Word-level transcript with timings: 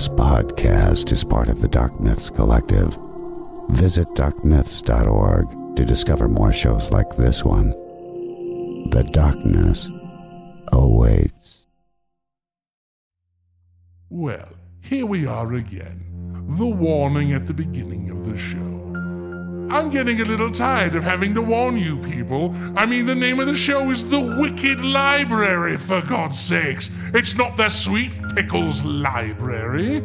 This 0.00 0.08
podcast 0.08 1.12
is 1.12 1.22
part 1.22 1.50
of 1.50 1.60
the 1.60 1.68
Dark 1.68 2.00
Myths 2.00 2.30
Collective. 2.30 2.96
Visit 3.68 4.08
darkmyths.org 4.16 5.76
to 5.76 5.84
discover 5.84 6.26
more 6.26 6.54
shows 6.54 6.90
like 6.90 7.18
this 7.18 7.44
one. 7.44 7.72
The 8.92 9.06
darkness 9.12 9.90
awaits. 10.72 11.66
Well, 14.08 14.48
here 14.80 15.04
we 15.04 15.26
are 15.26 15.52
again. 15.52 16.46
The 16.48 16.64
warning 16.64 17.34
at 17.34 17.46
the 17.46 17.52
beginning 17.52 18.08
of 18.08 18.24
the 18.24 18.38
show. 18.38 18.79
I'm 19.70 19.88
getting 19.88 20.20
a 20.20 20.24
little 20.24 20.50
tired 20.50 20.96
of 20.96 21.04
having 21.04 21.32
to 21.34 21.42
warn 21.42 21.78
you 21.78 21.96
people. 21.98 22.52
I 22.76 22.86
mean, 22.86 23.06
the 23.06 23.14
name 23.14 23.38
of 23.38 23.46
the 23.46 23.54
show 23.54 23.88
is 23.90 24.04
The 24.04 24.36
Wicked 24.40 24.84
Library, 24.84 25.76
for 25.76 26.02
God's 26.02 26.40
sakes. 26.40 26.90
It's 27.14 27.36
not 27.36 27.56
the 27.56 27.68
Sweet 27.68 28.10
Pickles 28.34 28.82
Library. 28.82 30.00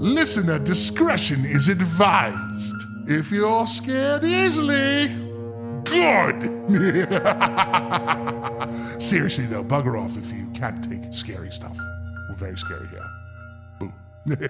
Listener 0.00 0.58
discretion 0.58 1.44
is 1.44 1.68
advised. 1.68 2.74
If 3.06 3.30
you're 3.30 3.68
scared 3.68 4.24
easily, 4.24 5.06
good. 5.84 6.50
Seriously, 9.00 9.46
though, 9.46 9.62
bugger 9.62 10.02
off 10.02 10.16
if 10.16 10.32
you 10.32 10.50
can't 10.52 10.82
take 10.82 11.12
scary 11.12 11.52
stuff. 11.52 11.78
We're 12.28 12.34
very 12.34 12.58
scary 12.58 12.88
here. 12.88 13.08
Boo. 13.78 13.92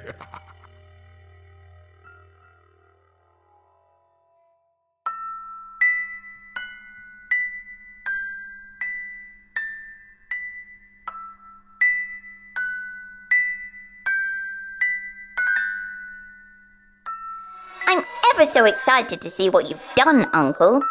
ever 18.44 18.52
so 18.52 18.64
excited 18.64 19.20
to 19.20 19.30
see 19.30 19.48
what 19.48 19.68
you've 19.68 19.80
done, 19.96 20.28
Uncle. 20.34 20.82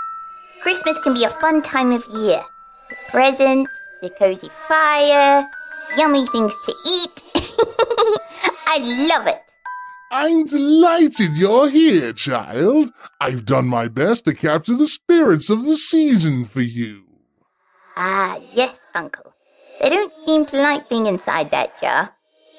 Christmas 0.61 0.97
can 0.99 1.13
be 1.13 1.23
a 1.23 1.29
fun 1.29 1.61
time 1.61 1.91
of 1.91 2.03
year. 2.07 2.41
The 2.89 2.95
presents, 3.09 3.71
the 4.01 4.09
cozy 4.09 4.49
fire, 4.67 5.47
yummy 5.95 6.25
things 6.27 6.53
to 6.65 6.73
eat. 6.85 7.23
I 8.67 8.77
love 9.07 9.27
it. 9.27 9.41
I'm 10.11 10.45
delighted 10.45 11.37
you're 11.37 11.69
here, 11.69 12.13
child. 12.13 12.91
I've 13.19 13.45
done 13.45 13.67
my 13.67 13.87
best 13.87 14.25
to 14.25 14.33
capture 14.33 14.75
the 14.75 14.87
spirits 14.87 15.49
of 15.49 15.63
the 15.63 15.77
season 15.77 16.45
for 16.45 16.61
you. 16.61 17.03
Ah, 17.95 18.39
yes, 18.51 18.79
Uncle. 18.95 19.33
They 19.81 19.89
don't 19.89 20.13
seem 20.25 20.45
to 20.47 20.57
like 20.57 20.89
being 20.89 21.07
inside 21.07 21.51
that 21.51 21.79
jar. 21.79 22.13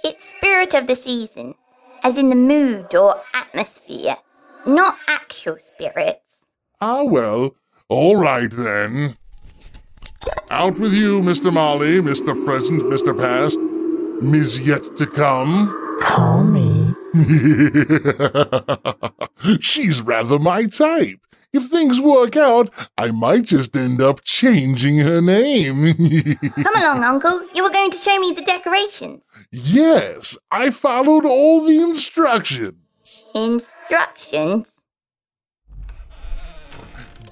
It's 0.05 0.29
spirit 0.29 0.75
of 0.75 0.87
the 0.87 0.97
season, 0.97 1.55
as 2.03 2.19
in 2.19 2.29
the 2.29 2.37
mood 2.37 2.95
or 2.95 3.21
atmosphere, 3.33 4.17
not 4.67 4.97
actual 5.09 5.59
spirits. 5.59 6.41
Ah, 6.81 7.03
well, 7.05 7.55
all 7.89 8.17
right 8.17 8.51
then. 8.51 9.17
Out 10.51 10.79
with 10.79 10.93
you, 10.93 11.21
Mr. 11.21 11.53
Molly, 11.53 12.01
Mr. 12.01 12.35
Present, 12.45 12.83
Mr. 12.85 13.17
Past, 13.19 13.59
Ms. 14.23 14.61
Yet 14.61 14.97
to 14.97 15.07
Come. 15.07 15.99
Call 16.03 16.45
me. 16.45 16.95
She's 19.61 20.03
rather 20.03 20.39
my 20.39 20.67
type. 20.67 21.21
If 21.53 21.67
things 21.69 22.01
work 22.01 22.37
out, 22.37 22.69
I 22.99 23.13
might 23.13 23.45
just 23.45 23.77
end 23.77 24.03
up 24.03 24.25
changing 24.25 24.99
her 24.99 25.21
name. 25.21 25.95
Come 26.57 26.75
along, 26.77 27.05
Uncle. 27.05 27.47
You 27.55 27.63
were 27.63 27.71
going 27.71 27.93
to 27.93 27.99
show 27.99 28.19
me 28.19 28.33
the 28.33 28.43
decorations. 28.43 29.25
yes, 29.53 30.37
I 30.51 30.71
followed 30.71 31.25
all 31.25 31.65
the 31.65 31.81
instructions 31.81 32.75
instructions. 33.35 34.81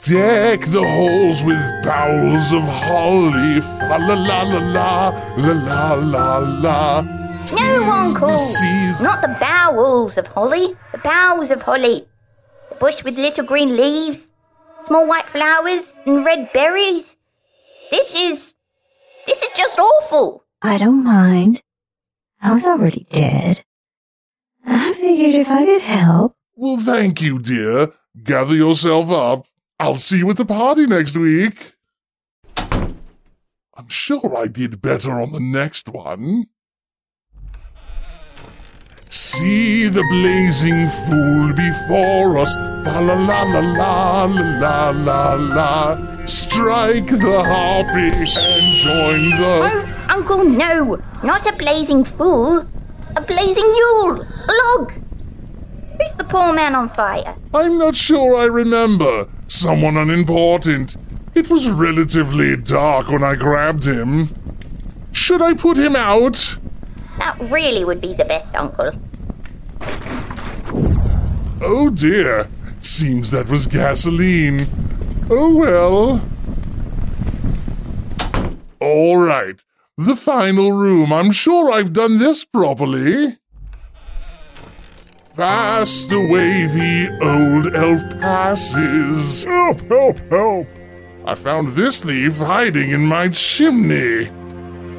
Deck 0.02 0.62
the 0.66 0.82
halls 0.82 1.44
with 1.44 1.62
boughs 1.84 2.52
of 2.52 2.62
holly, 2.62 3.60
fa 3.60 3.98
la 4.00 4.14
la 4.14 4.42
la 4.42 4.58
la, 4.58 5.08
la 5.36 5.52
la 5.52 5.94
la 5.94 6.38
la. 6.38 7.00
No, 7.02 7.82
Uncle! 7.84 8.28
The 8.28 8.98
Not 9.00 9.22
the 9.22 9.36
bowels 9.40 10.18
of 10.18 10.26
holly, 10.26 10.76
the 10.90 10.98
boughs 10.98 11.50
of 11.50 11.62
holly. 11.62 12.06
The 12.70 12.74
bush 12.76 13.04
with 13.04 13.16
little 13.16 13.44
green 13.44 13.76
leaves, 13.76 14.32
small 14.86 15.06
white 15.06 15.28
flowers, 15.28 16.00
and 16.04 16.24
red 16.24 16.52
berries. 16.52 17.16
This 17.92 18.14
is. 18.14 18.54
this 19.26 19.42
is 19.42 19.52
just 19.54 19.78
awful. 19.78 20.44
I 20.62 20.78
don't 20.78 21.04
mind. 21.04 21.62
I 22.40 22.52
was 22.52 22.64
already 22.64 23.06
dead. 23.10 23.64
I 24.64 24.92
figured 24.94 25.34
if 25.34 25.48
I 25.48 25.64
could 25.64 25.82
help. 25.82 26.36
Well, 26.54 26.78
thank 26.78 27.20
you, 27.20 27.38
dear. 27.38 27.88
Gather 28.22 28.54
yourself 28.54 29.10
up. 29.10 29.46
I'll 29.80 29.96
see 29.96 30.18
you 30.18 30.30
at 30.30 30.36
the 30.36 30.44
party 30.44 30.86
next 30.86 31.16
week. 31.16 31.74
I'm 33.74 33.88
sure 33.88 34.36
I 34.36 34.46
did 34.46 34.82
better 34.82 35.12
on 35.12 35.32
the 35.32 35.40
next 35.40 35.88
one. 35.88 36.46
See 39.08 39.88
the 39.88 40.04
blazing 40.08 40.86
fool 40.88 41.52
before 41.52 42.38
us. 42.38 42.54
Fa 42.84 43.00
la 43.00 43.14
la 43.14 43.42
la 43.42 43.60
la 43.60 44.24
la 44.24 44.90
la 44.90 45.34
la. 45.34 46.26
Strike 46.26 47.08
the 47.08 47.42
harpy 47.42 48.10
and 48.10 48.76
join 48.76 49.30
the. 49.38 49.60
Oh, 49.64 50.06
Uncle, 50.08 50.44
no! 50.44 50.98
Not 51.22 51.46
a 51.46 51.52
blazing 51.56 52.04
fool. 52.04 52.66
A 53.16 53.20
blazing 53.20 53.64
Yule! 53.76 54.26
Log! 54.48 54.92
Who's 56.00 56.12
the 56.12 56.24
poor 56.24 56.52
man 56.52 56.74
on 56.74 56.88
fire? 56.88 57.34
I'm 57.54 57.78
not 57.78 57.94
sure 57.94 58.36
I 58.36 58.44
remember. 58.44 59.28
Someone 59.46 59.96
unimportant. 59.96 60.96
It 61.34 61.50
was 61.50 61.68
relatively 61.68 62.56
dark 62.56 63.08
when 63.08 63.22
I 63.22 63.36
grabbed 63.36 63.86
him. 63.86 64.34
Should 65.12 65.42
I 65.42 65.54
put 65.54 65.76
him 65.76 65.94
out? 65.94 66.58
That 67.18 67.38
really 67.50 67.84
would 67.84 68.00
be 68.00 68.14
the 68.14 68.24
best, 68.24 68.54
Uncle. 68.54 68.92
Oh 71.60 71.90
dear. 71.90 72.48
Seems 72.80 73.30
that 73.30 73.48
was 73.48 73.66
gasoline. 73.66 74.66
Oh 75.30 75.56
well. 75.56 76.20
All 78.80 79.16
right. 79.18 79.62
The 80.04 80.16
final 80.16 80.72
room. 80.72 81.12
I'm 81.12 81.30
sure 81.30 81.70
I've 81.70 81.92
done 81.92 82.18
this 82.18 82.44
properly. 82.44 83.36
Fast 85.36 86.10
away 86.10 86.66
the 86.66 87.08
old 87.22 87.76
elf 87.76 88.02
passes. 88.20 89.44
Help, 89.44 89.80
help, 89.82 90.18
help. 90.28 90.66
I 91.24 91.36
found 91.36 91.76
this 91.76 92.02
thief 92.02 92.36
hiding 92.38 92.90
in 92.90 93.02
my 93.02 93.28
chimney. 93.28 94.24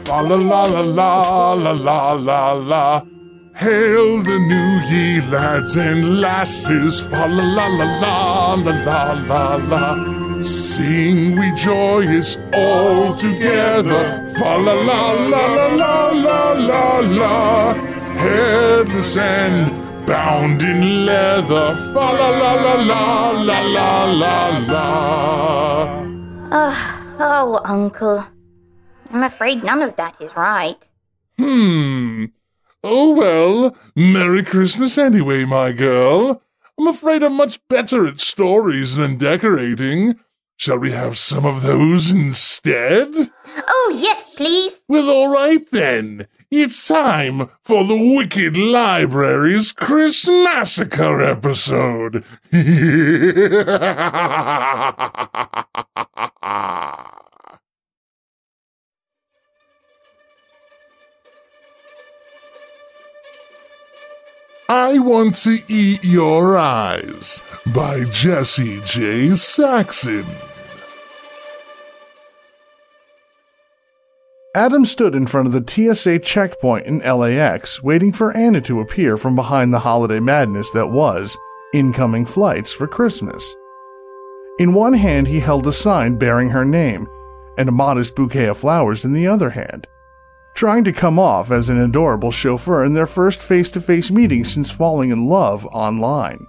Fa 0.05 0.21
la 0.21 0.35
la 0.35 0.63
la 0.63 0.81
la 0.81 1.53
la 1.53 1.73
la 1.73 2.13
la 2.13 2.51
la. 2.53 3.12
Hail 3.55 4.23
the 4.23 4.39
new 4.39 4.79
ye 4.89 5.21
lads 5.29 5.75
and 5.75 6.19
lasses. 6.19 6.99
Fa 6.99 7.27
la 7.27 7.43
la 7.43 7.67
la 7.67 7.85
la 8.01 8.53
la 8.55 8.73
la 8.81 9.13
la 9.13 9.55
la. 9.55 10.41
Sing 10.41 11.37
we 11.37 11.53
joyous 11.53 12.37
all 12.51 13.15
together. 13.15 14.27
Fa 14.39 14.57
la 14.57 14.73
la 14.73 15.11
la 15.11 15.45
la 15.53 15.67
la 15.67 16.09
la 16.11 16.53
la 16.53 16.99
la. 16.99 17.73
Headless 18.15 19.17
and 19.17 19.71
bound 20.07 20.63
in 20.63 21.05
leather. 21.05 21.75
Fa 21.93 22.07
la 22.19 22.29
la 22.29 22.53
la 22.53 22.73
la 22.91 23.31
la 23.31 23.61
la 23.61 24.05
la 24.05 24.47
la. 24.73 26.05
Oh, 26.51 27.15
oh, 27.19 27.61
Uncle. 27.65 28.25
I'm 29.11 29.23
afraid 29.23 29.63
none 29.63 29.83
of 29.83 29.95
that 29.97 30.19
is 30.19 30.35
right. 30.35 30.89
Hmm. 31.37 32.25
Oh 32.83 33.15
well, 33.15 33.75
Merry 33.95 34.43
Christmas 34.43 34.97
anyway, 34.97 35.45
my 35.45 35.71
girl. 35.71 36.41
I'm 36.77 36.87
afraid 36.87 37.23
I'm 37.23 37.33
much 37.33 37.59
better 37.69 38.05
at 38.05 38.19
stories 38.19 38.95
than 38.95 39.17
decorating. 39.17 40.19
Shall 40.57 40.79
we 40.79 40.91
have 40.91 41.17
some 41.17 41.45
of 41.45 41.63
those 41.63 42.11
instead? 42.11 43.31
Oh, 43.67 43.91
yes, 43.95 44.29
please. 44.35 44.81
Well, 44.87 45.09
all 45.09 45.33
right 45.33 45.67
then. 45.71 46.27
It's 46.51 46.87
time 46.87 47.49
for 47.63 47.83
the 47.83 48.15
Wicked 48.17 48.55
Library's 48.55 49.71
Christmassacre 49.71 51.21
episode. 51.21 52.23
I 64.75 64.97
Want 64.97 65.35
to 65.43 65.59
Eat 65.67 66.03
Your 66.03 66.57
Eyes 66.57 67.43
by 67.75 68.05
Jesse 68.05 68.81
J. 68.83 69.35
Saxon. 69.35 70.25
Adam 74.55 74.83
stood 74.83 75.13
in 75.13 75.27
front 75.27 75.45
of 75.45 75.53
the 75.53 75.93
TSA 75.93 76.17
checkpoint 76.17 76.87
in 76.87 77.01
LAX, 77.01 77.83
waiting 77.83 78.11
for 78.11 78.35
Anna 78.35 78.61
to 78.61 78.81
appear 78.81 79.15
from 79.15 79.35
behind 79.35 79.71
the 79.71 79.77
holiday 79.77 80.19
madness 80.19 80.71
that 80.71 80.89
was 80.89 81.37
incoming 81.75 82.25
flights 82.25 82.71
for 82.71 82.87
Christmas. 82.87 83.55
In 84.57 84.73
one 84.73 84.93
hand, 84.93 85.27
he 85.27 85.39
held 85.39 85.67
a 85.67 85.71
sign 85.71 86.17
bearing 86.17 86.49
her 86.49 86.65
name, 86.65 87.07
and 87.59 87.69
a 87.69 87.71
modest 87.71 88.15
bouquet 88.15 88.47
of 88.47 88.57
flowers 88.57 89.05
in 89.05 89.13
the 89.13 89.27
other 89.27 89.51
hand, 89.51 89.87
trying 90.63 90.85
to 90.85 90.93
come 90.93 91.19
off 91.19 91.51
as 91.51 91.69
an 91.69 91.77
adorable 91.81 92.31
chauffeur 92.31 92.85
in 92.85 92.93
their 92.93 93.05
first 93.05 93.41
face 93.41 93.67
to 93.67 93.81
face 93.81 94.09
meeting 94.09 94.45
since 94.45 94.71
falling 94.71 95.11
in 95.11 95.25
love 95.25 95.65
online. 95.73 96.47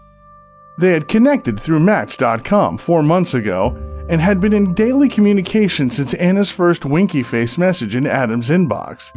They 0.79 0.93
had 0.93 1.09
connected 1.09 1.59
through 1.59 1.81
Match.com 1.81 2.79
four 2.79 3.03
months 3.03 3.35
ago 3.35 3.77
and 4.09 4.21
had 4.21 4.41
been 4.41 4.53
in 4.53 4.73
daily 4.73 5.09
communication 5.09 5.91
since 5.91 6.15
Anna's 6.15 6.49
first 6.49 6.85
winky 6.85 7.25
face 7.25 7.59
message 7.59 7.97
in 7.97 8.07
Adam's 8.07 8.51
inbox. 8.51 9.11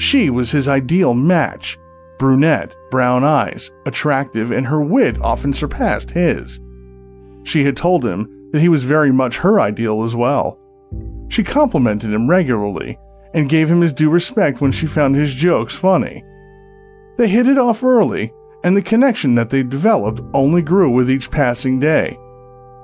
She 0.00 0.30
was 0.30 0.50
his 0.50 0.66
ideal 0.66 1.12
match 1.12 1.76
brunette, 2.18 2.74
brown 2.90 3.24
eyes, 3.24 3.70
attractive, 3.84 4.50
and 4.50 4.64
her 4.64 4.80
wit 4.80 5.20
often 5.20 5.52
surpassed 5.52 6.10
his. 6.10 6.58
She 7.44 7.64
had 7.64 7.76
told 7.76 8.02
him 8.02 8.48
that 8.52 8.62
he 8.62 8.70
was 8.70 8.82
very 8.82 9.12
much 9.12 9.36
her 9.36 9.60
ideal 9.60 10.04
as 10.04 10.16
well. 10.16 10.58
She 11.28 11.44
complimented 11.44 12.14
him 12.14 12.30
regularly 12.30 12.98
and 13.34 13.48
gave 13.48 13.70
him 13.70 13.80
his 13.80 13.92
due 13.92 14.10
respect 14.10 14.60
when 14.60 14.72
she 14.72 14.86
found 14.86 15.14
his 15.14 15.32
jokes 15.32 15.74
funny. 15.74 16.24
They 17.16 17.28
hit 17.28 17.48
it 17.48 17.58
off 17.58 17.82
early, 17.82 18.32
and 18.64 18.76
the 18.76 18.82
connection 18.82 19.34
that 19.34 19.50
they 19.50 19.62
developed 19.62 20.22
only 20.34 20.62
grew 20.62 20.90
with 20.90 21.10
each 21.10 21.30
passing 21.30 21.78
day 21.78 22.16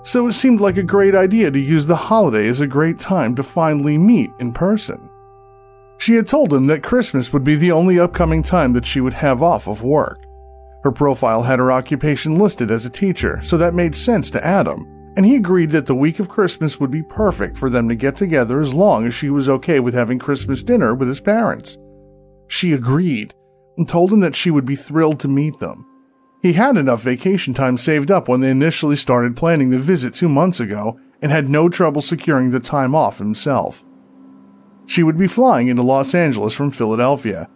so 0.08 0.26
it 0.26 0.32
seemed 0.32 0.60
like 0.60 0.78
a 0.78 0.82
great 0.82 1.14
idea 1.14 1.50
to 1.50 1.60
use 1.60 1.86
the 1.86 1.96
holiday 1.96 2.48
as 2.48 2.62
a 2.62 2.66
great 2.66 2.98
time 2.98 3.34
to 3.34 3.42
finally 3.42 3.98
meet 3.98 4.30
in 4.38 4.52
person. 4.52 5.10
She 5.98 6.14
had 6.14 6.26
told 6.26 6.52
him 6.52 6.66
that 6.68 6.82
Christmas 6.82 7.32
would 7.32 7.44
be 7.44 7.56
the 7.56 7.72
only 7.72 7.98
upcoming 7.98 8.42
time 8.42 8.72
that 8.72 8.86
she 8.86 9.02
would 9.02 9.12
have 9.12 9.42
off 9.42 9.68
of 9.68 9.82
work. 9.82 10.24
Her 10.82 10.92
profile 10.92 11.42
had 11.42 11.58
her 11.58 11.72
occupation 11.72 12.38
listed 12.38 12.70
as 12.70 12.86
a 12.86 12.90
teacher, 12.90 13.42
so 13.42 13.58
that 13.58 13.74
made 13.74 13.94
sense 13.94 14.30
to 14.30 14.42
Adam, 14.46 14.86
and 15.18 15.26
he 15.26 15.34
agreed 15.34 15.70
that 15.70 15.86
the 15.86 15.96
week 15.96 16.20
of 16.20 16.28
Christmas 16.28 16.78
would 16.78 16.92
be 16.92 17.02
perfect 17.02 17.58
for 17.58 17.68
them 17.68 17.88
to 17.88 17.96
get 17.96 18.14
together 18.14 18.60
as 18.60 18.72
long 18.72 19.04
as 19.04 19.12
she 19.12 19.30
was 19.30 19.48
okay 19.48 19.80
with 19.80 19.92
having 19.92 20.16
Christmas 20.16 20.62
dinner 20.62 20.94
with 20.94 21.08
his 21.08 21.20
parents. 21.20 21.76
She 22.46 22.72
agreed 22.72 23.34
and 23.76 23.88
told 23.88 24.12
him 24.12 24.20
that 24.20 24.36
she 24.36 24.52
would 24.52 24.64
be 24.64 24.76
thrilled 24.76 25.18
to 25.18 25.26
meet 25.26 25.58
them. 25.58 25.84
He 26.40 26.52
had 26.52 26.76
enough 26.76 27.02
vacation 27.02 27.52
time 27.52 27.78
saved 27.78 28.12
up 28.12 28.28
when 28.28 28.42
they 28.42 28.50
initially 28.52 28.94
started 28.94 29.36
planning 29.36 29.70
the 29.70 29.80
visit 29.80 30.14
two 30.14 30.28
months 30.28 30.60
ago 30.60 31.00
and 31.20 31.32
had 31.32 31.48
no 31.48 31.68
trouble 31.68 32.00
securing 32.00 32.50
the 32.50 32.60
time 32.60 32.94
off 32.94 33.18
himself. 33.18 33.84
She 34.86 35.02
would 35.02 35.18
be 35.18 35.26
flying 35.26 35.66
into 35.66 35.82
Los 35.82 36.14
Angeles 36.14 36.54
from 36.54 36.70
Philadelphia. 36.70 37.48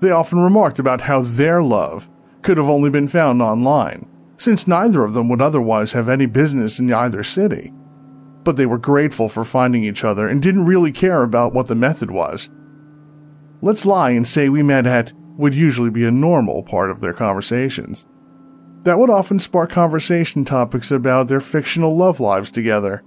They 0.00 0.10
often 0.10 0.40
remarked 0.40 0.80
about 0.80 1.00
how 1.00 1.22
their 1.22 1.62
love 1.62 2.10
could 2.42 2.56
have 2.56 2.68
only 2.68 2.90
been 2.90 3.06
found 3.06 3.40
online, 3.40 4.04
since 4.36 4.68
neither 4.68 5.04
of 5.04 5.14
them 5.14 5.28
would 5.28 5.42
otherwise 5.42 5.92
have 5.92 6.08
any 6.08 6.26
business 6.26 6.78
in 6.78 6.92
either 6.92 7.22
city. 7.22 7.72
But 8.42 8.56
they 8.56 8.66
were 8.66 8.78
grateful 8.78 9.28
for 9.28 9.44
finding 9.44 9.84
each 9.84 10.04
other 10.04 10.28
and 10.28 10.42
didn't 10.42 10.66
really 10.66 10.92
care 10.92 11.22
about 11.22 11.54
what 11.54 11.66
the 11.66 11.74
method 11.74 12.10
was. 12.10 12.50
Let's 13.62 13.86
lie 13.86 14.10
and 14.10 14.26
say 14.26 14.48
we 14.48 14.62
met 14.62 14.86
at 14.86 15.12
would 15.36 15.54
usually 15.54 15.90
be 15.90 16.04
a 16.04 16.10
normal 16.10 16.62
part 16.62 16.90
of 16.90 17.00
their 17.00 17.14
conversations 17.14 18.06
that 18.84 18.98
would 18.98 19.10
often 19.10 19.38
spark 19.38 19.70
conversation 19.70 20.44
topics 20.44 20.90
about 20.90 21.28
their 21.28 21.40
fictional 21.40 21.96
love 21.96 22.20
lives 22.20 22.50
together. 22.50 23.02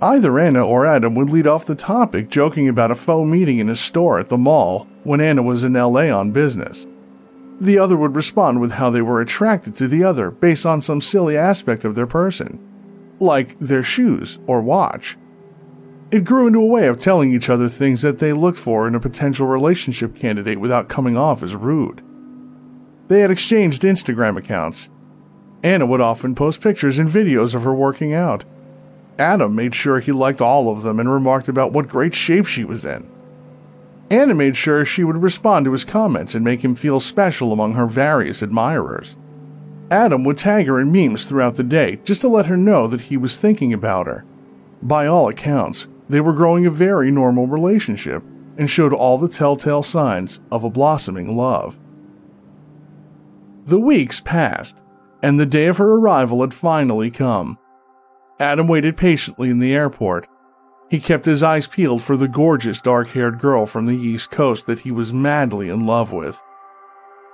Either 0.00 0.38
Anna 0.38 0.66
or 0.66 0.86
Adam 0.86 1.14
would 1.14 1.30
lead 1.30 1.46
off 1.46 1.66
the 1.66 1.74
topic 1.74 2.28
joking 2.28 2.68
about 2.68 2.90
a 2.90 2.94
faux 2.94 3.28
meeting 3.28 3.58
in 3.58 3.68
a 3.68 3.76
store 3.76 4.18
at 4.18 4.28
the 4.30 4.38
mall 4.38 4.88
when 5.04 5.20
Anna 5.20 5.42
was 5.42 5.64
in 5.64 5.74
LA 5.74 6.08
on 6.08 6.32
business. 6.32 6.86
The 7.62 7.78
other 7.78 7.96
would 7.96 8.16
respond 8.16 8.60
with 8.60 8.72
how 8.72 8.90
they 8.90 9.02
were 9.02 9.20
attracted 9.20 9.76
to 9.76 9.88
the 9.88 10.04
other 10.04 10.30
based 10.30 10.66
on 10.66 10.82
some 10.82 11.00
silly 11.00 11.36
aspect 11.36 11.84
of 11.84 11.94
their 11.94 12.06
person, 12.06 12.58
like 13.20 13.58
their 13.58 13.82
shoes 13.82 14.38
or 14.46 14.60
watch. 14.60 15.16
It 16.10 16.24
grew 16.24 16.46
into 16.46 16.60
a 16.60 16.66
way 16.66 16.88
of 16.88 17.00
telling 17.00 17.32
each 17.32 17.48
other 17.48 17.68
things 17.68 18.02
that 18.02 18.18
they 18.18 18.32
looked 18.32 18.58
for 18.58 18.86
in 18.86 18.94
a 18.94 19.00
potential 19.00 19.46
relationship 19.46 20.14
candidate 20.14 20.60
without 20.60 20.90
coming 20.90 21.16
off 21.16 21.42
as 21.42 21.56
rude. 21.56 22.02
They 23.08 23.20
had 23.20 23.30
exchanged 23.30 23.82
Instagram 23.82 24.36
accounts, 24.36 24.90
Anna 25.62 25.86
would 25.86 26.00
often 26.00 26.34
post 26.34 26.60
pictures 26.60 26.98
and 26.98 27.08
videos 27.08 27.54
of 27.54 27.62
her 27.62 27.74
working 27.74 28.14
out. 28.14 28.44
Adam 29.18 29.54
made 29.54 29.74
sure 29.74 30.00
he 30.00 30.10
liked 30.10 30.40
all 30.40 30.70
of 30.70 30.82
them 30.82 30.98
and 30.98 31.10
remarked 31.10 31.48
about 31.48 31.72
what 31.72 31.88
great 31.88 32.14
shape 32.14 32.46
she 32.46 32.64
was 32.64 32.84
in. 32.84 33.08
Anna 34.12 34.34
made 34.34 34.58
sure 34.58 34.84
she 34.84 35.04
would 35.04 35.22
respond 35.22 35.64
to 35.64 35.72
his 35.72 35.86
comments 35.86 36.34
and 36.34 36.44
make 36.44 36.62
him 36.62 36.74
feel 36.74 37.00
special 37.00 37.50
among 37.50 37.72
her 37.72 37.86
various 37.86 38.42
admirers. 38.42 39.16
Adam 39.90 40.22
would 40.24 40.36
tag 40.36 40.66
her 40.66 40.78
in 40.78 40.92
memes 40.92 41.24
throughout 41.24 41.54
the 41.54 41.62
day 41.62 41.98
just 42.04 42.20
to 42.20 42.28
let 42.28 42.44
her 42.44 42.56
know 42.58 42.86
that 42.86 43.00
he 43.00 43.16
was 43.16 43.38
thinking 43.38 43.72
about 43.72 44.06
her. 44.06 44.26
By 44.82 45.06
all 45.06 45.30
accounts, 45.30 45.88
they 46.10 46.20
were 46.20 46.34
growing 46.34 46.66
a 46.66 46.70
very 46.70 47.10
normal 47.10 47.46
relationship 47.46 48.22
and 48.58 48.68
showed 48.68 48.92
all 48.92 49.16
the 49.16 49.30
telltale 49.30 49.82
signs 49.82 50.40
of 50.50 50.62
a 50.62 50.70
blossoming 50.70 51.34
love. 51.34 51.80
The 53.64 53.80
weeks 53.80 54.20
passed, 54.20 54.76
and 55.22 55.40
the 55.40 55.46
day 55.46 55.68
of 55.68 55.78
her 55.78 55.94
arrival 55.94 56.42
had 56.42 56.52
finally 56.52 57.10
come. 57.10 57.56
Adam 58.38 58.68
waited 58.68 58.98
patiently 58.98 59.48
in 59.48 59.58
the 59.58 59.72
airport. 59.72 60.28
He 60.92 61.00
kept 61.00 61.24
his 61.24 61.42
eyes 61.42 61.66
peeled 61.66 62.02
for 62.02 62.18
the 62.18 62.28
gorgeous 62.28 62.82
dark 62.82 63.08
haired 63.08 63.38
girl 63.38 63.64
from 63.64 63.86
the 63.86 63.96
East 63.96 64.30
Coast 64.30 64.66
that 64.66 64.80
he 64.80 64.90
was 64.90 65.10
madly 65.10 65.70
in 65.70 65.86
love 65.86 66.12
with. 66.12 66.42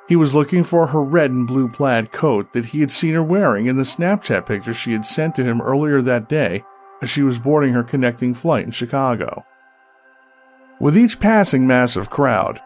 He 0.08 0.14
was 0.14 0.32
looking 0.32 0.62
for 0.62 0.86
her 0.86 1.02
red 1.02 1.32
and 1.32 1.44
blue 1.44 1.68
plaid 1.68 2.12
coat 2.12 2.52
that 2.52 2.66
he 2.66 2.78
had 2.78 2.92
seen 2.92 3.14
her 3.14 3.22
wearing 3.22 3.66
in 3.66 3.76
the 3.76 3.82
Snapchat 3.82 4.46
picture 4.46 4.72
she 4.72 4.92
had 4.92 5.04
sent 5.04 5.34
to 5.34 5.42
him 5.42 5.60
earlier 5.60 6.00
that 6.00 6.28
day 6.28 6.62
as 7.02 7.10
she 7.10 7.22
was 7.22 7.40
boarding 7.40 7.72
her 7.72 7.82
connecting 7.82 8.32
flight 8.32 8.64
in 8.64 8.70
Chicago. 8.70 9.44
With 10.78 10.96
each 10.96 11.18
passing 11.18 11.66
massive 11.66 12.10
crowd, 12.10 12.60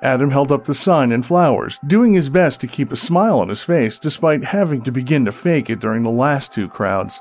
Adam 0.00 0.30
held 0.30 0.52
up 0.52 0.64
the 0.64 0.74
sign 0.74 1.10
and 1.10 1.26
flowers, 1.26 1.80
doing 1.88 2.14
his 2.14 2.30
best 2.30 2.60
to 2.60 2.68
keep 2.68 2.92
a 2.92 2.96
smile 2.96 3.40
on 3.40 3.48
his 3.48 3.62
face 3.62 3.98
despite 3.98 4.44
having 4.44 4.82
to 4.82 4.92
begin 4.92 5.24
to 5.24 5.32
fake 5.32 5.70
it 5.70 5.80
during 5.80 6.04
the 6.04 6.08
last 6.08 6.52
two 6.52 6.68
crowds. 6.68 7.20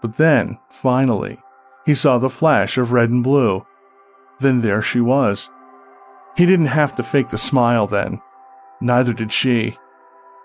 But 0.00 0.16
then, 0.16 0.58
finally, 0.70 1.38
he 1.86 1.94
saw 1.94 2.18
the 2.18 2.30
flash 2.30 2.78
of 2.78 2.92
red 2.92 3.10
and 3.10 3.24
blue. 3.24 3.66
Then 4.38 4.60
there 4.60 4.82
she 4.82 5.00
was. 5.00 5.50
He 6.36 6.46
didn't 6.46 6.66
have 6.66 6.94
to 6.96 7.02
fake 7.02 7.28
the 7.28 7.38
smile 7.38 7.86
then. 7.86 8.20
Neither 8.80 9.12
did 9.12 9.32
she. 9.32 9.76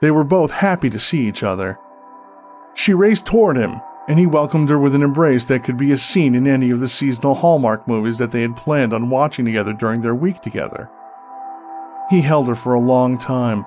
They 0.01 0.11
were 0.11 0.23
both 0.23 0.51
happy 0.51 0.89
to 0.89 0.99
see 0.99 1.27
each 1.27 1.43
other. 1.43 1.79
She 2.73 2.93
raced 2.93 3.25
toward 3.25 3.55
him, 3.55 3.79
and 4.07 4.19
he 4.19 4.25
welcomed 4.25 4.69
her 4.69 4.77
with 4.77 4.93
an 4.93 5.01
embrace 5.01 5.45
that 5.45 5.63
could 5.63 5.77
be 5.77 5.91
a 5.91 5.97
scene 5.97 6.35
in 6.35 6.47
any 6.47 6.69
of 6.69 6.79
the 6.79 6.89
seasonal 6.89 7.35
Hallmark 7.35 7.87
movies 7.87 8.17
that 8.17 8.31
they 8.31 8.41
had 8.41 8.57
planned 8.57 8.93
on 8.93 9.09
watching 9.09 9.45
together 9.45 9.73
during 9.73 10.01
their 10.01 10.15
week 10.15 10.41
together. 10.41 10.89
He 12.09 12.21
held 12.21 12.47
her 12.47 12.55
for 12.55 12.73
a 12.73 12.79
long 12.79 13.17
time. 13.17 13.65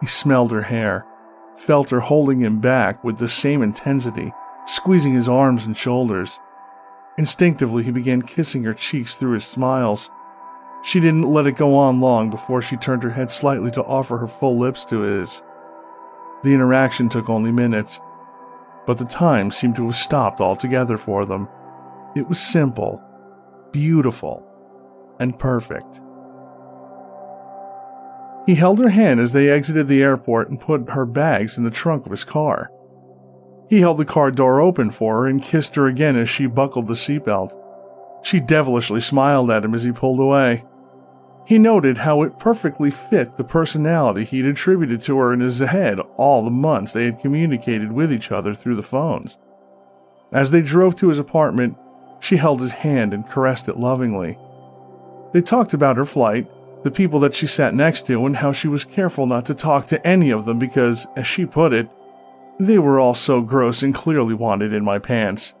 He 0.00 0.06
smelled 0.06 0.52
her 0.52 0.62
hair, 0.62 1.04
felt 1.56 1.90
her 1.90 2.00
holding 2.00 2.40
him 2.40 2.60
back 2.60 3.02
with 3.02 3.18
the 3.18 3.28
same 3.28 3.62
intensity, 3.62 4.32
squeezing 4.66 5.14
his 5.14 5.28
arms 5.28 5.66
and 5.66 5.76
shoulders. 5.76 6.40
Instinctively, 7.18 7.82
he 7.82 7.90
began 7.90 8.22
kissing 8.22 8.62
her 8.64 8.74
cheeks 8.74 9.14
through 9.14 9.32
his 9.32 9.44
smiles. 9.44 10.10
She 10.82 11.00
didn't 11.00 11.22
let 11.22 11.46
it 11.46 11.56
go 11.56 11.74
on 11.76 12.00
long 12.00 12.30
before 12.30 12.60
she 12.60 12.76
turned 12.76 13.02
her 13.02 13.10
head 13.10 13.30
slightly 13.30 13.70
to 13.72 13.82
offer 13.82 14.18
her 14.18 14.26
full 14.26 14.58
lips 14.58 14.84
to 14.86 15.00
his. 15.00 15.42
The 16.42 16.52
interaction 16.52 17.08
took 17.08 17.30
only 17.30 17.50
minutes, 17.52 18.00
but 18.86 18.98
the 18.98 19.04
time 19.06 19.50
seemed 19.50 19.76
to 19.76 19.86
have 19.86 19.96
stopped 19.96 20.40
altogether 20.40 20.96
for 20.98 21.24
them. 21.24 21.48
It 22.14 22.28
was 22.28 22.38
simple, 22.38 23.02
beautiful, 23.72 24.46
and 25.18 25.38
perfect. 25.38 26.00
He 28.46 28.54
held 28.54 28.78
her 28.78 28.88
hand 28.88 29.18
as 29.18 29.32
they 29.32 29.50
exited 29.50 29.88
the 29.88 30.02
airport 30.02 30.50
and 30.50 30.60
put 30.60 30.90
her 30.90 31.04
bags 31.04 31.58
in 31.58 31.64
the 31.64 31.70
trunk 31.70 32.04
of 32.04 32.12
his 32.12 32.24
car. 32.24 32.70
He 33.68 33.80
held 33.80 33.98
the 33.98 34.04
car 34.04 34.30
door 34.30 34.60
open 34.60 34.90
for 34.90 35.22
her 35.22 35.26
and 35.26 35.42
kissed 35.42 35.74
her 35.74 35.86
again 35.86 36.16
as 36.16 36.30
she 36.30 36.46
buckled 36.46 36.86
the 36.86 36.94
seatbelt. 36.94 37.56
She 38.22 38.40
devilishly 38.40 39.00
smiled 39.00 39.50
at 39.50 39.64
him 39.64 39.74
as 39.74 39.82
he 39.82 39.92
pulled 39.92 40.20
away. 40.20 40.64
He 41.46 41.58
noted 41.58 41.98
how 41.98 42.22
it 42.22 42.38
perfectly 42.38 42.90
fit 42.90 43.36
the 43.36 43.44
personality 43.44 44.24
he'd 44.24 44.46
attributed 44.46 45.00
to 45.02 45.16
her 45.18 45.32
in 45.32 45.40
his 45.40 45.60
head 45.60 46.00
all 46.16 46.44
the 46.44 46.50
months 46.50 46.92
they 46.92 47.04
had 47.04 47.20
communicated 47.20 47.92
with 47.92 48.12
each 48.12 48.32
other 48.32 48.52
through 48.52 48.74
the 48.74 48.82
phones. 48.82 49.38
As 50.32 50.50
they 50.50 50.62
drove 50.62 50.96
to 50.96 51.08
his 51.08 51.20
apartment, 51.20 51.76
she 52.18 52.36
held 52.36 52.60
his 52.60 52.72
hand 52.72 53.14
and 53.14 53.28
caressed 53.28 53.68
it 53.68 53.76
lovingly. 53.76 54.36
They 55.32 55.40
talked 55.40 55.72
about 55.72 55.96
her 55.96 56.06
flight, 56.06 56.50
the 56.82 56.90
people 56.90 57.20
that 57.20 57.34
she 57.34 57.46
sat 57.46 57.74
next 57.74 58.06
to, 58.06 58.26
and 58.26 58.36
how 58.36 58.52
she 58.52 58.68
was 58.68 58.84
careful 58.84 59.26
not 59.26 59.46
to 59.46 59.54
talk 59.54 59.86
to 59.86 60.04
any 60.06 60.30
of 60.30 60.46
them 60.46 60.58
because, 60.58 61.06
as 61.16 61.26
she 61.26 61.46
put 61.46 61.72
it, 61.72 61.88
they 62.58 62.78
were 62.78 62.98
all 62.98 63.14
so 63.14 63.40
gross 63.40 63.82
and 63.82 63.94
clearly 63.94 64.34
wanted 64.34 64.72
in 64.72 64.84
my 64.84 64.98
pants. 64.98 65.54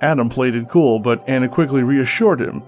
Adam 0.00 0.28
played 0.28 0.54
it 0.54 0.68
cool, 0.68 0.98
but 0.98 1.28
Anna 1.28 1.48
quickly 1.48 1.82
reassured 1.82 2.40
him 2.40 2.62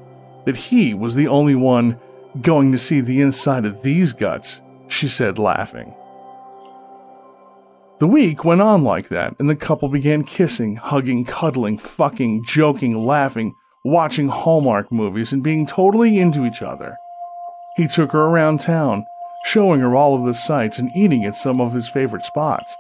that 0.44 0.56
he 0.56 0.92
was 0.92 1.14
the 1.14 1.28
only 1.28 1.54
one 1.54 1.98
going 2.40 2.72
to 2.72 2.78
see 2.78 3.00
the 3.00 3.20
inside 3.20 3.64
of 3.64 3.82
these 3.82 4.12
guts, 4.12 4.60
she 4.88 5.08
said, 5.08 5.38
laughing. 5.38 5.94
The 8.00 8.08
week 8.08 8.44
went 8.44 8.60
on 8.60 8.82
like 8.82 9.08
that, 9.08 9.36
and 9.38 9.48
the 9.48 9.54
couple 9.54 9.88
began 9.88 10.24
kissing, 10.24 10.74
hugging, 10.74 11.24
cuddling, 11.24 11.78
fucking, 11.78 12.44
joking, 12.44 13.04
laughing, 13.04 13.54
watching 13.84 14.28
Hallmark 14.28 14.90
movies, 14.90 15.32
and 15.32 15.42
being 15.42 15.66
totally 15.66 16.18
into 16.18 16.44
each 16.44 16.62
other. 16.62 16.96
He 17.76 17.86
took 17.86 18.10
her 18.12 18.22
around 18.22 18.60
town, 18.60 19.06
showing 19.44 19.80
her 19.80 19.94
all 19.94 20.16
of 20.16 20.24
the 20.24 20.34
sights 20.34 20.78
and 20.78 20.90
eating 20.96 21.24
at 21.24 21.36
some 21.36 21.60
of 21.60 21.72
his 21.72 21.88
favorite 21.88 22.26
spots. 22.26 22.76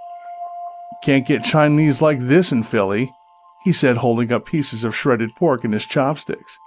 Can't 1.02 1.26
get 1.26 1.44
Chinese 1.44 2.00
like 2.00 2.18
this 2.20 2.52
in 2.52 2.62
Philly, 2.62 3.12
he 3.64 3.72
said, 3.72 3.96
holding 3.96 4.32
up 4.32 4.46
pieces 4.46 4.84
of 4.84 4.94
shredded 4.94 5.30
pork 5.36 5.64
in 5.64 5.72
his 5.72 5.84
chopsticks. 5.84 6.58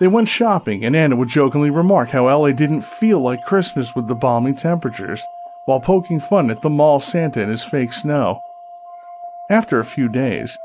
They 0.00 0.08
went 0.08 0.28
shopping, 0.28 0.84
and 0.84 0.96
Anna 0.96 1.16
would 1.16 1.28
jokingly 1.28 1.70
remark 1.70 2.10
how 2.10 2.26
LA 2.26 2.52
didn't 2.52 2.82
feel 2.82 3.20
like 3.20 3.44
Christmas 3.44 3.94
with 3.94 4.08
the 4.08 4.14
balmy 4.14 4.54
temperatures, 4.54 5.22
while 5.66 5.80
poking 5.80 6.20
fun 6.20 6.50
at 6.50 6.62
the 6.62 6.70
mall 6.70 7.00
Santa 7.00 7.42
and 7.42 7.50
his 7.50 7.62
fake 7.62 7.92
snow. 7.92 8.40
After 9.50 9.78
a 9.78 9.84
few 9.84 10.08
days, 10.08 10.58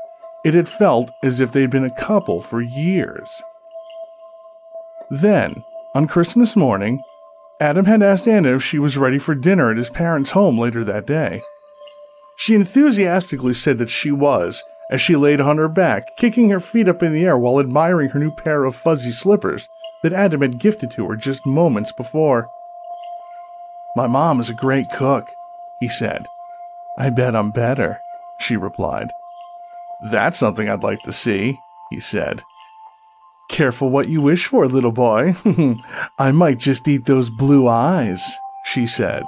it 0.44 0.54
had 0.54 0.68
felt 0.68 1.10
as 1.22 1.38
if 1.38 1.52
they'd 1.52 1.70
been 1.70 1.84
a 1.84 1.90
couple 1.90 2.40
for 2.40 2.60
years. 2.60 3.42
Then, 5.10 5.62
on 5.94 6.06
Christmas 6.06 6.56
morning, 6.56 7.02
Adam 7.60 7.84
had 7.84 8.02
asked 8.02 8.26
Anna 8.26 8.54
if 8.54 8.62
she 8.62 8.78
was 8.78 8.96
ready 8.96 9.18
for 9.18 9.34
dinner 9.34 9.70
at 9.70 9.76
his 9.76 9.90
parents' 9.90 10.30
home 10.30 10.58
later 10.58 10.82
that 10.84 11.06
day. 11.06 11.42
She 12.40 12.54
enthusiastically 12.54 13.52
said 13.52 13.76
that 13.76 13.90
she 13.90 14.10
was, 14.10 14.64
as 14.90 15.02
she 15.02 15.14
laid 15.14 15.42
on 15.42 15.58
her 15.58 15.68
back, 15.68 16.16
kicking 16.16 16.48
her 16.48 16.58
feet 16.58 16.88
up 16.88 17.02
in 17.02 17.12
the 17.12 17.26
air 17.26 17.36
while 17.36 17.60
admiring 17.60 18.08
her 18.08 18.18
new 18.18 18.30
pair 18.30 18.64
of 18.64 18.74
fuzzy 18.74 19.10
slippers 19.10 19.68
that 20.02 20.14
Adam 20.14 20.40
had 20.40 20.58
gifted 20.58 20.90
to 20.92 21.06
her 21.10 21.16
just 21.16 21.44
moments 21.44 21.92
before. 21.92 22.48
My 23.94 24.06
mom 24.06 24.40
is 24.40 24.48
a 24.48 24.54
great 24.54 24.88
cook, 24.88 25.28
he 25.80 25.88
said. 25.90 26.24
I 26.96 27.10
bet 27.10 27.36
I'm 27.36 27.50
better, 27.50 28.00
she 28.38 28.56
replied. 28.56 29.10
That's 30.10 30.38
something 30.38 30.70
I'd 30.70 30.82
like 30.82 31.02
to 31.02 31.12
see, 31.12 31.58
he 31.90 32.00
said. 32.00 32.42
Careful 33.50 33.90
what 33.90 34.08
you 34.08 34.22
wish 34.22 34.46
for, 34.46 34.66
little 34.66 34.92
boy. 34.92 35.34
I 36.18 36.32
might 36.32 36.56
just 36.56 36.88
eat 36.88 37.04
those 37.04 37.28
blue 37.28 37.68
eyes, 37.68 38.38
she 38.64 38.86
said. 38.86 39.24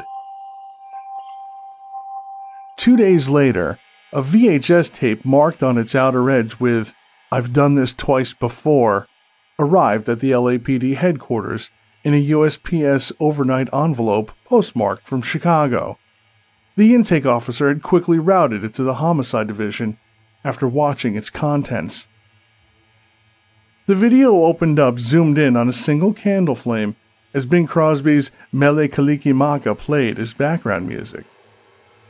Two 2.82 2.96
days 2.96 3.28
later, 3.28 3.78
a 4.12 4.22
VHS 4.22 4.92
tape 4.92 5.24
marked 5.24 5.62
on 5.62 5.78
its 5.78 5.94
outer 5.94 6.28
edge 6.28 6.58
with, 6.58 6.96
I've 7.30 7.52
done 7.52 7.76
this 7.76 7.92
twice 7.92 8.34
before, 8.34 9.06
arrived 9.56 10.08
at 10.08 10.18
the 10.18 10.32
LAPD 10.32 10.96
headquarters 10.96 11.70
in 12.02 12.12
a 12.12 12.26
USPS 12.30 13.12
overnight 13.20 13.72
envelope 13.72 14.32
postmarked 14.46 15.06
from 15.06 15.22
Chicago. 15.22 15.96
The 16.74 16.92
intake 16.92 17.24
officer 17.24 17.68
had 17.68 17.84
quickly 17.84 18.18
routed 18.18 18.64
it 18.64 18.74
to 18.74 18.82
the 18.82 18.94
homicide 18.94 19.46
division 19.46 19.96
after 20.44 20.66
watching 20.66 21.14
its 21.14 21.30
contents. 21.30 22.08
The 23.86 23.94
video 23.94 24.42
opened 24.42 24.80
up, 24.80 24.98
zoomed 24.98 25.38
in 25.38 25.56
on 25.56 25.68
a 25.68 25.72
single 25.72 26.12
candle 26.12 26.56
flame 26.56 26.96
as 27.32 27.46
Bing 27.46 27.68
Crosby's 27.68 28.32
Mele 28.50 28.88
Kalikimaka 28.88 29.78
played 29.78 30.18
as 30.18 30.34
background 30.34 30.88
music. 30.88 31.24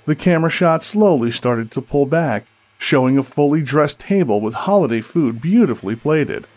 The 0.04 0.16
camera 0.16 0.50
shot 0.50 0.82
slowly 0.82 1.30
started 1.30 1.70
to 1.70 1.80
pull 1.80 2.06
back, 2.06 2.46
showing 2.76 3.16
a 3.16 3.22
fully 3.22 3.62
dressed 3.62 4.00
table 4.00 4.40
with 4.40 4.54
holiday 4.54 5.00
food 5.00 5.40
beautifully 5.40 5.94
plated. 5.94 6.48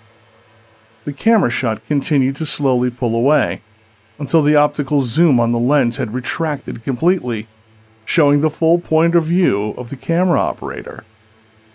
The 1.03 1.13
camera 1.13 1.51
shot 1.51 1.85
continued 1.85 2.35
to 2.37 2.45
slowly 2.47 2.89
pull 2.89 3.15
away 3.15 3.61
until 4.17 4.41
the 4.41 4.55
optical 4.55 5.01
zoom 5.01 5.39
on 5.39 5.51
the 5.51 5.59
lens 5.59 5.97
had 5.97 6.11
retracted 6.13 6.83
completely, 6.83 7.47
showing 8.03 8.41
the 8.41 8.49
full 8.49 8.79
point 8.79 9.13
of 9.13 9.25
view 9.25 9.75
of 9.77 9.91
the 9.91 9.97
camera 9.97 10.39
operator 10.39 11.03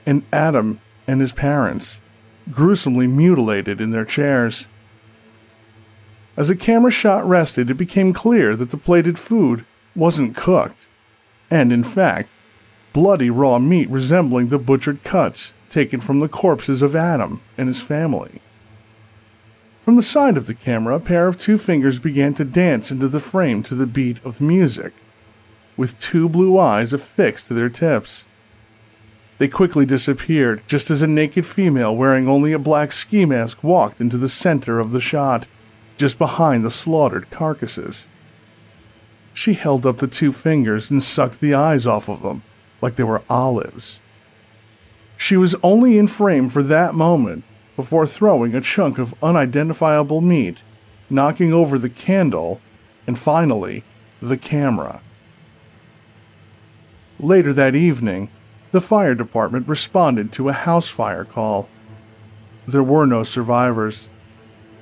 and 0.04 0.24
Adam 0.32 0.80
and 1.06 1.20
his 1.20 1.32
parents, 1.32 2.00
gruesomely 2.50 3.06
mutilated 3.06 3.80
in 3.80 3.90
their 3.90 4.04
chairs. 4.04 4.66
As 6.36 6.48
the 6.48 6.56
camera 6.56 6.90
shot 6.90 7.24
rested, 7.28 7.70
it 7.70 7.74
became 7.74 8.12
clear 8.12 8.56
that 8.56 8.70
the 8.70 8.76
plated 8.76 9.20
food 9.20 9.64
wasn't 9.94 10.34
cooked 10.34 10.88
and 11.50 11.72
in 11.72 11.82
fact, 11.82 12.30
bloody 12.92 13.30
raw 13.30 13.58
meat 13.58 13.88
resembling 13.90 14.48
the 14.48 14.58
butchered 14.58 15.02
cuts 15.02 15.52
taken 15.68 16.00
from 16.00 16.20
the 16.20 16.28
corpses 16.28 16.82
of 16.82 16.96
Adam 16.96 17.40
and 17.56 17.68
his 17.68 17.80
family. 17.80 18.40
From 19.82 19.96
the 19.96 20.02
side 20.02 20.36
of 20.36 20.46
the 20.46 20.54
camera, 20.54 20.96
a 20.96 21.00
pair 21.00 21.26
of 21.26 21.38
two 21.38 21.56
fingers 21.56 21.98
began 21.98 22.34
to 22.34 22.44
dance 22.44 22.90
into 22.90 23.08
the 23.08 23.20
frame 23.20 23.62
to 23.64 23.74
the 23.74 23.86
beat 23.86 24.18
of 24.24 24.40
music, 24.40 24.92
with 25.76 25.98
two 25.98 26.28
blue 26.28 26.58
eyes 26.58 26.92
affixed 26.92 27.48
to 27.48 27.54
their 27.54 27.70
tips. 27.70 28.26
They 29.38 29.48
quickly 29.48 29.86
disappeared, 29.86 30.62
just 30.66 30.90
as 30.90 31.00
a 31.00 31.06
naked 31.06 31.46
female 31.46 31.96
wearing 31.96 32.28
only 32.28 32.52
a 32.52 32.58
black 32.58 32.92
ski 32.92 33.24
mask 33.24 33.64
walked 33.64 34.00
into 34.00 34.18
the 34.18 34.28
center 34.28 34.78
of 34.78 34.92
the 34.92 35.00
shot, 35.00 35.46
just 35.96 36.18
behind 36.18 36.64
the 36.64 36.70
slaughtered 36.70 37.30
carcasses. 37.30 38.06
She 39.32 39.54
held 39.54 39.86
up 39.86 39.98
the 39.98 40.06
two 40.06 40.32
fingers 40.32 40.90
and 40.90 41.02
sucked 41.02 41.40
the 41.40 41.54
eyes 41.54 41.86
off 41.86 42.08
of 42.08 42.22
them 42.22 42.42
like 42.82 42.96
they 42.96 43.04
were 43.04 43.22
olives. 43.28 44.00
She 45.16 45.36
was 45.36 45.54
only 45.62 45.98
in 45.98 46.06
frame 46.06 46.48
for 46.48 46.62
that 46.62 46.94
moment 46.94 47.44
before 47.76 48.06
throwing 48.06 48.54
a 48.54 48.60
chunk 48.60 48.98
of 48.98 49.14
unidentifiable 49.22 50.20
meat, 50.20 50.58
knocking 51.08 51.52
over 51.52 51.78
the 51.78 51.90
candle, 51.90 52.60
and 53.06 53.18
finally, 53.18 53.84
the 54.20 54.36
camera. 54.36 55.00
Later 57.18 57.52
that 57.52 57.74
evening, 57.74 58.30
the 58.72 58.80
fire 58.80 59.14
department 59.14 59.68
responded 59.68 60.32
to 60.32 60.48
a 60.48 60.54
house 60.54 60.88
fire 60.88 61.24
call. 61.24 61.68
There 62.66 62.82
were 62.82 63.06
no 63.06 63.24
survivors. 63.24 64.08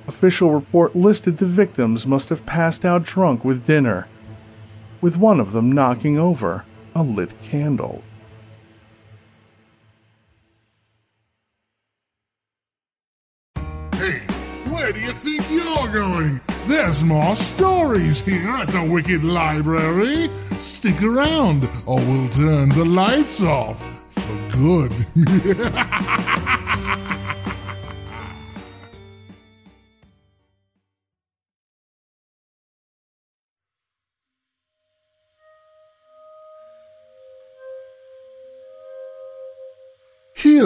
Official 0.07 0.51
report 0.51 0.95
listed 0.95 1.37
the 1.37 1.45
victims 1.45 2.07
must 2.07 2.29
have 2.29 2.45
passed 2.45 2.85
out 2.85 3.03
drunk 3.03 3.43
with 3.43 3.65
dinner 3.65 4.07
with 5.01 5.17
one 5.17 5.39
of 5.39 5.51
them 5.51 5.71
knocking 5.71 6.17
over 6.17 6.65
a 6.95 7.03
lit 7.03 7.31
candle. 7.41 8.03
Hey, 13.93 14.19
where 14.69 14.91
do 14.91 14.99
you 14.99 15.11
think 15.11 15.49
you're 15.49 15.87
going? 15.91 16.41
There's 16.67 17.03
more 17.03 17.35
stories 17.35 18.21
here 18.21 18.49
at 18.49 18.67
the 18.67 18.83
Wicked 18.83 19.23
Library. 19.23 20.29
Stick 20.57 21.01
around, 21.01 21.67
or 21.85 21.97
we'll 21.99 22.29
turn 22.29 22.69
the 22.69 22.85
lights 22.85 23.41
off 23.41 23.83
for 24.09 24.57
good. 24.57 24.93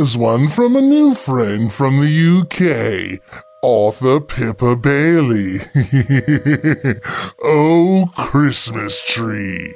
Here's 0.04 0.18
one 0.18 0.50
from 0.50 0.76
a 0.76 0.82
new 0.82 1.16
friend 1.16 1.72
from 1.72 2.02
the 2.02 2.42
UK, 2.42 3.22
author 3.64 4.20
Pippa 4.20 4.76
Bailey. 4.76 5.60
oh, 7.42 8.12
Christmas 8.18 9.02
tree. 9.06 9.74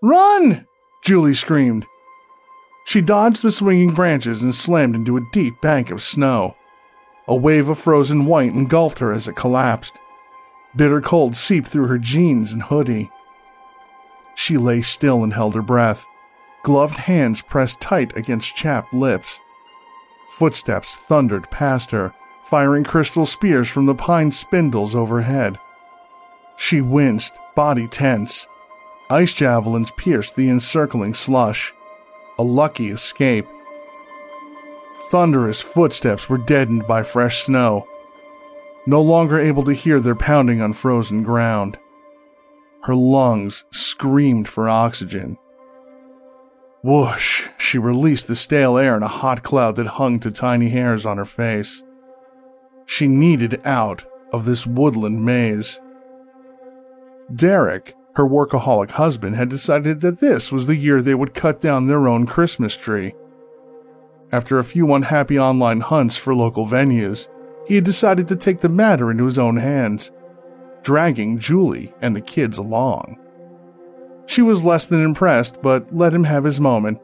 Run! 0.00 0.68
Julie 1.02 1.34
screamed. 1.34 1.84
She 2.86 3.00
dodged 3.00 3.42
the 3.42 3.50
swinging 3.50 3.92
branches 3.92 4.40
and 4.40 4.54
slammed 4.54 4.94
into 4.94 5.16
a 5.16 5.26
deep 5.32 5.54
bank 5.60 5.90
of 5.90 6.00
snow. 6.00 6.54
A 7.26 7.34
wave 7.34 7.68
of 7.68 7.80
frozen 7.80 8.26
white 8.26 8.52
engulfed 8.52 9.00
her 9.00 9.12
as 9.12 9.26
it 9.26 9.34
collapsed. 9.34 9.94
Bitter 10.76 11.00
cold 11.00 11.34
seeped 11.34 11.66
through 11.66 11.88
her 11.88 11.98
jeans 11.98 12.52
and 12.52 12.62
hoodie. 12.62 13.10
She 14.34 14.56
lay 14.56 14.80
still 14.82 15.24
and 15.24 15.32
held 15.32 15.54
her 15.54 15.62
breath. 15.62 16.06
gloved 16.64 16.96
hands 16.96 17.42
pressed 17.42 17.80
tight 17.80 18.16
against 18.16 18.56
chapped 18.56 18.92
lips. 18.92 19.38
Footsteps 20.30 20.96
thundered 20.96 21.48
past 21.50 21.90
her, 21.92 22.12
firing 22.44 22.84
crystal 22.84 23.26
spears 23.26 23.68
from 23.68 23.86
the 23.86 23.94
pine 23.94 24.32
spindles 24.32 24.96
overhead. 24.96 25.58
She 26.56 26.80
winced, 26.80 27.38
body 27.54 27.86
tense. 27.86 28.48
Ice 29.10 29.32
javelins 29.34 29.90
pierced 29.92 30.36
the 30.36 30.48
encircling 30.48 31.14
slush. 31.14 31.72
A 32.38 32.42
lucky 32.42 32.88
escape. 32.88 33.46
Thunderous 35.10 35.60
footsteps 35.60 36.28
were 36.28 36.38
deadened 36.38 36.86
by 36.86 37.02
fresh 37.02 37.42
snow, 37.44 37.86
no 38.86 39.02
longer 39.02 39.38
able 39.38 39.62
to 39.64 39.72
hear 39.72 40.00
their 40.00 40.14
pounding 40.14 40.60
on 40.60 40.72
frozen 40.72 41.22
ground. 41.22 41.78
Her 42.84 42.94
lungs 42.94 43.64
screamed 43.72 44.46
for 44.46 44.68
oxygen. 44.68 45.38
Whoosh, 46.82 47.48
she 47.56 47.78
released 47.78 48.28
the 48.28 48.36
stale 48.36 48.76
air 48.76 48.94
in 48.94 49.02
a 49.02 49.08
hot 49.08 49.42
cloud 49.42 49.76
that 49.76 49.86
hung 49.86 50.20
to 50.20 50.30
tiny 50.30 50.68
hairs 50.68 51.06
on 51.06 51.16
her 51.16 51.24
face. 51.24 51.82
She 52.84 53.08
needed 53.08 53.62
out 53.64 54.04
of 54.34 54.44
this 54.44 54.66
woodland 54.66 55.24
maze. 55.24 55.80
Derek, 57.34 57.94
her 58.16 58.28
workaholic 58.28 58.90
husband, 58.90 59.34
had 59.34 59.48
decided 59.48 60.02
that 60.02 60.20
this 60.20 60.52
was 60.52 60.66
the 60.66 60.76
year 60.76 61.00
they 61.00 61.14
would 61.14 61.32
cut 61.32 61.62
down 61.62 61.86
their 61.86 62.06
own 62.06 62.26
Christmas 62.26 62.76
tree. 62.76 63.14
After 64.30 64.58
a 64.58 64.64
few 64.64 64.92
unhappy 64.92 65.38
online 65.38 65.80
hunts 65.80 66.18
for 66.18 66.34
local 66.34 66.66
venues, 66.66 67.28
he 67.66 67.76
had 67.76 67.84
decided 67.84 68.28
to 68.28 68.36
take 68.36 68.60
the 68.60 68.68
matter 68.68 69.10
into 69.10 69.24
his 69.24 69.38
own 69.38 69.56
hands, 69.56 70.12
dragging 70.84 71.38
Julie 71.38 71.92
and 72.00 72.14
the 72.14 72.20
kids 72.20 72.58
along. 72.58 73.18
She 74.26 74.42
was 74.42 74.64
less 74.64 74.86
than 74.86 75.02
impressed, 75.02 75.60
but 75.60 75.92
let 75.92 76.14
him 76.14 76.24
have 76.24 76.44
his 76.44 76.60
moment. 76.60 77.00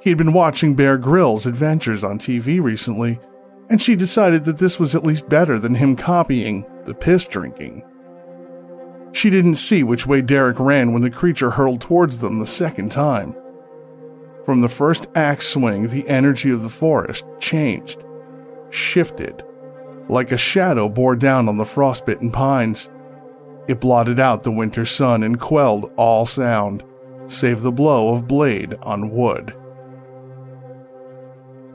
He 0.00 0.10
had 0.10 0.18
been 0.18 0.32
watching 0.32 0.74
Bear 0.74 0.96
Grylls' 0.96 1.46
adventures 1.46 2.02
on 2.02 2.18
TV 2.18 2.62
recently, 2.62 3.20
and 3.68 3.82
she 3.82 3.96
decided 3.96 4.44
that 4.44 4.58
this 4.58 4.78
was 4.78 4.94
at 4.94 5.04
least 5.04 5.28
better 5.28 5.58
than 5.58 5.74
him 5.74 5.96
copying 5.96 6.64
the 6.84 6.94
piss 6.94 7.24
drinking. 7.24 7.84
She 9.12 9.30
didn't 9.30 9.54
see 9.54 9.82
which 9.82 10.06
way 10.06 10.20
Derek 10.20 10.60
ran 10.60 10.92
when 10.92 11.02
the 11.02 11.10
creature 11.10 11.50
hurled 11.50 11.80
towards 11.80 12.18
them 12.18 12.38
the 12.38 12.46
second 12.46 12.92
time. 12.92 13.34
From 14.44 14.60
the 14.60 14.68
first 14.68 15.08
axe 15.16 15.48
swing, 15.48 15.88
the 15.88 16.06
energy 16.08 16.50
of 16.50 16.62
the 16.62 16.68
forest 16.68 17.24
changed, 17.40 18.04
shifted, 18.70 19.42
like 20.08 20.32
a 20.32 20.36
shadow 20.36 20.88
bore 20.88 21.16
down 21.16 21.48
on 21.48 21.56
the 21.56 21.64
frostbitten 21.64 22.30
pines. 22.30 22.90
It 23.68 23.80
blotted 23.80 24.20
out 24.20 24.42
the 24.42 24.52
winter 24.52 24.84
sun 24.84 25.22
and 25.22 25.40
quelled 25.40 25.92
all 25.96 26.26
sound, 26.26 26.84
save 27.26 27.62
the 27.62 27.72
blow 27.72 28.14
of 28.14 28.28
blade 28.28 28.74
on 28.82 29.10
wood. 29.10 29.54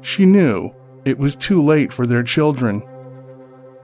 She 0.01 0.25
knew 0.25 0.71
it 1.05 1.17
was 1.17 1.35
too 1.35 1.61
late 1.61 1.91
for 1.91 2.07
their 2.07 2.23
children. 2.23 2.83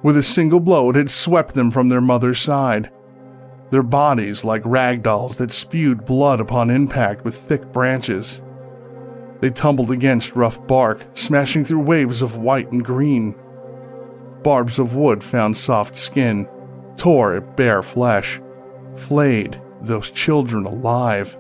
With 0.04 0.18
a 0.18 0.24
single 0.24 0.60
blow, 0.60 0.90
it 0.90 0.96
had 0.96 1.10
swept 1.10 1.54
them 1.54 1.72
from 1.72 1.90
their 1.90 2.02
mother's 2.02 2.40
side, 2.40 2.92
their 3.70 3.84
bodies 3.84 4.44
like 4.44 4.62
rag 4.66 5.04
dolls 5.04 5.36
that 5.38 5.52
spewed 5.52 6.06
blood 6.06 6.40
upon 6.40 6.70
impact 6.70 7.26
with 7.26 7.36
thick 7.36 7.72
branches. 7.74 8.42
They 9.42 9.50
tumbled 9.50 9.92
against 9.92 10.36
rough 10.36 10.66
bark, 10.68 11.06
smashing 11.14 11.66
through 11.66 11.82
waves 11.82 12.22
of 12.22 12.38
white 12.38 12.72
and 12.72 12.84
green. 12.84 13.36
Barbs 14.44 14.80
of 14.80 14.96
wood 14.96 15.24
found 15.24 15.58
soft 15.58 15.96
skin, 15.96 16.48
tore 16.96 17.36
at 17.36 17.58
bare 17.58 17.82
flesh, 17.82 18.40
flayed 18.96 19.62
those 19.82 20.10
children 20.12 20.66
alive. 20.66 21.38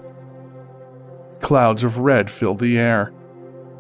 Clouds 1.39 1.83
of 1.83 1.99
red 1.99 2.29
filled 2.29 2.59
the 2.59 2.77
air. 2.77 3.13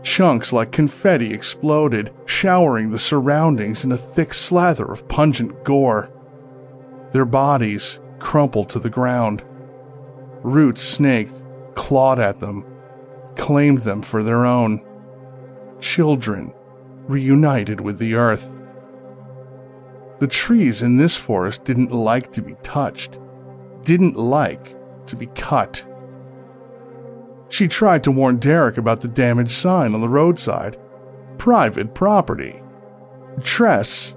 Chunks 0.03 0.53
like 0.53 0.71
confetti 0.71 1.33
exploded, 1.33 2.13
showering 2.25 2.91
the 2.91 2.99
surroundings 2.99 3.83
in 3.83 3.91
a 3.91 3.97
thick 3.97 4.33
slather 4.33 4.85
of 4.85 5.07
pungent 5.07 5.63
gore. 5.63 6.09
Their 7.11 7.25
bodies 7.25 7.99
crumpled 8.19 8.69
to 8.69 8.79
the 8.79 8.89
ground. 8.89 9.43
Roots 10.43 10.81
snaked, 10.81 11.33
clawed 11.75 12.19
at 12.19 12.39
them, 12.39 12.65
claimed 13.35 13.79
them 13.79 14.01
for 14.01 14.23
their 14.23 14.45
own. 14.45 14.81
Children 15.79 16.53
reunited 17.07 17.81
with 17.81 17.97
the 17.97 18.15
earth. 18.15 18.55
The 20.19 20.27
trees 20.27 20.81
in 20.83 20.97
this 20.97 21.15
forest 21.15 21.63
didn't 21.63 21.91
like 21.91 22.31
to 22.33 22.41
be 22.41 22.55
touched, 22.63 23.19
didn't 23.83 24.15
like 24.15 24.75
to 25.07 25.15
be 25.15 25.27
cut. 25.27 25.85
She 27.49 27.67
tried 27.67 28.03
to 28.03 28.11
warn 28.11 28.37
Derek 28.37 28.77
about 28.77 29.01
the 29.01 29.07
damaged 29.07 29.51
sign 29.51 29.93
on 29.93 30.01
the 30.01 30.09
roadside 30.09 30.77
private 31.37 31.93
property. 31.93 32.61
Tress 33.41 34.15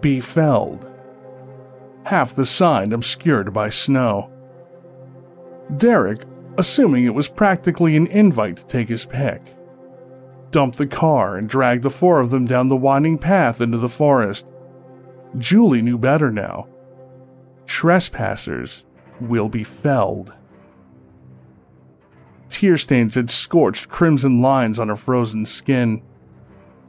be 0.00 0.20
felled. 0.20 0.90
Half 2.04 2.34
the 2.34 2.44
sign 2.44 2.92
obscured 2.92 3.52
by 3.52 3.68
snow. 3.68 4.30
Derek, 5.76 6.24
assuming 6.58 7.04
it 7.04 7.14
was 7.14 7.28
practically 7.28 7.96
an 7.96 8.08
invite 8.08 8.58
to 8.58 8.66
take 8.66 8.88
his 8.88 9.06
pick, 9.06 9.40
dumped 10.50 10.76
the 10.76 10.86
car 10.86 11.36
and 11.36 11.48
dragged 11.48 11.82
the 11.82 11.90
four 11.90 12.20
of 12.20 12.30
them 12.30 12.44
down 12.44 12.68
the 12.68 12.76
winding 12.76 13.16
path 13.16 13.60
into 13.60 13.78
the 13.78 13.88
forest. 13.88 14.46
Julie 15.38 15.82
knew 15.82 15.98
better 15.98 16.30
now. 16.30 16.68
Trespassers 17.66 18.84
will 19.20 19.48
be 19.48 19.64
felled. 19.64 20.34
Tear 22.48 22.76
stains 22.76 23.14
had 23.16 23.30
scorched 23.30 23.88
crimson 23.88 24.40
lines 24.40 24.78
on 24.78 24.88
her 24.88 24.96
frozen 24.96 25.44
skin. 25.44 26.02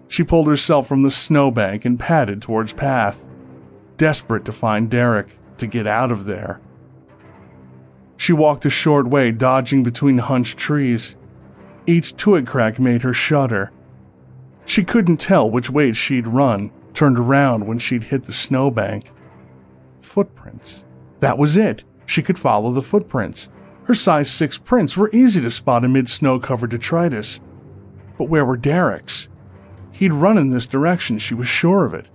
She 0.08 0.24
pulled 0.24 0.48
herself 0.48 0.88
from 0.88 1.02
the 1.02 1.10
snowbank 1.10 1.86
and 1.86 2.00
padded 2.00 2.42
towards 2.42 2.74
path, 2.74 3.28
desperate 3.98 4.46
to 4.46 4.52
find 4.52 4.92
Derek 4.92 5.40
to 5.58 5.68
get 5.68 5.88
out 5.88 6.12
of 6.12 6.26
there. 6.26 6.62
She 8.18 8.34
walked 8.34 8.66
a 8.66 8.70
short 8.70 9.08
way, 9.08 9.32
dodging 9.32 9.84
between 9.84 10.20
hunched 10.20 10.58
trees. 10.58 11.16
Each 11.88 12.16
twig 12.16 12.48
crack 12.48 12.80
made 12.80 13.02
her 13.02 13.14
shudder. 13.14 13.72
She 14.66 14.84
couldn't 14.84 15.18
tell 15.18 15.50
which 15.50 15.70
way 15.70 15.92
she'd 15.92 16.28
run, 16.28 16.72
turned 16.96 17.20
around 17.20 17.68
when 17.68 17.80
she'd 17.80 18.06
hit 18.06 18.24
the 18.24 18.34
snowbank. 18.34 19.12
Footprints. 20.02 20.86
That 21.20 21.38
was 21.38 21.58
it. 21.58 21.84
She 22.06 22.24
could 22.24 22.40
follow 22.40 22.72
the 22.72 22.82
footprints. 22.82 23.50
Her 23.84 23.96
size 23.96 24.30
6 24.32 24.58
prints 24.60 24.98
were 24.98 25.12
easy 25.12 25.42
to 25.42 25.52
spot 25.52 25.86
amid 25.86 26.10
snow 26.10 26.40
covered 26.40 26.72
detritus. 26.72 27.40
But 28.18 28.30
where 28.30 28.46
were 28.46 28.58
Derek's? 28.58 29.30
He'd 29.92 30.14
run 30.14 30.38
in 30.38 30.50
this 30.50 30.66
direction, 30.66 31.20
she 31.20 31.36
was 31.36 31.48
sure 31.48 31.86
of 31.86 31.94
it. 31.94 32.10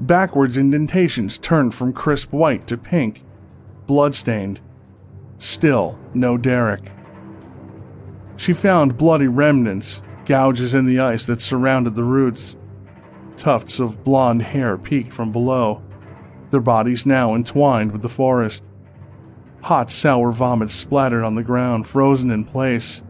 Backwards 0.00 0.56
indentations 0.56 1.38
turned 1.38 1.74
from 1.74 1.92
crisp 1.92 2.32
white 2.32 2.66
to 2.68 2.78
pink, 2.78 3.24
bloodstained. 3.86 4.60
Still, 5.38 5.98
no 6.14 6.36
Derek. 6.36 6.92
She 8.36 8.52
found 8.52 8.96
bloody 8.96 9.26
remnants, 9.26 10.00
gouges 10.24 10.74
in 10.74 10.86
the 10.86 11.00
ice 11.00 11.26
that 11.26 11.40
surrounded 11.40 11.94
the 11.94 12.04
roots. 12.04 12.56
Tufts 13.38 13.78
of 13.78 14.02
blonde 14.02 14.42
hair 14.42 14.76
peeked 14.76 15.12
from 15.12 15.30
below, 15.30 15.80
their 16.50 16.60
bodies 16.60 17.06
now 17.06 17.36
entwined 17.36 17.92
with 17.92 18.02
the 18.02 18.08
forest. 18.08 18.64
Hot, 19.62 19.92
sour 19.92 20.32
vomit 20.32 20.70
splattered 20.70 21.22
on 21.22 21.36
the 21.36 21.44
ground, 21.44 21.86
frozen 21.86 22.32
in 22.32 22.44
place. 22.44 23.00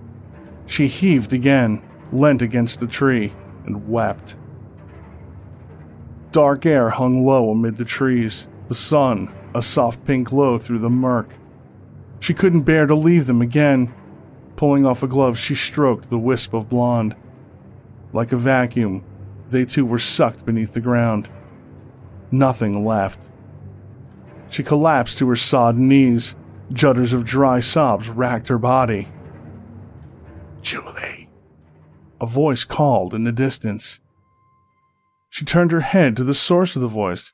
She 0.66 0.86
heaved 0.86 1.32
again, 1.32 1.82
leant 2.12 2.42
against 2.42 2.78
the 2.78 2.86
tree, 2.86 3.32
and 3.64 3.88
wept. 3.88 4.36
Dark 6.30 6.66
air 6.66 6.90
hung 6.90 7.24
low 7.24 7.50
amid 7.50 7.76
the 7.76 7.86
trees, 7.86 8.48
the 8.68 8.74
sun, 8.74 9.34
a 9.54 9.62
soft 9.62 10.04
pink 10.04 10.28
glow 10.28 10.58
through 10.58 10.80
the 10.80 10.90
murk. 10.90 11.30
She 12.20 12.34
couldn't 12.34 12.62
bear 12.62 12.86
to 12.86 12.94
leave 12.94 13.26
them 13.26 13.40
again. 13.40 13.94
Pulling 14.56 14.84
off 14.84 15.02
a 15.02 15.08
glove, 15.08 15.38
she 15.38 15.54
stroked 15.54 16.10
the 16.10 16.18
wisp 16.18 16.52
of 16.52 16.68
blonde. 16.68 17.16
Like 18.12 18.32
a 18.32 18.36
vacuum, 18.36 19.04
they 19.50 19.64
too 19.64 19.84
were 19.84 19.98
sucked 19.98 20.44
beneath 20.44 20.74
the 20.74 20.80
ground. 20.80 21.28
Nothing 22.30 22.84
left. 22.84 23.20
She 24.50 24.62
collapsed 24.62 25.18
to 25.18 25.28
her 25.28 25.36
sodden 25.36 25.88
knees. 25.88 26.34
Judders 26.72 27.12
of 27.12 27.24
dry 27.24 27.60
sobs 27.60 28.08
racked 28.08 28.48
her 28.48 28.58
body. 28.58 29.08
Julie. 30.60 31.30
A 32.20 32.26
voice 32.26 32.64
called 32.64 33.14
in 33.14 33.24
the 33.24 33.32
distance. 33.32 34.00
She 35.30 35.44
turned 35.44 35.72
her 35.72 35.80
head 35.80 36.16
to 36.16 36.24
the 36.24 36.34
source 36.34 36.76
of 36.76 36.82
the 36.82 36.88
voice. 36.88 37.32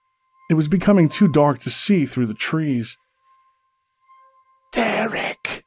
It 0.50 0.54
was 0.54 0.68
becoming 0.68 1.08
too 1.08 1.28
dark 1.28 1.60
to 1.60 1.70
see 1.70 2.04
through 2.06 2.26
the 2.26 2.34
trees. 2.34 2.98
Derek! 4.72 5.64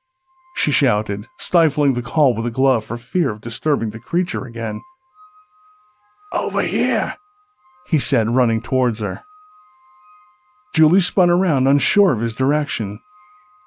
She 0.56 0.72
shouted, 0.72 1.28
stifling 1.38 1.94
the 1.94 2.02
call 2.02 2.34
with 2.34 2.46
a 2.46 2.52
glove 2.52 2.84
for 2.86 2.98
fear 2.98 3.32
of 3.32 3.42
disturbing 3.42 3.90
the 3.90 4.00
creature 4.00 4.46
again. 4.46 4.82
Over 6.32 6.62
here, 6.62 7.16
he 7.88 8.00
said, 8.00 8.30
running 8.30 8.62
towards 8.62 9.00
her. 9.00 9.24
Julie 10.76 11.00
spun 11.00 11.30
around, 11.30 11.68
unsure 11.68 12.14
of 12.14 12.22
his 12.22 12.34
direction. 12.34 13.00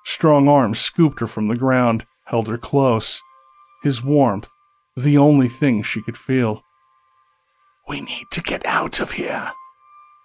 Strong 0.05 0.49
arms 0.49 0.79
scooped 0.79 1.21
her 1.21 1.27
from 1.27 1.49
the 1.49 1.57
ground, 1.57 2.07
held 2.25 2.49
her 2.49 2.59
close, 2.59 3.23
his 3.83 4.03
warmth 4.03 4.49
the 4.97 5.19
only 5.19 5.49
thing 5.49 5.83
she 5.83 6.03
could 6.03 6.17
feel. 6.17 6.63
We 7.89 8.01
need 8.01 8.27
to 8.33 8.43
get 8.43 8.65
out 8.67 9.01
of 9.01 9.13
here, 9.13 9.53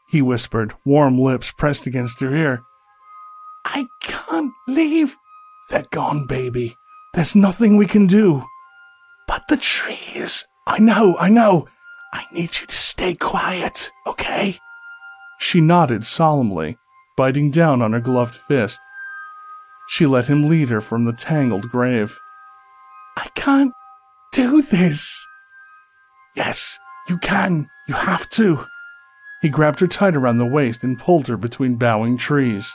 he 0.07 0.21
whispered, 0.21 0.73
warm 0.85 1.17
lips 1.17 1.51
pressed 1.51 1.87
against 1.87 2.19
her 2.19 2.33
ear. 2.35 2.63
I 3.65 3.87
can't 4.01 4.53
leave. 4.67 5.17
They're 5.69 5.85
gone, 5.91 6.27
baby. 6.27 6.75
There's 7.13 7.35
nothing 7.35 7.77
we 7.77 7.87
can 7.87 8.05
do. 8.05 8.45
But 9.27 9.43
the 9.49 9.57
trees. 9.57 10.45
I 10.67 10.79
know, 10.79 11.17
I 11.17 11.29
know. 11.29 11.67
I 12.15 12.23
need 12.31 12.57
you 12.61 12.65
to 12.65 12.77
stay 12.77 13.13
quiet, 13.13 13.91
okay? 14.07 14.57
She 15.37 15.59
nodded 15.59 16.05
solemnly, 16.05 16.77
biting 17.17 17.51
down 17.51 17.81
on 17.81 17.91
her 17.91 17.99
gloved 17.99 18.35
fist. 18.35 18.79
She 19.89 20.05
let 20.05 20.27
him 20.27 20.47
lead 20.47 20.69
her 20.69 20.79
from 20.79 21.03
the 21.03 21.11
tangled 21.11 21.69
grave. 21.69 22.17
I 23.17 23.27
can't 23.35 23.73
do 24.31 24.61
this. 24.61 25.27
Yes, 26.37 26.79
you 27.09 27.17
can. 27.17 27.69
You 27.89 27.95
have 27.95 28.29
to. 28.29 28.65
He 29.41 29.49
grabbed 29.49 29.81
her 29.81 29.87
tight 29.87 30.15
around 30.15 30.37
the 30.37 30.45
waist 30.45 30.85
and 30.85 30.97
pulled 30.97 31.27
her 31.27 31.35
between 31.35 31.75
bowing 31.75 32.17
trees. 32.17 32.73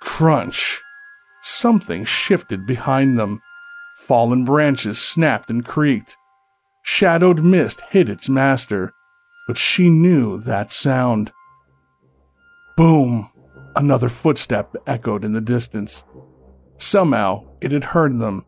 Crunch. 0.00 0.82
Something 1.42 2.04
shifted 2.04 2.66
behind 2.66 3.16
them. 3.16 3.40
Fallen 3.96 4.44
branches 4.44 5.00
snapped 5.00 5.50
and 5.50 5.64
creaked. 5.64 6.17
Shadowed 6.90 7.44
mist 7.44 7.82
hid 7.90 8.08
its 8.08 8.30
master, 8.30 8.94
but 9.46 9.58
she 9.58 9.90
knew 9.90 10.38
that 10.38 10.72
sound. 10.72 11.30
Boom! 12.78 13.28
Another 13.76 14.08
footstep 14.08 14.74
echoed 14.86 15.22
in 15.22 15.34
the 15.34 15.42
distance. 15.42 16.02
Somehow 16.78 17.44
it 17.60 17.72
had 17.72 17.84
heard 17.84 18.18
them. 18.18 18.46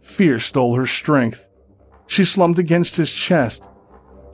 Fear 0.00 0.38
stole 0.38 0.76
her 0.76 0.86
strength. 0.86 1.48
She 2.06 2.24
slumped 2.24 2.60
against 2.60 2.94
his 2.94 3.12
chest. 3.12 3.68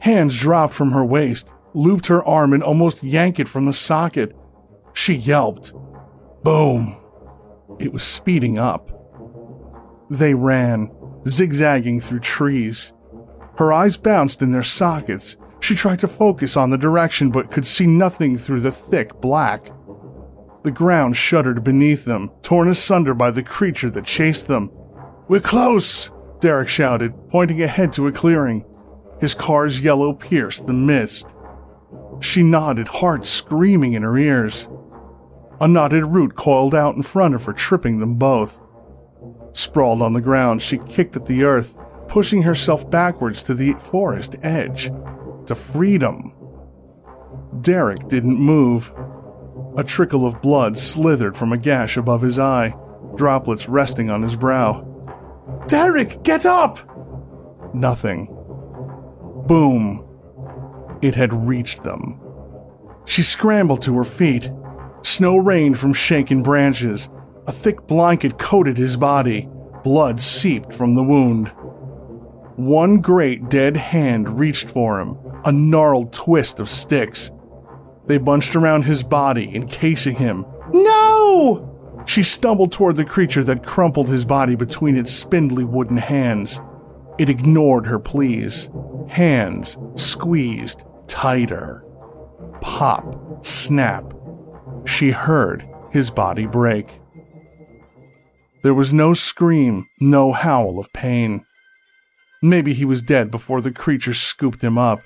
Hands 0.01 0.37
dropped 0.39 0.75
from 0.75 0.93
her 0.93 1.05
waist, 1.05 1.51
looped 1.73 2.07
her 2.09 2.23
arm, 2.25 2.53
and 2.53 2.63
almost 2.63 3.03
yanked 3.03 3.41
it 3.41 3.49
from 3.49 3.65
the 3.65 3.73
socket. 3.73 4.37
She 4.93 5.15
yelped. 5.15 5.73
Boom! 6.43 6.95
It 7.81 7.91
was 7.91 8.05
speeding 8.05 8.59
up. 8.59 8.91
They 10.11 10.35
ran, 10.35 10.95
zigzagging 11.27 12.03
through 12.03 12.21
trees. 12.21 12.93
Her 13.57 13.73
eyes 13.73 13.97
bounced 13.97 14.43
in 14.43 14.51
their 14.51 14.63
sockets. 14.63 15.37
She 15.61 15.75
tried 15.75 16.01
to 16.01 16.09
focus 16.09 16.57
on 16.57 16.71
the 16.71 16.79
direction 16.79 17.31
but 17.31 17.51
could 17.51 17.67
see 17.67 17.87
nothing 17.87 18.37
through 18.37 18.61
the 18.61 18.73
thick 18.73 19.21
black. 19.21 19.71
The 20.63 20.71
ground 20.71 21.17
shuddered 21.17 21.63
beneath 21.63 22.05
them, 22.05 22.31
torn 22.43 22.69
asunder 22.69 23.15
by 23.15 23.31
the 23.31 23.43
creature 23.43 23.91
that 23.91 24.05
chased 24.05 24.49
them. 24.49 24.71
We're 25.29 25.41
close, 25.41 26.11
Derek 26.41 26.69
shouted, 26.69 27.15
pointing 27.31 27.63
ahead 27.63 27.93
to 27.95 28.07
a 28.07 28.13
clearing. 28.13 28.65
His 29.21 29.35
car's 29.35 29.81
yellow 29.81 30.13
pierced 30.13 30.67
the 30.67 30.73
mist. 30.73 31.35
She 32.21 32.43
nodded, 32.43 32.89
heart 32.89 33.25
screaming 33.25 33.93
in 33.93 34.03
her 34.03 34.17
ears. 34.17 34.69
A 35.61 35.69
knotted 35.69 36.05
root 36.05 36.35
coiled 36.35 36.75
out 36.75 36.97
in 36.97 37.03
front 37.03 37.35
of 37.35 37.45
her, 37.45 37.53
tripping 37.53 37.99
them 38.01 38.17
both. 38.17 38.61
Sprawled 39.53 40.03
on 40.03 40.13
the 40.13 40.21
ground, 40.21 40.63
she 40.63 40.79
kicked 40.79 41.17
at 41.17 41.27
the 41.27 41.45
earth, 41.45 41.77
pushing 42.09 42.43
herself 42.43 42.89
backwards 42.91 43.43
to 43.45 43.55
the 43.55 43.75
forest 43.75 44.37
edge, 44.43 44.91
to 45.47 45.55
freedom. 45.55 46.33
Derek 47.61 48.09
didn't 48.09 48.39
move. 48.39 48.93
A 49.77 49.85
trickle 49.85 50.27
of 50.27 50.41
blood 50.41 50.79
slithered 50.79 51.37
from 51.37 51.53
a 51.53 51.59
gash 51.59 51.97
above 51.97 52.23
his 52.23 52.39
eye, 52.39 52.75
droplets 53.17 53.69
resting 53.69 54.11
on 54.11 54.23
his 54.23 54.37
brow. 54.37 54.83
Derek, 55.69 56.23
get 56.23 56.47
up! 56.47 56.79
Nothing. 57.75 58.27
Boom. 59.47 60.07
It 61.03 61.15
had 61.15 61.33
reached 61.33 61.83
them. 61.83 62.21
She 63.05 63.23
scrambled 63.23 63.83
to 63.83 63.97
her 63.97 64.05
feet. 64.05 64.51
Snow 65.03 65.37
rained 65.37 65.79
from 65.79 65.93
shaken 65.93 66.43
branches. 66.43 67.09
A 67.47 67.53
thick 67.53 67.87
blanket 67.87 68.39
coated 68.39 68.79
his 68.79 68.97
body. 68.97 69.49
Blood 69.83 70.21
seeped 70.21 70.73
from 70.73 70.95
the 70.95 71.03
wound. 71.03 71.53
One 72.57 73.01
great 73.01 73.49
dead 73.49 73.77
hand 73.77 74.39
reached 74.39 74.71
for 74.71 75.01
him, 75.01 75.19
a 75.45 75.51
gnarled 75.51 76.13
twist 76.13 76.61
of 76.61 76.71
sticks. 76.71 77.33
They 78.07 78.19
bunched 78.19 78.55
around 78.55 78.83
his 78.83 79.03
body, 79.03 79.55
encasing 79.55 80.15
him. 80.15 80.47
No! 80.73 82.03
She 82.07 82.23
stumbled 82.23 82.71
toward 82.71 82.97
the 82.97 83.05
creature 83.05 83.43
that 83.45 83.65
crumpled 83.65 84.09
his 84.09 84.25
body 84.25 84.55
between 84.55 84.97
its 84.97 85.13
spindly 85.13 85.65
wooden 85.65 85.97
hands. 85.97 86.61
It 87.19 87.29
ignored 87.29 87.87
her 87.87 87.99
pleas. 87.99 88.71
Hands 89.09 89.77
squeezed 89.97 90.85
tighter. 91.09 91.85
Pop, 92.61 93.45
snap. 93.45 94.13
She 94.85 95.11
heard 95.11 95.67
his 95.91 96.11
body 96.11 96.47
break. 96.47 97.01
There 98.63 98.75
was 98.75 98.93
no 98.93 99.13
scream, 99.13 99.89
no 100.01 100.33
howl 100.33 100.79
of 100.79 100.93
pain. 100.93 101.45
Maybe 102.45 102.75
he 102.75 102.85
was 102.85 103.01
dead 103.01 103.31
before 103.31 103.63
the 103.63 103.73
creature 103.73 104.13
scooped 104.13 104.63
him 104.63 104.77
up. 104.77 105.01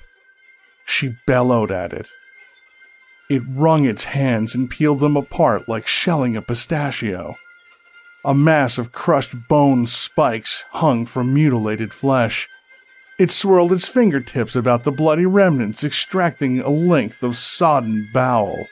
She 0.85 1.15
bellowed 1.25 1.71
at 1.71 1.93
it. 1.93 2.09
It 3.29 3.43
wrung 3.47 3.85
its 3.85 4.03
hands 4.03 4.53
and 4.53 4.69
peeled 4.69 4.99
them 4.99 5.15
apart 5.15 5.69
like 5.69 5.87
shelling 5.87 6.35
a 6.35 6.41
pistachio. 6.41 7.37
A 8.25 8.33
mass 8.33 8.77
of 8.77 8.91
crushed 8.91 9.47
bone 9.47 9.87
spikes 9.87 10.65
hung 10.71 11.05
from 11.05 11.33
mutilated 11.33 11.93
flesh. 11.93 12.49
It 13.17 13.31
swirled 13.31 13.71
its 13.71 13.87
fingertips 13.87 14.53
about 14.53 14.83
the 14.83 14.91
bloody 14.91 15.25
remnants, 15.25 15.81
extracting 15.81 16.59
a 16.59 16.69
length 16.69 17.23
of 17.23 17.37
sodden 17.37 18.09
bowel. 18.13 18.67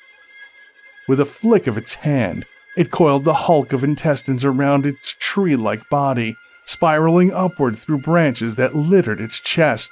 With 1.07 1.21
a 1.21 1.25
flick 1.25 1.67
of 1.67 1.77
its 1.77 1.93
hand, 1.93 2.45
it 2.75 2.91
coiled 2.91 3.23
the 3.23 3.33
hulk 3.33 3.71
of 3.71 3.85
intestines 3.85 4.43
around 4.43 4.85
its 4.85 5.15
tree 5.19 5.55
like 5.55 5.89
body, 5.89 6.35
spiraling 6.67 7.33
upward 7.33 7.75
through 7.77 7.97
branches 7.97 8.55
that 8.57 8.75
littered 8.75 9.19
its 9.19 9.39
chest. 9.39 9.91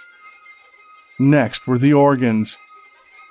Next 1.17 1.65
were 1.65 1.79
the 1.79 1.93
organs. 1.93 2.59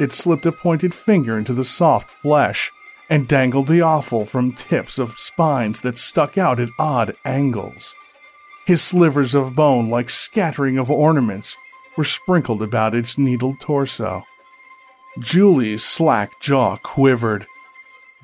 It 0.00 0.12
slipped 0.12 0.46
a 0.46 0.50
pointed 0.50 0.92
finger 0.92 1.38
into 1.38 1.52
the 1.52 1.64
soft 1.64 2.10
flesh 2.10 2.72
and 3.08 3.28
dangled 3.28 3.68
the 3.68 3.82
offal 3.82 4.24
from 4.24 4.52
tips 4.54 4.98
of 4.98 5.18
spines 5.18 5.82
that 5.82 5.98
stuck 5.98 6.36
out 6.38 6.58
at 6.58 6.70
odd 6.78 7.14
angles. 7.24 7.94
His 8.66 8.82
slivers 8.82 9.34
of 9.34 9.54
bone, 9.54 9.90
like 9.90 10.08
scattering 10.08 10.78
of 10.78 10.90
ornaments, 10.90 11.56
were 11.96 12.04
sprinkled 12.04 12.62
about 12.62 12.94
its 12.94 13.18
needled 13.18 13.60
torso. 13.60 14.24
Julie's 15.18 15.84
slack 15.84 16.40
jaw 16.40 16.78
quivered. 16.78 17.46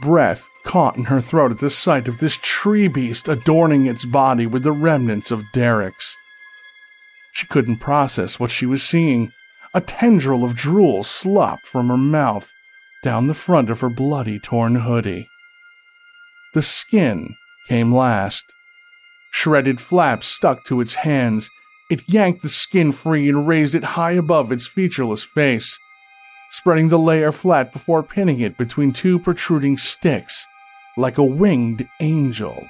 Breath 0.01 0.49
caught 0.65 0.97
in 0.97 1.05
her 1.05 1.21
throat 1.21 1.51
at 1.51 1.59
the 1.59 1.69
sight 1.69 2.09
of 2.09 2.19
this 2.19 2.39
tree 2.43 2.89
beast 2.89 3.29
adorning 3.29 3.87
its 3.87 4.05
body 4.05 4.47
with 4.47 4.63
the 4.63 4.73
remnants 4.73 5.31
of 5.31 5.45
Derek's. 5.53 6.17
She 7.33 7.47
couldn't 7.47 7.79
process 7.79 8.41
what 8.41 8.51
she 8.51 8.67
was 8.67 8.83
seeing. 8.83 9.31
A 9.75 9.81
tendril 9.81 10.45
of 10.45 10.57
drool 10.57 11.05
slopped 11.05 11.67
from 11.67 11.89
her 11.89 11.97
mouth 11.97 12.51
down 13.05 13.27
the 13.27 13.35
front 13.35 13.71
of 13.71 13.81
her 13.81 13.91
bloody 13.91 14.39
torn 14.39 14.75
hoodie. 14.75 15.29
The 16.55 16.63
skin 16.63 17.35
came 17.69 17.95
last. 17.95 18.45
Shredded 19.33 19.81
flaps 19.81 20.27
stuck 20.27 20.65
to 20.65 20.81
its 20.81 20.95
hands. 20.95 21.51
It 21.91 22.09
yanked 22.09 22.43
the 22.43 22.49
skin 22.49 22.93
free 22.93 23.29
and 23.29 23.47
raised 23.47 23.75
it 23.75 23.85
high 23.85 24.13
above 24.13 24.51
its 24.51 24.67
featureless 24.67 25.23
face 25.23 25.79
spreading 26.51 26.89
the 26.89 26.99
layer 26.99 27.33
flat 27.33 27.73
before 27.73 28.03
pinning 28.03 28.41
it 28.41 28.57
between 28.59 28.93
two 28.93 29.19
protruding 29.19 29.79
sticks, 29.79 30.47
like 30.97 31.17
a 31.17 31.25
winged 31.25 31.89
angel. 32.01 32.67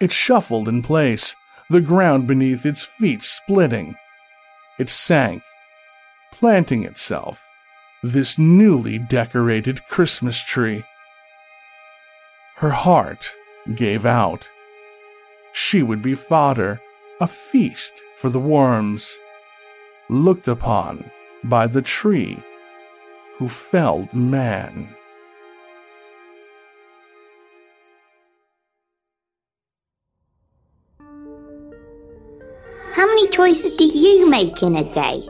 It 0.00 0.12
shuffled 0.12 0.68
in 0.68 0.80
place, 0.80 1.34
the 1.68 1.80
ground 1.80 2.26
beneath 2.26 2.64
its 2.64 2.84
feet 2.84 3.22
splitting. 3.22 3.96
It 4.78 4.88
sank, 4.88 5.42
planting 6.32 6.84
itself, 6.84 7.44
this 8.02 8.38
newly 8.38 8.98
decorated 8.98 9.86
Christmas 9.88 10.40
tree. 10.42 10.84
Her 12.56 12.70
heart 12.70 13.30
gave 13.74 14.06
out. 14.06 14.48
She 15.52 15.82
would 15.82 16.02
be 16.02 16.14
fodder, 16.14 16.80
a 17.20 17.26
feast 17.26 18.00
for 18.16 18.28
the 18.28 18.40
worms, 18.40 19.16
looked 20.08 20.46
upon 20.46 21.10
by 21.44 21.66
the 21.66 21.82
tree 21.82 22.38
who 23.36 23.48
felled 23.48 24.12
man. 24.12 24.88
How 32.94 33.06
many 33.06 33.28
choices 33.28 33.72
do 33.72 33.84
you 33.84 34.28
make 34.28 34.62
in 34.62 34.76
a 34.76 34.92
day? 34.92 35.28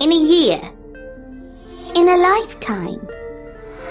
In 0.00 0.12
a 0.12 0.16
year? 0.16 0.60
In 1.94 2.08
a 2.08 2.16
lifetime? 2.16 3.06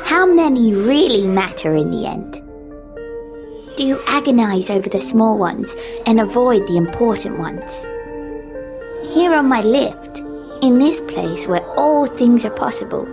How 0.03 0.25
many 0.25 0.73
really 0.73 1.27
matter 1.27 1.75
in 1.75 1.91
the 1.91 2.07
end? 2.07 2.43
do 3.79 3.85
you 3.85 4.03
agonize 4.07 4.69
over 4.69 4.89
the 4.89 4.99
small 4.99 5.37
ones 5.37 5.73
and 6.05 6.19
avoid 6.19 6.67
the 6.67 6.75
important 6.75 7.39
ones? 7.39 7.85
Here 9.13 9.33
on 9.33 9.47
my 9.47 9.61
lift, 9.61 10.21
in 10.61 10.77
this 10.77 10.99
place 11.01 11.47
where 11.47 11.65
all 11.79 12.05
things 12.05 12.43
are 12.43 12.51
possible, 12.51 13.07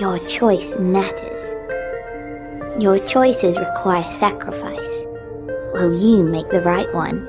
your 0.00 0.18
choice 0.26 0.76
matters. 0.78 1.42
Your 2.82 2.98
choices 3.00 3.58
require 3.58 4.10
sacrifice. 4.10 5.02
Will 5.74 5.94
you 5.98 6.24
make 6.24 6.48
the 6.48 6.62
right 6.62 6.92
one? 6.94 7.28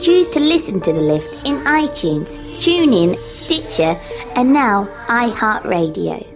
Choose 0.00 0.28
to 0.30 0.40
listen 0.40 0.80
to 0.80 0.92
the 0.92 1.00
lift 1.00 1.36
in 1.46 1.62
iTunes, 1.64 2.38
TuneIn, 2.58 3.16
Stitcher, 3.32 3.98
and 4.34 4.52
now 4.52 4.88
iHeartRadio. 5.06 6.33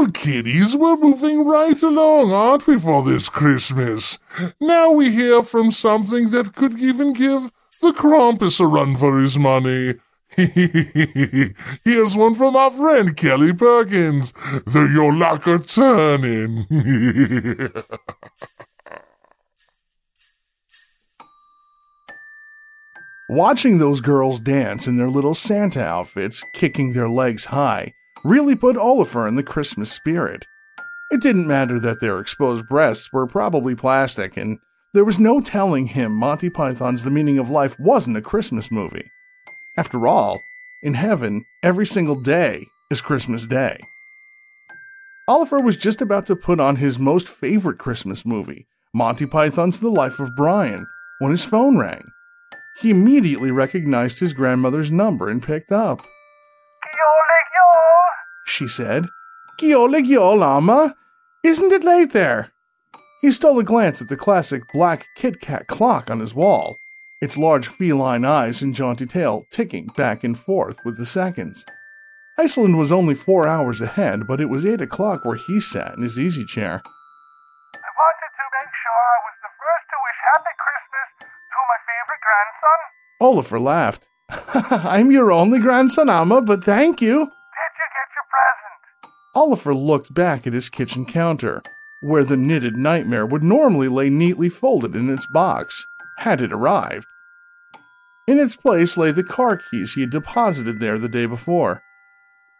Well, 0.00 0.10
kiddies, 0.12 0.74
we're 0.74 0.96
moving 0.96 1.46
right 1.46 1.80
along, 1.82 2.32
aren't 2.32 2.66
we, 2.66 2.78
for 2.78 3.02
this 3.02 3.28
Christmas? 3.28 4.18
Now 4.58 4.92
we 4.92 5.10
hear 5.10 5.42
from 5.42 5.72
something 5.72 6.30
that 6.30 6.54
could 6.54 6.78
even 6.78 7.12
give 7.12 7.52
the 7.82 7.92
Krampus 7.92 8.60
a 8.60 8.66
run 8.66 8.96
for 8.96 9.18
his 9.18 9.38
money. 9.38 9.96
Here's 11.84 12.16
one 12.16 12.34
from 12.34 12.56
our 12.56 12.70
friend 12.70 13.14
Kelly 13.14 13.52
Perkins, 13.52 14.32
the 14.64 14.88
Jólakötturinn. 14.90 17.84
Watching 23.28 23.76
those 23.76 24.00
girls 24.00 24.40
dance 24.40 24.86
in 24.86 24.96
their 24.96 25.10
little 25.10 25.34
Santa 25.34 25.84
outfits, 25.84 26.42
kicking 26.54 26.94
their 26.94 27.10
legs 27.10 27.44
high, 27.44 27.92
really 28.24 28.54
put 28.54 28.76
Oliver 28.76 29.26
in 29.26 29.36
the 29.36 29.42
Christmas 29.42 29.90
spirit. 29.90 30.46
It 31.10 31.20
didn't 31.20 31.46
matter 31.46 31.80
that 31.80 32.00
their 32.00 32.20
exposed 32.20 32.68
breasts 32.68 33.12
were 33.12 33.26
probably 33.26 33.74
plastic, 33.74 34.36
and 34.36 34.58
there 34.94 35.04
was 35.04 35.18
no 35.18 35.40
telling 35.40 35.86
him 35.86 36.12
Monty 36.12 36.50
Python's 36.50 37.02
The 37.02 37.10
Meaning 37.10 37.38
of 37.38 37.50
Life 37.50 37.78
wasn't 37.78 38.16
a 38.16 38.22
Christmas 38.22 38.70
movie. 38.70 39.10
After 39.76 40.06
all, 40.06 40.40
in 40.82 40.94
heaven, 40.94 41.44
every 41.62 41.86
single 41.86 42.20
day 42.20 42.64
is 42.90 43.00
Christmas 43.00 43.46
Day. 43.46 43.78
Oliver 45.28 45.60
was 45.60 45.76
just 45.76 46.00
about 46.02 46.26
to 46.26 46.34
put 46.34 46.58
on 46.58 46.76
his 46.76 46.98
most 46.98 47.28
favorite 47.28 47.78
Christmas 47.78 48.26
movie, 48.26 48.66
Monty 48.92 49.26
Python's 49.26 49.78
The 49.78 49.90
Life 49.90 50.18
of 50.18 50.34
Brian, 50.34 50.86
when 51.20 51.30
his 51.30 51.44
phone 51.44 51.78
rang. 51.78 52.02
He 52.80 52.90
immediately 52.90 53.50
recognized 53.50 54.18
his 54.18 54.32
grandmother's 54.32 54.90
number 54.90 55.28
and 55.28 55.42
picked 55.42 55.70
up. 55.70 56.00
She 58.46 58.68
said, 58.68 59.08
Giolig 59.60 60.06
Yolama, 60.06 60.94
isn't 61.44 61.72
it 61.72 61.84
late 61.84 62.12
there? 62.12 62.52
He 63.20 63.32
stole 63.32 63.58
a 63.58 63.64
glance 63.64 64.00
at 64.00 64.08
the 64.08 64.16
classic 64.16 64.62
black 64.72 65.06
Kit 65.16 65.40
Kat 65.40 65.66
clock 65.66 66.10
on 66.10 66.20
his 66.20 66.34
wall, 66.34 66.78
its 67.20 67.36
large 67.36 67.68
feline 67.68 68.24
eyes 68.24 68.62
and 68.62 68.74
jaunty 68.74 69.06
tail 69.06 69.44
ticking 69.50 69.88
back 69.96 70.24
and 70.24 70.38
forth 70.38 70.78
with 70.84 70.96
the 70.96 71.04
seconds. 71.04 71.64
Iceland 72.38 72.78
was 72.78 72.90
only 72.90 73.14
four 73.14 73.46
hours 73.46 73.82
ahead, 73.82 74.26
but 74.26 74.40
it 74.40 74.46
was 74.46 74.64
eight 74.64 74.80
o'clock 74.80 75.26
where 75.26 75.36
he 75.36 75.60
sat 75.60 75.94
in 75.96 76.02
his 76.02 76.18
easy 76.18 76.46
chair. 76.46 76.80
I 77.76 77.90
wanted 78.00 78.32
to 78.38 78.46
make 78.56 78.72
sure 78.80 79.00
I 79.12 79.18
was 79.26 79.36
the 79.44 79.52
first 79.60 79.86
to 79.90 79.96
wish 80.06 80.20
Happy 80.32 80.54
Christmas 80.64 81.08
to 81.20 81.58
my 81.68 81.78
favorite 81.90 82.22
grandson. 82.24 82.78
Oliver 83.20 83.60
laughed. 83.60 84.08
I'm 84.88 85.10
your 85.10 85.30
only 85.30 85.58
grandson, 85.58 86.08
Amma, 86.08 86.40
but 86.40 86.64
thank 86.64 87.02
you. 87.02 87.18
Did 87.20 87.26
you 87.26 87.26
get 87.26 87.28
your 87.28 87.28
present? 87.28 87.39
Oliver 89.34 89.74
looked 89.74 90.12
back 90.12 90.46
at 90.46 90.52
his 90.52 90.68
kitchen 90.68 91.06
counter, 91.06 91.62
where 92.00 92.24
the 92.24 92.36
knitted 92.36 92.76
nightmare 92.76 93.24
would 93.24 93.42
normally 93.42 93.88
lay 93.88 94.10
neatly 94.10 94.48
folded 94.48 94.96
in 94.96 95.08
its 95.08 95.26
box, 95.32 95.84
had 96.18 96.40
it 96.40 96.52
arrived. 96.52 97.06
In 98.26 98.38
its 98.38 98.56
place 98.56 98.96
lay 98.96 99.10
the 99.12 99.24
car 99.24 99.60
keys 99.70 99.94
he 99.94 100.00
had 100.02 100.10
deposited 100.10 100.80
there 100.80 100.98
the 100.98 101.08
day 101.08 101.26
before. 101.26 101.82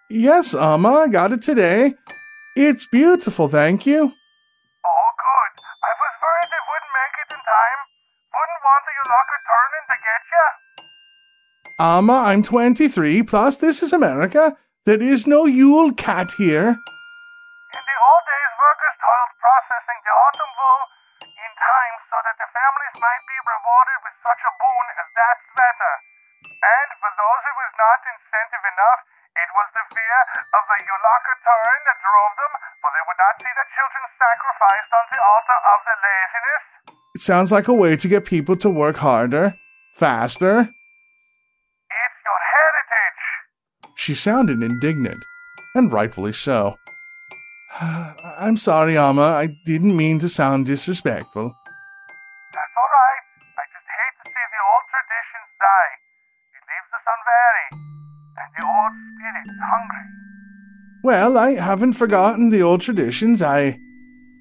Yes, 0.09 0.55
Amma, 0.55 0.89
I 0.91 1.09
got 1.09 1.33
it 1.33 1.43
today. 1.43 1.95
It's 2.57 2.87
beautiful, 2.87 3.49
thank 3.49 3.87
you. 3.87 3.99
Oh, 4.01 5.11
good. 5.23 5.53
I 5.87 5.93
was 6.01 6.15
worried 6.23 6.51
it 6.51 6.65
wouldn't 6.67 6.95
make 6.99 7.15
it 7.23 7.31
in 7.35 7.43
time. 7.47 7.81
Wouldn't 8.35 8.63
want 8.67 8.85
your 8.91 9.07
Yolaka 9.07 9.37
turning 9.47 9.87
to 9.91 9.97
get 10.07 10.23
ya. 10.33 10.47
Amma, 11.99 12.17
I'm 12.31 12.43
23, 12.43 13.23
plus 13.23 13.57
this 13.57 13.83
is 13.83 13.93
America. 13.93 14.57
There 14.89 14.97
is 14.97 15.29
no 15.29 15.45
Yule 15.45 15.93
cat 15.93 16.33
here. 16.41 16.73
In 16.73 17.85
the 17.85 17.99
old 18.01 18.25
days, 18.25 18.53
workers 18.57 18.97
toiled 18.97 19.33
processing 19.37 20.01
the 20.01 20.09
autumn 20.09 20.53
wool 20.57 20.83
in 21.21 21.51
time 21.53 21.97
so 22.09 22.17
that 22.25 22.33
the 22.41 22.49
families 22.49 22.97
might 22.97 23.25
be 23.29 23.37
rewarded 23.45 23.99
with 24.09 24.17
such 24.25 24.41
a 24.41 24.53
boon 24.57 24.87
as 24.97 25.09
that 25.21 25.37
sweater. 25.53 25.95
And 26.49 26.89
for 26.97 27.13
those 27.13 27.41
who 27.45 27.55
was 27.61 27.73
not 27.77 28.01
incentive 28.09 28.65
enough, 28.73 29.01
it 29.37 29.51
was 29.53 29.69
the 29.77 29.85
fear 29.93 30.19
of 30.49 30.63
the 30.65 30.79
Yolaka 30.81 31.35
turn 31.45 31.79
that 31.85 31.99
drove 32.01 32.35
them, 32.41 32.53
for 32.81 32.89
they 32.89 33.05
would 33.05 33.21
not 33.21 33.37
see 33.37 33.53
their 33.53 33.71
children 33.77 34.05
sacrificed 34.17 34.93
on 34.97 35.05
the 35.13 35.21
altar 35.21 35.59
of 35.61 35.79
their 35.85 36.01
laziness. 36.01 36.65
It 37.21 37.21
sounds 37.21 37.53
like 37.53 37.69
a 37.69 37.77
way 37.77 38.01
to 38.01 38.09
get 38.09 38.25
people 38.25 38.57
to 38.65 38.73
work 38.73 38.97
harder, 38.97 39.61
faster. 39.93 40.73
It's 41.93 42.19
your 42.25 42.41
heritage. 42.49 43.21
She 44.01 44.15
sounded 44.15 44.63
indignant, 44.63 45.27
and 45.75 45.93
rightfully 45.93 46.33
so. 46.33 46.79
I'm 47.83 48.57
sorry, 48.57 48.97
Amma. 48.97 49.21
I 49.21 49.49
didn't 49.67 49.95
mean 49.95 50.19
to 50.21 50.29
sound 50.31 50.65
disrespectful. 50.65 51.45
That's 51.45 52.77
all 52.81 52.91
right. 52.97 53.23
I 53.61 53.65
just 53.69 53.85
hate 53.85 54.17
to 54.25 54.31
see 54.33 54.47
the 54.57 54.63
old 54.73 54.85
traditions 54.89 55.51
die. 55.61 55.93
It 56.57 56.65
leaves 56.65 56.91
us 56.97 57.05
unwary, 57.13 57.67
and 58.41 58.49
the 58.57 58.65
old 58.73 58.93
spirit 59.13 59.45
is 59.53 59.61
hungry. 59.69 60.09
Well, 61.05 61.37
I 61.37 61.51
haven't 61.63 61.93
forgotten 61.93 62.49
the 62.49 62.63
old 62.63 62.81
traditions. 62.81 63.43
I. 63.43 63.79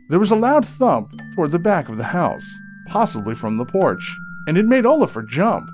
There 0.08 0.20
was 0.20 0.32
a 0.32 0.38
loud 0.38 0.66
thump 0.66 1.12
toward 1.36 1.52
the 1.52 1.60
back 1.60 1.90
of 1.90 1.98
the 1.98 2.06
house, 2.06 2.46
possibly 2.88 3.36
from 3.36 3.58
the 3.58 3.66
porch, 3.66 4.16
and 4.48 4.58
it 4.58 4.66
made 4.66 4.86
Oliver 4.86 5.22
jump. 5.22 5.70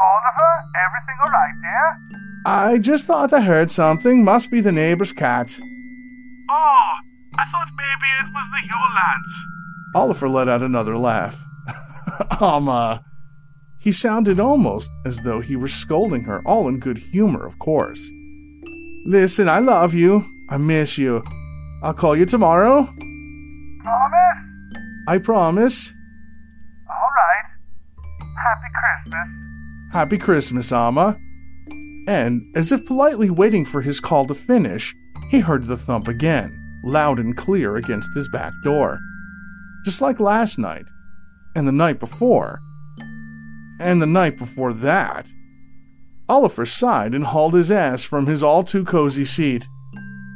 Oliver, 0.00 0.52
everything 0.74 1.16
all 1.24 1.32
right 1.32 1.54
there? 1.62 2.23
I 2.44 2.78
just 2.78 3.06
thought 3.06 3.32
I 3.32 3.40
heard 3.40 3.70
something. 3.70 4.22
Must 4.22 4.50
be 4.50 4.60
the 4.60 4.72
neighbor's 4.72 5.12
cat. 5.12 5.56
Oh, 6.50 6.92
I 7.38 7.44
thought 7.50 7.68
maybe 7.76 8.08
it 8.20 8.32
was 8.32 8.44
the 8.52 8.76
lads. 8.94 9.34
Oliver 9.94 10.28
let 10.28 10.48
out 10.48 10.62
another 10.62 10.96
laugh. 10.96 11.42
Amma. 12.40 12.40
Um, 12.40 12.68
uh, 12.68 12.98
he 13.80 13.90
sounded 13.90 14.38
almost 14.38 14.90
as 15.04 15.18
though 15.24 15.40
he 15.40 15.56
were 15.56 15.68
scolding 15.68 16.22
her, 16.24 16.42
all 16.46 16.68
in 16.68 16.78
good 16.78 16.96
humor, 16.98 17.44
of 17.44 17.58
course. 17.58 18.00
Listen, 19.06 19.48
I 19.48 19.58
love 19.58 19.94
you. 19.94 20.24
I 20.48 20.56
miss 20.58 20.96
you. 20.96 21.22
I'll 21.82 21.92
call 21.92 22.16
you 22.16 22.24
tomorrow. 22.24 22.84
Promise? 23.82 24.38
I 25.08 25.18
promise. 25.18 25.92
All 26.88 27.10
right. 27.16 27.44
Happy 28.42 28.68
Christmas. 28.80 29.28
Happy 29.92 30.18
Christmas, 30.18 30.72
Amma. 30.72 31.18
And, 32.06 32.42
as 32.54 32.70
if 32.70 32.84
politely 32.84 33.30
waiting 33.30 33.64
for 33.64 33.80
his 33.80 34.00
call 34.00 34.26
to 34.26 34.34
finish, 34.34 34.94
he 35.30 35.40
heard 35.40 35.64
the 35.64 35.76
thump 35.76 36.08
again, 36.08 36.80
loud 36.84 37.18
and 37.18 37.36
clear 37.36 37.76
against 37.76 38.14
his 38.14 38.28
back 38.28 38.52
door. 38.62 38.98
Just 39.84 40.00
like 40.00 40.20
last 40.20 40.58
night, 40.58 40.86
and 41.56 41.66
the 41.66 41.72
night 41.72 42.00
before, 42.00 42.60
and 43.80 44.00
the 44.00 44.06
night 44.06 44.38
before 44.38 44.72
that. 44.72 45.26
Oliver 46.28 46.64
sighed 46.64 47.14
and 47.14 47.24
hauled 47.24 47.54
his 47.54 47.70
ass 47.70 48.02
from 48.02 48.26
his 48.26 48.42
all 48.42 48.62
too 48.62 48.84
cozy 48.84 49.24
seat. 49.24 49.66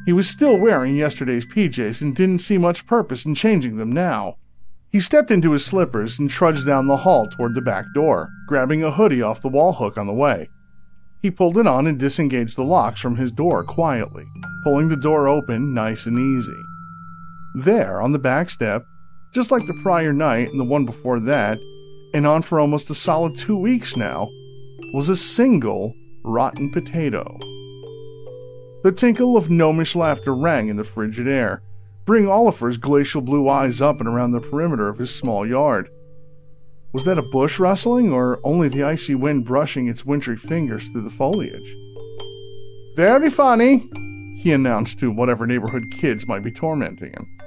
He 0.05 0.13
was 0.13 0.29
still 0.29 0.59
wearing 0.59 0.97
yesterday's 0.97 1.47
PJs 1.47 2.03
and 2.03 2.15
didn't 2.15 2.39
see 2.39 2.59
much 2.59 2.87
purpose 2.87 3.25
in 3.25 3.35
changing 3.35 3.77
them 3.77 3.93
now. 3.93 4.37
He 4.91 5.01
stepped 5.01 5.31
into 5.31 5.53
his 5.53 5.65
slippers 5.65 6.19
and 6.19 6.31
trudged 6.31 6.67
down 6.67 6.87
the 6.87 6.97
hall 6.97 7.27
toward 7.27 7.55
the 7.55 7.61
back 7.61 7.85
door, 7.95 8.31
grabbing 8.47 8.83
a 8.83 8.91
hoodie 8.91 9.23
off 9.23 9.43
the 9.43 9.49
wall 9.49 9.75
hook 9.75 9.99
on 9.99 10.07
the 10.07 10.15
way. 10.15 10.49
He 11.21 11.31
pulled 11.31 11.59
it 11.59 11.67
on 11.67 11.87
and 11.87 11.99
disengaged 11.99 12.57
the 12.57 12.63
locks 12.63 13.01
from 13.01 13.17
his 13.17 13.33
door 13.33 13.65
quietly, 13.65 14.25
pulling 14.63 14.89
the 14.89 14.97
door 14.97 15.27
open 15.27 15.75
nice 15.75 16.07
and 16.07 16.19
easy. 16.19 16.63
There, 17.55 18.01
on 18.01 18.13
the 18.13 18.19
back 18.19 18.51
step, 18.51 18.87
just 19.33 19.51
like 19.51 19.67
the 19.67 19.81
prior 19.83 20.13
night 20.13 20.51
and 20.51 20.61
the 20.61 20.65
one 20.65 20.85
before 20.85 21.19
that, 21.21 21.59
and 22.15 22.27
on 22.27 22.43
for 22.43 22.61
almost 22.61 22.91
a 22.91 22.95
solid 22.95 23.37
two 23.37 23.57
weeks 23.57 23.97
now, 23.97 24.29
was 24.95 25.09
a 25.09 25.17
single 25.17 25.93
rotten 26.25 26.71
potato. 26.71 27.37
The 28.85 28.93
tinkle 28.93 29.37
of 29.37 29.51
gnomish 29.51 29.97
laughter 29.97 30.35
rang 30.35 30.69
in 30.69 30.77
the 30.77 30.85
frigid 30.85 31.27
air, 31.27 31.63
bringing 32.05 32.31
Oliver's 32.31 32.79
glacial 32.79 33.21
blue 33.21 33.49
eyes 33.49 33.81
up 33.81 33.99
and 34.01 34.09
around 34.09 34.31
the 34.31 34.41
perimeter 34.41 34.89
of 34.89 34.99
his 34.99 35.15
small 35.15 35.45
yard. 35.45 35.91
Was 36.93 37.05
that 37.05 37.19
a 37.19 37.23
bush 37.23 37.59
rustling, 37.59 38.13
or 38.13 38.41
only 38.45 38.69
the 38.69 38.83
icy 38.83 39.15
wind 39.15 39.45
brushing 39.45 39.89
its 39.89 40.07
wintry 40.07 40.37
fingers 40.37 40.89
through 40.89 41.03
the 41.03 41.11
foliage? 41.11 41.77
Very 42.97 43.29
funny, 43.29 43.89
he 44.43 44.53
announced 44.53 44.99
to 45.01 45.11
whatever 45.11 45.47
neighborhood 45.47 45.91
kids 45.91 46.27
might 46.27 46.43
be 46.43 46.51
tormenting 46.51 47.13
him. 47.13 47.39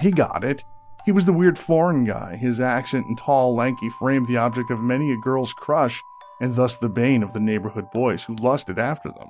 He 0.00 0.10
got 0.10 0.42
it. 0.42 0.62
He 1.04 1.12
was 1.12 1.24
the 1.24 1.32
weird 1.32 1.56
foreign 1.56 2.04
guy, 2.04 2.36
his 2.36 2.60
accent 2.60 3.06
and 3.06 3.16
tall, 3.16 3.54
lanky 3.54 3.90
frame 3.90 4.24
the 4.24 4.38
object 4.38 4.70
of 4.70 4.82
many 4.82 5.12
a 5.12 5.16
girl's 5.18 5.52
crush, 5.52 6.02
and 6.40 6.54
thus 6.54 6.76
the 6.76 6.88
bane 6.88 7.22
of 7.22 7.32
the 7.32 7.40
neighborhood 7.40 7.90
boys 7.92 8.24
who 8.24 8.34
lusted 8.36 8.78
after 8.78 9.10
them. 9.10 9.28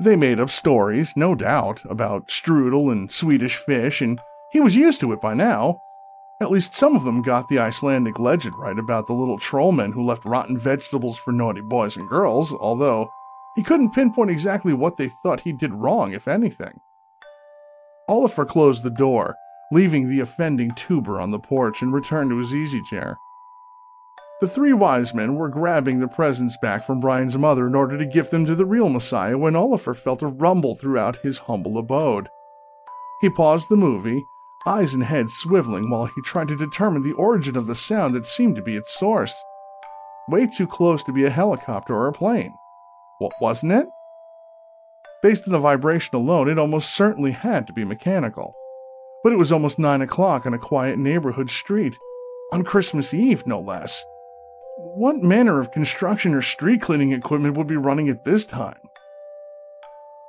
They 0.00 0.16
made 0.16 0.40
up 0.40 0.48
stories, 0.48 1.12
no 1.16 1.34
doubt, 1.34 1.82
about 1.90 2.28
strudel 2.28 2.90
and 2.90 3.10
Swedish 3.10 3.56
fish, 3.56 4.00
and 4.00 4.20
he 4.52 4.60
was 4.60 4.76
used 4.76 5.00
to 5.00 5.12
it 5.12 5.20
by 5.20 5.34
now. 5.34 5.82
At 6.40 6.52
least 6.52 6.74
some 6.74 6.94
of 6.94 7.02
them 7.02 7.20
got 7.20 7.48
the 7.48 7.58
Icelandic 7.58 8.20
legend 8.20 8.54
right 8.56 8.78
about 8.78 9.08
the 9.08 9.12
little 9.12 9.38
trollmen 9.38 9.92
who 9.92 10.04
left 10.04 10.24
rotten 10.24 10.56
vegetables 10.56 11.18
for 11.18 11.32
naughty 11.32 11.60
boys 11.60 11.96
and 11.96 12.08
girls, 12.08 12.52
although 12.52 13.10
he 13.56 13.64
couldn't 13.64 13.90
pinpoint 13.90 14.30
exactly 14.30 14.72
what 14.72 14.96
they 14.96 15.08
thought 15.08 15.40
he 15.40 15.52
did 15.52 15.74
wrong, 15.74 16.12
if 16.12 16.28
anything. 16.28 16.78
Oliver 18.08 18.44
closed 18.44 18.84
the 18.84 18.90
door, 18.90 19.34
leaving 19.72 20.08
the 20.08 20.20
offending 20.20 20.70
tuber 20.76 21.20
on 21.20 21.32
the 21.32 21.40
porch 21.40 21.82
and 21.82 21.92
returned 21.92 22.30
to 22.30 22.38
his 22.38 22.54
easy 22.54 22.80
chair. 22.82 23.18
The 24.40 24.46
three 24.46 24.72
wise 24.72 25.12
men 25.12 25.34
were 25.34 25.48
grabbing 25.48 25.98
the 25.98 26.06
presents 26.06 26.56
back 26.62 26.84
from 26.84 27.00
Brian's 27.00 27.36
mother 27.36 27.66
in 27.66 27.74
order 27.74 27.98
to 27.98 28.06
give 28.06 28.30
them 28.30 28.46
to 28.46 28.54
the 28.54 28.64
real 28.64 28.88
Messiah 28.88 29.36
when 29.36 29.56
Oliver 29.56 29.92
felt 29.92 30.22
a 30.22 30.28
rumble 30.28 30.76
throughout 30.76 31.16
his 31.16 31.38
humble 31.38 31.76
abode. 31.76 32.28
He 33.20 33.28
paused 33.28 33.68
the 33.68 33.76
movie, 33.76 34.24
eyes 34.68 34.92
and 34.92 35.02
head 35.02 35.26
swiveling 35.26 35.88
while 35.88 36.04
he 36.04 36.20
tried 36.22 36.48
to 36.48 36.56
determine 36.56 37.02
the 37.02 37.14
origin 37.14 37.56
of 37.56 37.66
the 37.66 37.74
sound 37.74 38.14
that 38.14 38.26
seemed 38.26 38.54
to 38.56 38.62
be 38.62 38.76
its 38.76 38.98
source. 38.98 39.34
Way 40.28 40.46
too 40.46 40.66
close 40.66 41.02
to 41.04 41.12
be 41.12 41.24
a 41.24 41.30
helicopter 41.30 41.94
or 41.94 42.06
a 42.06 42.12
plane. 42.12 42.54
What 43.18 43.32
wasn't 43.40 43.72
it? 43.72 43.88
Based 45.22 45.48
on 45.48 45.52
the 45.52 45.58
vibration 45.58 46.14
alone, 46.14 46.48
it 46.48 46.58
almost 46.58 46.94
certainly 46.94 47.30
had 47.30 47.66
to 47.66 47.72
be 47.72 47.84
mechanical. 47.84 48.54
But 49.24 49.32
it 49.32 49.36
was 49.36 49.50
almost 49.50 49.78
nine 49.78 50.02
o'clock 50.02 50.44
on 50.44 50.52
a 50.52 50.58
quiet 50.58 50.98
neighborhood 50.98 51.50
street, 51.50 51.96
on 52.52 52.62
Christmas 52.62 53.14
Eve, 53.14 53.46
no 53.46 53.60
less. 53.60 54.04
What 54.76 55.16
manner 55.16 55.58
of 55.58 55.72
construction 55.72 56.34
or 56.34 56.42
street 56.42 56.82
cleaning 56.82 57.12
equipment 57.12 57.56
would 57.56 57.66
be 57.66 57.76
running 57.76 58.08
at 58.10 58.24
this 58.24 58.44
time? 58.44 58.78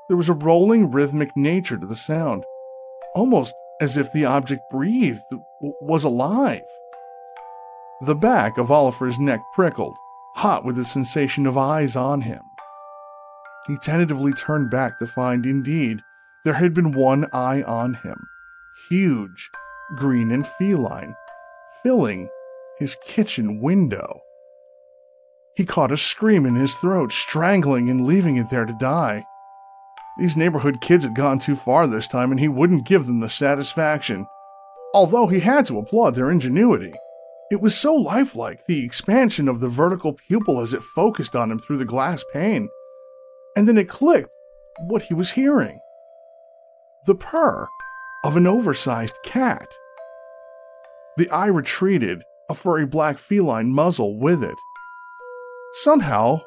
There 0.08 0.18
was 0.18 0.30
a 0.30 0.34
rolling, 0.34 0.90
rhythmic 0.90 1.36
nature 1.36 1.78
to 1.78 1.86
the 1.86 1.96
sound, 1.96 2.46
almost 3.14 3.54
as 3.82 3.98
if 3.98 4.12
the 4.12 4.26
object 4.26 4.62
breathed, 4.70 5.22
was 5.82 6.04
alive. 6.04 6.62
The 8.02 8.16
back 8.16 8.58
of 8.58 8.72
Oliver's 8.72 9.20
neck 9.20 9.42
prickled, 9.54 9.96
hot 10.36 10.64
with 10.64 10.76
the 10.76 10.86
sensation 10.86 11.46
of 11.46 11.58
eyes 11.58 11.96
on 11.96 12.22
him. 12.22 12.42
He 13.68 13.78
tentatively 13.78 14.34
turned 14.34 14.70
back 14.70 14.98
to 15.00 15.08
find, 15.08 15.46
indeed, 15.46 16.02
there 16.46 16.54
had 16.54 16.74
been 16.74 16.94
one 16.94 17.28
eye 17.34 17.62
on 17.64 17.96
him, 17.96 18.16
huge, 18.90 19.50
green, 19.98 20.32
and 20.32 20.48
feline, 20.48 21.16
filling 21.84 22.30
his 22.80 22.96
kitchen 23.06 23.60
window. 23.60 24.22
He 25.56 25.66
caught 25.66 25.92
a 25.92 25.98
scream 25.98 26.46
in 26.46 26.56
his 26.56 26.74
throat, 26.76 27.12
strangling 27.12 27.90
and 27.90 28.06
leaving 28.06 28.38
it 28.38 28.50
there 28.50 28.66
to 28.66 28.74
die. 28.80 29.26
These 30.20 30.38
neighborhood 30.38 30.82
kids 30.82 31.04
had 31.04 31.16
gone 31.16 31.40
too 31.40 31.56
far 31.56 31.88
this 31.88 32.08
time, 32.08 32.32
and 32.32 32.40
he 32.40 32.48
wouldn't 32.48 32.86
give 32.86 33.06
them 33.06 33.20
the 33.20 33.30
satisfaction. 33.30 34.28
Although 34.94 35.28
he 35.28 35.40
had 35.40 35.66
to 35.68 35.80
applaud 35.80 36.16
their 36.16 36.30
ingenuity. 36.30 36.94
It 37.52 37.62
was 37.62 37.76
so 37.76 37.96
lifelike, 37.96 38.66
the 38.68 38.84
expansion 38.84 39.48
of 39.48 39.60
the 39.60 39.70
vertical 39.70 40.14
pupil 40.14 40.60
as 40.60 40.74
it 40.74 40.84
focused 40.84 41.36
on 41.36 41.52
him 41.52 41.58
through 41.58 41.78
the 41.78 41.86
glass 41.86 42.24
pane 42.32 42.70
and 43.56 43.68
then 43.68 43.78
it 43.78 43.90
clicked 43.90 44.30
what 44.88 45.02
he 45.02 45.14
was 45.14 45.32
hearing 45.32 45.80
the 47.06 47.16
purr 47.16 47.68
of 48.24 48.36
an 48.36 48.46
oversized 48.46 49.16
cat. 49.24 49.68
The 51.18 51.30
eye 51.30 51.48
retreated, 51.48 52.24
a 52.50 52.54
furry 52.54 52.86
black 52.86 53.18
feline 53.18 53.74
muzzle 53.74 54.18
with 54.18 54.44
it. 54.44 54.56
Somehow, 55.74 56.42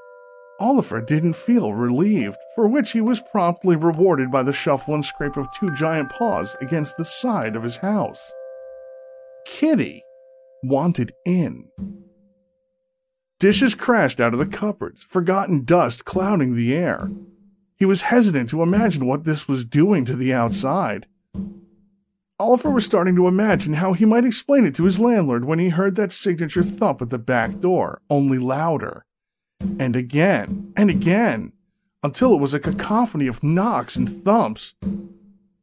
Oliver 0.63 1.01
didn't 1.01 1.35
feel 1.35 1.75
relieved, 1.75 2.37
for 2.55 2.69
which 2.69 2.93
he 2.93 3.01
was 3.01 3.21
promptly 3.21 3.75
rewarded 3.75 4.31
by 4.31 4.45
the 4.45 4.53
shuffle 4.53 4.95
and 4.95 5.05
scrape 5.05 5.37
of 5.37 5.51
two 5.51 5.75
giant 5.75 6.09
paws 6.09 6.55
against 6.61 6.97
the 6.97 7.05
side 7.05 7.57
of 7.57 7.65
his 7.65 7.79
house. 7.79 8.33
Kitty 9.45 10.01
wanted 10.63 11.11
in. 11.27 11.69
Dishes 13.41 13.75
crashed 13.75 14.21
out 14.21 14.35
of 14.35 14.39
the 14.39 14.47
cupboards, 14.47 15.03
forgotten 15.03 15.65
dust 15.65 16.05
clouding 16.05 16.55
the 16.55 16.73
air. 16.73 17.11
He 17.77 17.85
was 17.85 18.03
hesitant 18.03 18.49
to 18.51 18.63
imagine 18.63 19.05
what 19.05 19.25
this 19.25 19.49
was 19.49 19.65
doing 19.65 20.05
to 20.05 20.15
the 20.15 20.33
outside. 20.33 21.09
Oliver 22.39 22.71
was 22.71 22.87
starting 22.87 23.17
to 23.17 23.27
imagine 23.27 23.75
how 23.75 23.95
he 23.95 24.05
might 24.05 24.25
explain 24.25 24.65
it 24.65 24.77
to 24.77 24.85
his 24.85 25.01
landlord 25.01 25.45
when 25.45 25.59
he 25.59 25.71
heard 25.71 25.97
that 25.97 26.13
signature 26.13 26.63
thump 26.63 27.03
at 27.03 27.11
the 27.11 27.19
back 27.19 27.59
door, 27.59 28.01
only 28.09 28.39
louder. 28.39 29.05
And 29.79 29.97
again, 29.97 30.73
and 30.77 30.91
again, 30.91 31.53
until 32.03 32.35
it 32.35 32.41
was 32.41 32.55
a 32.55 32.61
cacophony 32.61 33.27
of 33.27 33.43
knocks 33.43 33.97
and 33.97 34.09
thumps. 34.25 34.75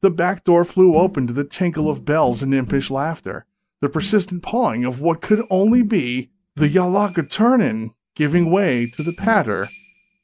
The 0.02 0.10
back 0.10 0.46
door 0.46 0.64
flew 0.64 0.96
open 0.96 1.28
to 1.28 1.34
the 1.34 1.44
tinkle 1.44 1.90
of 1.90 2.06
bells 2.06 2.42
and 2.42 2.54
impish 2.54 2.90
laughter, 2.90 3.46
the 3.82 3.90
persistent 3.90 4.42
pawing 4.42 4.86
of 4.86 5.02
what 5.02 5.22
could 5.22 5.46
only 5.50 5.82
be 5.82 6.32
the 6.56 6.70
Jólakötturinn 6.70 7.94
giving 8.16 8.52
way 8.52 8.86
to 8.88 9.04
the 9.04 9.14
patter 9.14 9.70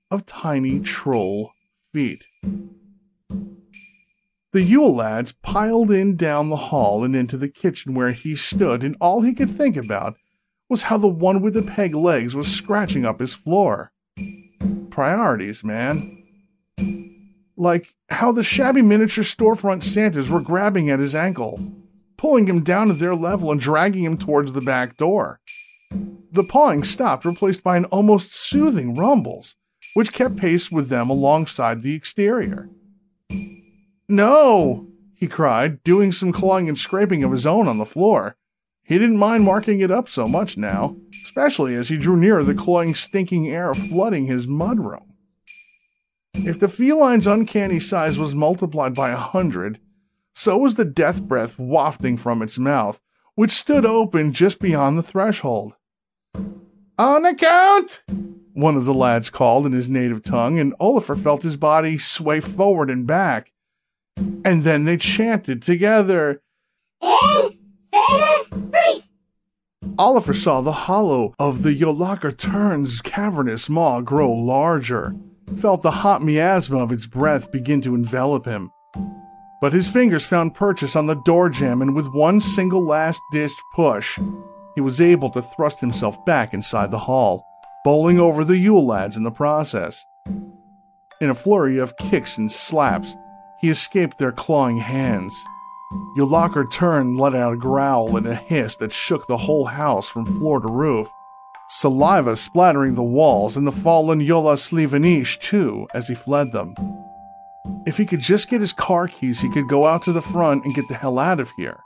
of 0.09 0.25
tiny 0.25 0.79
troll 0.79 1.51
feet. 1.93 2.25
The 4.53 4.63
Yule 4.63 4.95
lads 4.95 5.33
piled 5.33 5.91
in 5.91 6.15
down 6.15 6.49
the 6.49 6.55
hall 6.55 7.03
and 7.03 7.13
into 7.13 7.35
the 7.35 7.49
kitchen 7.49 7.93
where 7.93 8.11
he 8.11 8.37
stood, 8.37 8.85
and 8.85 8.95
all 9.01 9.21
he 9.21 9.33
could 9.33 9.49
think 9.49 9.75
about 9.75 10.15
was 10.69 10.83
how 10.83 10.97
the 10.97 11.07
one 11.07 11.41
with 11.41 11.53
the 11.53 11.61
peg 11.61 11.93
legs 11.95 12.35
was 12.35 12.47
scratching 12.47 13.05
up 13.05 13.19
his 13.19 13.33
floor. 13.33 13.91
Priorities, 14.89 15.63
man. 15.63 16.23
Like 17.57 17.93
how 18.09 18.31
the 18.31 18.43
shabby 18.43 18.81
miniature 18.81 19.23
storefront 19.23 19.83
Santas 19.83 20.29
were 20.29 20.41
grabbing 20.41 20.89
at 20.89 20.99
his 20.99 21.15
ankle, 21.15 21.59
pulling 22.17 22.47
him 22.47 22.61
down 22.63 22.87
to 22.87 22.93
their 22.93 23.15
level 23.15 23.51
and 23.51 23.59
dragging 23.59 24.03
him 24.03 24.17
towards 24.17 24.53
the 24.53 24.61
back 24.61 24.97
door. 24.97 25.39
The 26.31 26.43
pawing 26.43 26.83
stopped, 26.83 27.23
replaced 27.23 27.63
by 27.63 27.77
an 27.77 27.85
almost 27.85 28.33
soothing 28.33 28.95
rumbles, 28.95 29.55
which 29.93 30.11
kept 30.11 30.35
pace 30.35 30.71
with 30.71 30.89
them 30.89 31.09
alongside 31.09 31.81
the 31.81 31.95
exterior. 31.95 32.69
No, 34.09 34.87
he 35.15 35.27
cried, 35.27 35.81
doing 35.83 36.11
some 36.11 36.31
clawing 36.33 36.67
and 36.67 36.77
scraping 36.77 37.23
of 37.23 37.31
his 37.31 37.47
own 37.47 37.67
on 37.67 37.77
the 37.77 37.85
floor. 37.85 38.35
He 38.85 38.99
didn't 38.99 39.17
mind 39.17 39.43
marking 39.43 39.79
it 39.79 39.89
up 39.89 40.07
so 40.07 40.27
much 40.27 40.57
now, 40.57 40.95
especially 41.23 41.75
as 41.75 41.89
he 41.89 41.97
drew 41.97 42.15
nearer 42.15 42.43
the 42.43 42.53
cloying, 42.53 42.93
stinking 42.93 43.47
air 43.47 43.73
flooding 43.73 44.27
his 44.27 44.45
mudroom. 44.45 45.07
If 46.35 46.59
the 46.59 46.69
feline's 46.69 47.25
uncanny 47.25 47.79
size 47.79 48.19
was 48.19 48.35
multiplied 48.35 48.93
by 48.93 49.09
a 49.09 49.17
hundred, 49.17 49.79
so 50.35 50.57
was 50.57 50.75
the 50.75 50.85
death 50.85 51.23
breath 51.23 51.57
wafting 51.57 52.15
from 52.15 52.43
its 52.43 52.59
mouth, 52.59 53.01
which 53.33 53.49
stood 53.49 53.85
open 53.85 54.33
just 54.33 54.59
beyond 54.59 54.99
the 54.99 55.03
threshold. 55.03 55.73
On 56.99 57.25
account! 57.25 58.03
One 58.53 58.77
of 58.77 58.85
the 58.85 58.93
lads 58.93 59.31
called 59.31 59.65
in 59.65 59.71
his 59.71 59.89
native 59.89 60.21
tongue, 60.21 60.59
and 60.59 60.75
Oliver 60.79 61.15
felt 61.15 61.41
his 61.41 61.57
body 61.57 61.97
sway 61.97 62.39
forward 62.39 62.91
and 62.91 63.07
back. 63.07 63.51
And 64.15 64.63
then 64.63 64.85
they 64.85 64.97
chanted 64.97 65.63
together. 65.63 66.43
Oliver 69.97 70.33
saw 70.33 70.59
the 70.59 70.71
hollow 70.71 71.33
of 71.39 71.63
the 71.63 71.73
Jólakötturinn's 71.73 72.99
cavernous 73.01 73.69
maw 73.69 74.01
grow 74.01 74.29
larger, 74.29 75.15
felt 75.55 75.83
the 75.83 75.91
hot 75.91 76.21
miasma 76.21 76.79
of 76.79 76.91
its 76.91 77.05
breath 77.05 77.51
begin 77.51 77.81
to 77.81 77.95
envelop 77.95 78.45
him. 78.45 78.71
But 79.61 79.71
his 79.71 79.87
fingers 79.87 80.25
found 80.25 80.53
purchase 80.53 80.97
on 80.97 81.07
the 81.07 81.21
door 81.23 81.49
jamb, 81.49 81.81
and 81.81 81.95
with 81.95 82.13
one 82.13 82.41
single 82.41 82.85
last 82.85 83.21
ditched 83.31 83.61
push, 83.73 84.19
he 84.75 84.81
was 84.81 84.99
able 84.99 85.29
to 85.29 85.41
thrust 85.41 85.79
himself 85.79 86.23
back 86.25 86.53
inside 86.53 86.91
the 86.91 86.99
hall, 86.99 87.45
bowling 87.85 88.19
over 88.19 88.43
the 88.43 88.57
Yule 88.57 88.85
lads 88.85 89.15
in 89.15 89.23
the 89.23 89.31
process. 89.31 90.03
In 91.21 91.29
a 91.29 91.33
flurry 91.33 91.77
of 91.77 91.95
kicks 91.95 92.37
and 92.37 92.51
slaps, 92.51 93.15
he 93.61 93.69
escaped 93.69 94.17
their 94.17 94.33
clawing 94.33 94.77
hands. 94.77 95.33
Jólakötturinn, 96.17 97.19
let 97.19 97.35
out 97.35 97.53
a 97.53 97.57
growl 97.57 98.15
and 98.15 98.25
a 98.25 98.35
hiss 98.35 98.77
that 98.77 98.93
shook 98.93 99.27
the 99.27 99.37
whole 99.37 99.65
house 99.65 100.07
from 100.07 100.25
floor 100.25 100.59
to 100.59 100.67
roof. 100.67 101.07
Saliva 101.67 102.35
splattering 102.35 102.95
the 102.95 103.03
walls 103.03 103.57
and 103.57 103.65
the 103.65 103.71
fallen 103.71 104.19
Jólasveinarnir 104.19 105.39
too 105.39 105.87
as 105.93 106.07
he 106.07 106.15
fled 106.15 106.51
them. 106.51 106.75
If 107.85 107.97
he 107.97 108.05
could 108.05 108.19
just 108.19 108.49
get 108.49 108.61
his 108.61 108.73
car 108.73 109.07
keys, 109.07 109.41
he 109.41 109.49
could 109.49 109.67
go 109.67 109.85
out 109.85 110.01
to 110.03 110.13
the 110.13 110.21
front 110.21 110.63
and 110.63 110.73
get 110.73 110.87
the 110.87 110.95
hell 110.95 111.19
out 111.19 111.39
of 111.39 111.51
here. 111.57 111.79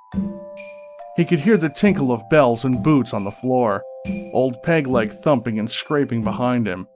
He 1.18 1.26
could 1.26 1.40
hear 1.40 1.58
the 1.58 1.70
tinkle 1.70 2.12
of 2.12 2.30
bells 2.30 2.64
and 2.66 2.84
boots 2.84 3.14
on 3.14 3.24
the 3.24 3.32
floor, 3.32 3.84
old 4.32 4.62
peg 4.64 4.88
leg 4.88 5.12
thumping 5.12 5.60
and 5.60 5.70
scraping 5.70 6.22
behind 6.22 6.68
him. 6.68 6.88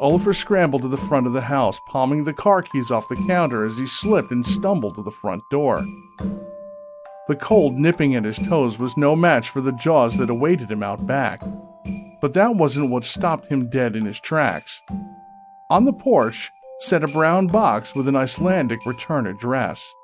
Oliver 0.00 0.32
scrambled 0.32 0.82
to 0.82 0.88
the 0.88 0.96
front 0.96 1.26
of 1.26 1.32
the 1.32 1.40
house, 1.40 1.80
palming 1.86 2.24
the 2.24 2.32
car 2.32 2.62
keys 2.62 2.90
off 2.90 3.08
the 3.08 3.16
counter 3.28 3.64
as 3.64 3.78
he 3.78 3.86
slipped 3.86 4.32
and 4.32 4.44
stumbled 4.44 4.96
to 4.96 5.02
the 5.02 5.10
front 5.10 5.42
door. 5.50 5.86
The 7.28 7.36
cold 7.36 7.78
nipping 7.78 8.16
at 8.16 8.24
his 8.24 8.38
toes 8.38 8.78
was 8.78 8.96
no 8.96 9.14
match 9.14 9.48
for 9.48 9.60
the 9.60 9.72
jaws 9.72 10.16
that 10.16 10.30
awaited 10.30 10.70
him 10.70 10.82
out 10.82 11.06
back. 11.06 11.42
But 12.20 12.34
that 12.34 12.56
wasn't 12.56 12.90
what 12.90 13.04
stopped 13.04 13.46
him 13.46 13.70
dead 13.70 13.94
in 13.94 14.04
his 14.04 14.18
tracks. 14.18 14.82
On 15.70 15.84
the 15.84 15.92
porch 15.92 16.50
sat 16.80 17.04
a 17.04 17.08
brown 17.08 17.46
box 17.46 17.94
with 17.94 18.08
an 18.08 18.16
Icelandic 18.16 18.84
return 18.84 19.26
address. 19.26 19.94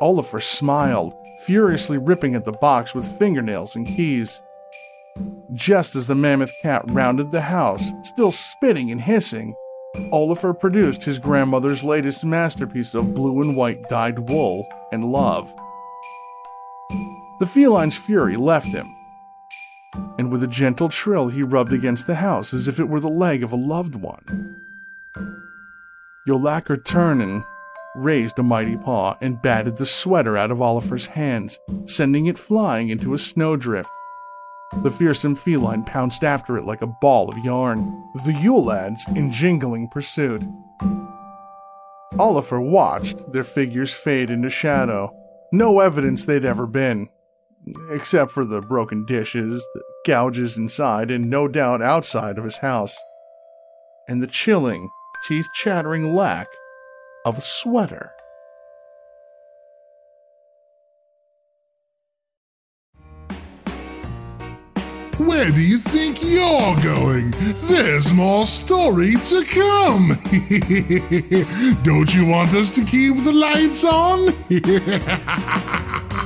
Oliver 0.00 0.40
smiled, 0.40 1.14
furiously 1.46 1.96
ripping 1.96 2.34
at 2.34 2.44
the 2.44 2.52
box 2.52 2.94
with 2.94 3.18
fingernails 3.18 3.76
and 3.76 3.86
keys. 3.86 4.42
Just 5.52 5.96
as 5.96 6.06
the 6.06 6.14
mammoth 6.14 6.52
cat 6.62 6.82
rounded 6.88 7.32
the 7.32 7.40
house, 7.40 7.90
still 8.04 8.30
spitting 8.30 8.90
and 8.90 9.00
hissing, 9.00 9.54
Oliver 10.12 10.54
produced 10.54 11.02
his 11.02 11.18
grandmother's 11.18 11.82
latest 11.82 12.24
masterpiece 12.24 12.94
of 12.94 13.14
blue 13.14 13.42
and 13.42 13.56
white 13.56 13.82
dyed 13.88 14.18
wool 14.28 14.66
and 14.92 15.04
love. 15.04 15.52
The 17.40 17.46
feline's 17.46 17.96
fury 17.96 18.36
left 18.36 18.68
him, 18.68 18.94
and 20.18 20.30
with 20.30 20.42
a 20.42 20.46
gentle 20.46 20.88
trill 20.88 21.28
he 21.28 21.42
rubbed 21.42 21.72
against 21.72 22.06
the 22.06 22.14
house 22.14 22.54
as 22.54 22.68
if 22.68 22.78
it 22.78 22.88
were 22.88 23.00
the 23.00 23.08
leg 23.08 23.42
of 23.42 23.52
a 23.52 23.56
loved 23.56 23.96
one. 23.96 24.60
Jólakötturinn 26.28 27.44
raised 27.96 28.38
a 28.38 28.42
mighty 28.42 28.76
paw 28.76 29.16
and 29.20 29.42
batted 29.42 29.76
the 29.76 29.86
sweater 29.86 30.36
out 30.36 30.50
of 30.50 30.62
Oliver's 30.62 31.06
hands, 31.06 31.58
sending 31.86 32.26
it 32.26 32.38
flying 32.38 32.90
into 32.90 33.14
a 33.14 33.18
snowdrift. 33.18 33.90
The 34.82 34.90
fearsome 34.90 35.34
feline 35.34 35.84
pounced 35.84 36.24
after 36.24 36.56
it 36.56 36.64
like 36.64 36.80
a 36.80 36.86
ball 36.86 37.28
of 37.28 37.44
yarn, 37.44 38.04
the 38.24 38.32
Yule 38.32 38.64
lads 38.64 39.04
in 39.16 39.32
jingling 39.32 39.88
pursuit. 39.88 40.42
Oliver 42.18 42.60
watched 42.60 43.32
their 43.32 43.44
figures 43.44 43.92
fade 43.92 44.30
into 44.30 44.48
shadow. 44.48 45.14
No 45.52 45.80
evidence 45.80 46.24
they'd 46.24 46.44
ever 46.44 46.66
been, 46.66 47.08
except 47.90 48.30
for 48.30 48.44
the 48.44 48.60
broken 48.60 49.04
dishes, 49.06 49.66
the 49.74 49.82
gouges 50.06 50.56
inside, 50.56 51.10
and 51.10 51.28
no 51.28 51.48
doubt 51.48 51.82
outside 51.82 52.38
of 52.38 52.44
his 52.44 52.58
house, 52.58 52.96
and 54.08 54.22
the 54.22 54.26
chilling, 54.26 54.88
teeth 55.26 55.46
chattering 55.54 56.14
lack 56.14 56.46
of 57.26 57.36
a 57.38 57.42
sweater. 57.42 58.12
Where 65.26 65.50
do 65.50 65.60
you 65.60 65.78
think 65.78 66.22
you're 66.22 66.76
going? 66.82 67.34
There's 67.68 68.10
more 68.10 68.46
story 68.46 69.16
to 69.16 69.44
come. 69.44 70.16
Don't 71.82 72.14
you 72.14 72.24
want 72.24 72.54
us 72.54 72.70
to 72.70 72.82
keep 72.82 73.22
the 73.22 73.32
lights 73.32 73.84
on? 73.84 74.32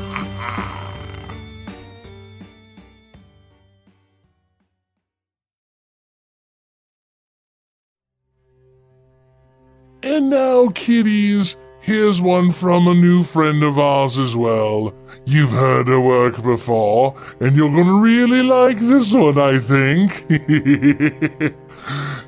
and 10.05 10.31
now, 10.31 10.69
kiddies, 10.69 11.57
here's 11.85 12.21
one 12.21 12.51
from 12.51 12.89
a 12.89 12.95
new 12.95 13.23
friend 13.23 13.63
of 13.63 13.79
ours 13.79 14.17
as 14.17 14.35
well. 14.35 14.95
You've 15.27 15.51
heard 15.51 15.87
her 15.89 16.01
work 16.01 16.43
before, 16.43 17.15
and 17.41 17.55
you're 17.55 17.69
gonna 17.71 18.01
really 18.01 18.43
like 18.43 18.79
this 18.79 19.13
one, 19.13 19.39
I 19.39 19.59
think. 19.59 20.27
the 20.29 21.55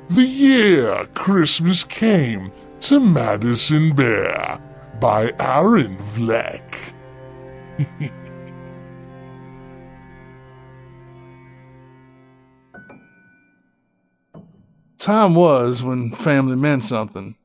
year 0.09 1.05
Christmas 1.15 1.83
came 1.83 2.51
to 2.81 2.99
Madison 2.99 3.95
Bear 3.95 4.61
by 4.99 5.33
Aaron 5.39 5.97
Vleck. 5.97 6.93
Time 14.99 15.33
was 15.33 15.83
when 15.83 16.11
family 16.11 16.55
meant 16.55 16.83
something. 16.83 17.36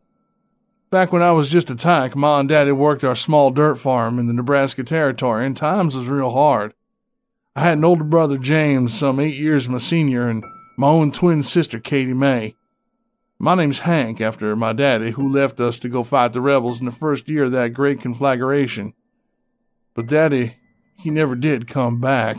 Back 0.93 1.11
when 1.11 1.23
I 1.23 1.31
was 1.31 1.49
just 1.49 1.71
a 1.71 1.75
tyke, 1.75 2.15
Ma 2.15 2.39
and 2.39 2.47
Daddy 2.47 2.71
worked 2.71 3.03
our 3.03 3.17
small 3.17 3.49
dirt 3.49 3.77
farm 3.77 4.19
in 4.19 4.27
the 4.27 4.35
Nebraska 4.35 4.85
Territory, 4.85 5.47
and 5.47 5.57
times 5.57 5.97
was 5.97 6.07
real 6.07 6.29
hard. 6.29 6.75
I 7.57 7.63
had 7.63 7.79
an 7.79 7.85
older 7.87 8.05
brother, 8.05 8.37
James, 8.37 8.93
some 8.93 9.19
eight 9.19 9.37
years 9.37 9.71
my 9.71 9.79
senior, 9.79 10.29
and 10.29 10.45
my 10.77 10.89
own 10.89 11.11
twin 11.11 11.45
sister, 11.45 11.81
Katie 11.81 12.13
May. 12.13 12.57
My 13.39 13.55
name's 13.55 13.79
Hank, 13.79 14.21
after 14.21 14.55
my 14.55 14.75
daddy, 14.75 15.13
who 15.13 15.33
left 15.33 15.61
us 15.61 15.79
to 15.79 15.89
go 15.89 16.03
fight 16.03 16.35
the 16.35 16.43
rebels 16.43 16.81
in 16.81 16.85
the 16.85 16.93
first 16.93 17.27
year 17.27 17.45
of 17.45 17.53
that 17.53 17.73
great 17.73 18.03
conflagration. 18.03 18.93
But 19.95 20.09
Daddy, 20.09 20.57
he 20.99 21.09
never 21.09 21.35
did 21.35 21.67
come 21.67 22.03
back. 22.03 22.37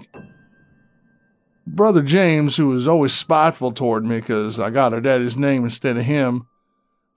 Brother 1.65 2.03
James, 2.03 2.57
who 2.57 2.67
was 2.67 2.87
always 2.87 3.13
spiteful 3.13 3.71
toward 3.71 4.05
me 4.05 4.19
because 4.19 4.59
I 4.59 4.69
got 4.69 4.93
our 4.93 5.01
daddy's 5.01 5.37
name 5.37 5.63
instead 5.63 5.97
of 5.97 6.03
him, 6.03 6.45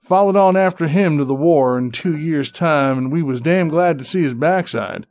followed 0.07 0.37
on 0.37 0.55
after 0.55 0.87
him 0.87 1.17
to 1.17 1.25
the 1.25 1.35
war 1.35 1.77
in 1.77 1.91
two 1.91 2.15
years' 2.15 2.51
time, 2.51 2.97
and 2.97 3.11
we 3.11 3.21
was 3.21 3.41
damn 3.41 3.67
glad 3.67 3.97
to 3.97 4.05
see 4.05 4.23
his 4.23 4.33
backside. 4.33 5.05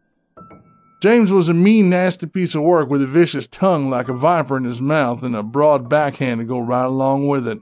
James 1.02 1.30
was 1.30 1.50
a 1.50 1.54
mean, 1.54 1.90
nasty 1.90 2.26
piece 2.26 2.54
of 2.54 2.62
work 2.62 2.88
with 2.88 3.02
a 3.02 3.06
vicious 3.06 3.46
tongue 3.46 3.90
like 3.90 4.08
a 4.08 4.14
viper 4.14 4.56
in 4.56 4.64
his 4.64 4.80
mouth 4.80 5.22
and 5.22 5.36
a 5.36 5.42
broad 5.42 5.90
backhand 5.90 6.40
to 6.40 6.44
go 6.46 6.58
right 6.58 6.86
along 6.86 7.28
with 7.28 7.46
it. 7.46 7.58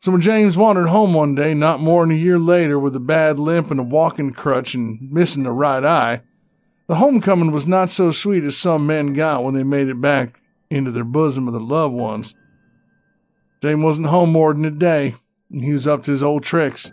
So 0.00 0.12
when 0.12 0.20
James 0.20 0.58
wandered 0.58 0.88
home 0.88 1.14
one 1.14 1.34
day, 1.34 1.54
not 1.54 1.80
more 1.80 2.04
than 2.06 2.14
a 2.14 2.18
year 2.18 2.38
later, 2.38 2.78
with 2.78 2.94
a 2.94 3.00
bad 3.00 3.38
limp 3.38 3.70
and 3.70 3.80
a 3.80 3.82
walking 3.82 4.32
crutch 4.32 4.74
and 4.74 5.10
missing 5.10 5.46
a 5.46 5.52
right 5.52 5.82
eye, 5.82 6.20
the 6.86 6.96
homecoming 6.96 7.50
was 7.50 7.66
not 7.66 7.88
so 7.88 8.10
sweet 8.10 8.44
as 8.44 8.56
some 8.56 8.86
men 8.86 9.14
got 9.14 9.42
when 9.42 9.54
they 9.54 9.64
made 9.64 9.88
it 9.88 10.00
back 10.00 10.42
into 10.68 10.90
their 10.90 11.02
bosom 11.04 11.48
of 11.48 11.54
their 11.54 11.62
loved 11.62 11.94
ones. 11.94 12.34
James 13.62 13.82
wasn't 13.82 14.06
home 14.06 14.30
more 14.30 14.52
than 14.52 14.66
a 14.66 14.70
day, 14.70 15.14
he 15.50 15.72
was 15.72 15.86
up 15.86 16.02
to 16.04 16.10
his 16.10 16.22
old 16.22 16.42
tricks, 16.42 16.90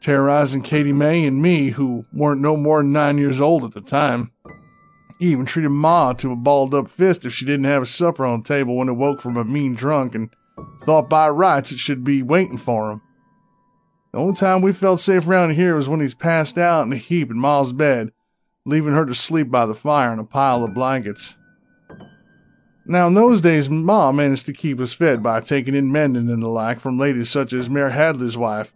terrorizing 0.00 0.62
Katie 0.62 0.92
May 0.92 1.26
and 1.26 1.42
me, 1.42 1.70
who 1.70 2.04
weren't 2.12 2.40
no 2.40 2.56
more 2.56 2.82
than 2.82 2.92
nine 2.92 3.18
years 3.18 3.40
old 3.40 3.64
at 3.64 3.72
the 3.72 3.80
time. 3.80 4.30
He 5.18 5.26
even 5.32 5.44
treated 5.44 5.70
Ma 5.70 6.12
to 6.14 6.32
a 6.32 6.36
balled 6.36 6.74
up 6.74 6.88
fist 6.88 7.26
if 7.26 7.34
she 7.34 7.44
didn't 7.44 7.64
have 7.64 7.82
a 7.82 7.86
supper 7.86 8.24
on 8.24 8.40
the 8.40 8.44
table 8.44 8.76
when 8.76 8.88
it 8.88 8.94
woke 8.94 9.20
from 9.20 9.36
a 9.36 9.44
mean 9.44 9.74
drunk 9.74 10.14
and 10.14 10.30
thought 10.82 11.10
by 11.10 11.28
rights 11.28 11.72
it 11.72 11.78
should 11.78 12.04
be 12.04 12.22
waiting 12.22 12.56
for 12.56 12.90
him. 12.90 13.02
The 14.12 14.18
only 14.18 14.34
time 14.34 14.62
we 14.62 14.72
felt 14.72 15.00
safe 15.00 15.28
around 15.28 15.54
here 15.54 15.76
was 15.76 15.88
when 15.88 16.00
he's 16.00 16.14
passed 16.14 16.58
out 16.58 16.86
in 16.86 16.92
a 16.92 16.96
heap 16.96 17.30
in 17.30 17.38
Ma's 17.38 17.72
bed, 17.72 18.10
leaving 18.64 18.92
her 18.92 19.06
to 19.06 19.14
sleep 19.14 19.50
by 19.50 19.66
the 19.66 19.74
fire 19.74 20.12
in 20.12 20.18
a 20.18 20.24
pile 20.24 20.64
of 20.64 20.74
blankets. 20.74 21.36
Now, 22.86 23.06
in 23.06 23.14
those 23.14 23.40
days, 23.40 23.68
Ma 23.68 24.10
managed 24.10 24.46
to 24.46 24.52
keep 24.52 24.80
us 24.80 24.92
fed 24.92 25.22
by 25.22 25.40
taking 25.40 25.74
in 25.74 25.92
mending 25.92 26.30
and 26.30 26.42
the 26.42 26.48
like 26.48 26.80
from 26.80 26.98
ladies 26.98 27.30
such 27.30 27.52
as 27.52 27.70
Mayor 27.70 27.90
Hadley's 27.90 28.38
wife 28.38 28.74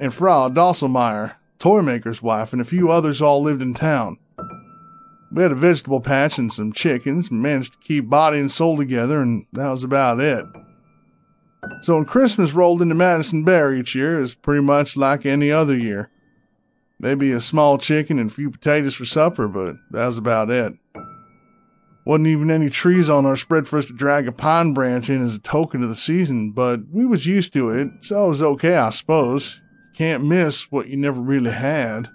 and 0.00 0.12
Frau 0.12 0.48
Dosselmeyer, 0.48 1.34
toymaker's 1.58 2.22
wife, 2.22 2.52
and 2.52 2.62
a 2.62 2.64
few 2.64 2.90
others 2.90 3.22
all 3.22 3.42
lived 3.42 3.62
in 3.62 3.74
town. 3.74 4.18
We 5.32 5.42
had 5.42 5.52
a 5.52 5.56
vegetable 5.56 6.00
patch 6.00 6.38
and 6.38 6.52
some 6.52 6.72
chickens, 6.72 7.30
and 7.30 7.42
managed 7.42 7.74
to 7.74 7.78
keep 7.80 8.08
body 8.08 8.38
and 8.38 8.50
soul 8.50 8.76
together, 8.76 9.20
and 9.20 9.46
that 9.52 9.70
was 9.70 9.84
about 9.84 10.20
it. 10.20 10.44
So 11.82 11.94
when 11.96 12.04
Christmas 12.04 12.52
rolled 12.52 12.80
into 12.80 12.94
Madison 12.94 13.44
Bear 13.44 13.74
each 13.74 13.94
year, 13.94 14.18
it 14.18 14.20
was 14.20 14.34
pretty 14.34 14.62
much 14.62 14.96
like 14.96 15.26
any 15.26 15.50
other 15.50 15.76
year. 15.76 16.10
Maybe 17.00 17.32
a 17.32 17.40
small 17.40 17.78
chicken 17.78 18.18
and 18.18 18.30
a 18.30 18.32
few 18.32 18.50
potatoes 18.50 18.94
for 18.94 19.04
supper, 19.04 19.48
but 19.48 19.76
that 19.90 20.06
was 20.06 20.18
about 20.18 20.50
it. 20.50 20.72
Wasn't 22.08 22.28
even 22.28 22.50
any 22.50 22.70
trees 22.70 23.10
on 23.10 23.26
our 23.26 23.36
spread 23.36 23.68
for 23.68 23.76
us 23.76 23.84
to 23.84 23.92
drag 23.92 24.26
a 24.26 24.32
pine 24.32 24.72
branch 24.72 25.10
in 25.10 25.22
as 25.22 25.34
a 25.34 25.40
token 25.40 25.82
of 25.82 25.90
the 25.90 25.94
season, 25.94 26.52
but 26.52 26.80
we 26.90 27.04
was 27.04 27.26
used 27.26 27.52
to 27.52 27.68
it, 27.68 27.90
so 28.00 28.24
it 28.24 28.28
was 28.30 28.42
okay, 28.42 28.78
I 28.78 28.88
suppose. 28.88 29.60
Can't 29.92 30.24
miss 30.24 30.72
what 30.72 30.88
you 30.88 30.96
never 30.96 31.20
really 31.20 31.50
had. 31.50 32.08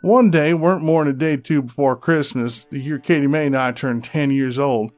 One 0.00 0.30
day, 0.30 0.54
weren't 0.54 0.82
more 0.82 1.04
than 1.04 1.14
a 1.14 1.18
day 1.18 1.36
two 1.36 1.60
before 1.60 1.96
Christmas, 1.96 2.64
the 2.64 2.78
year 2.78 2.98
Katie 2.98 3.26
May 3.26 3.48
and 3.48 3.54
I 3.54 3.72
turned 3.72 4.04
10 4.04 4.30
years 4.30 4.58
old, 4.58 4.90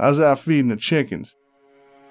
I 0.00 0.08
was 0.08 0.18
out 0.18 0.40
feeding 0.40 0.66
the 0.66 0.74
chickens. 0.74 1.36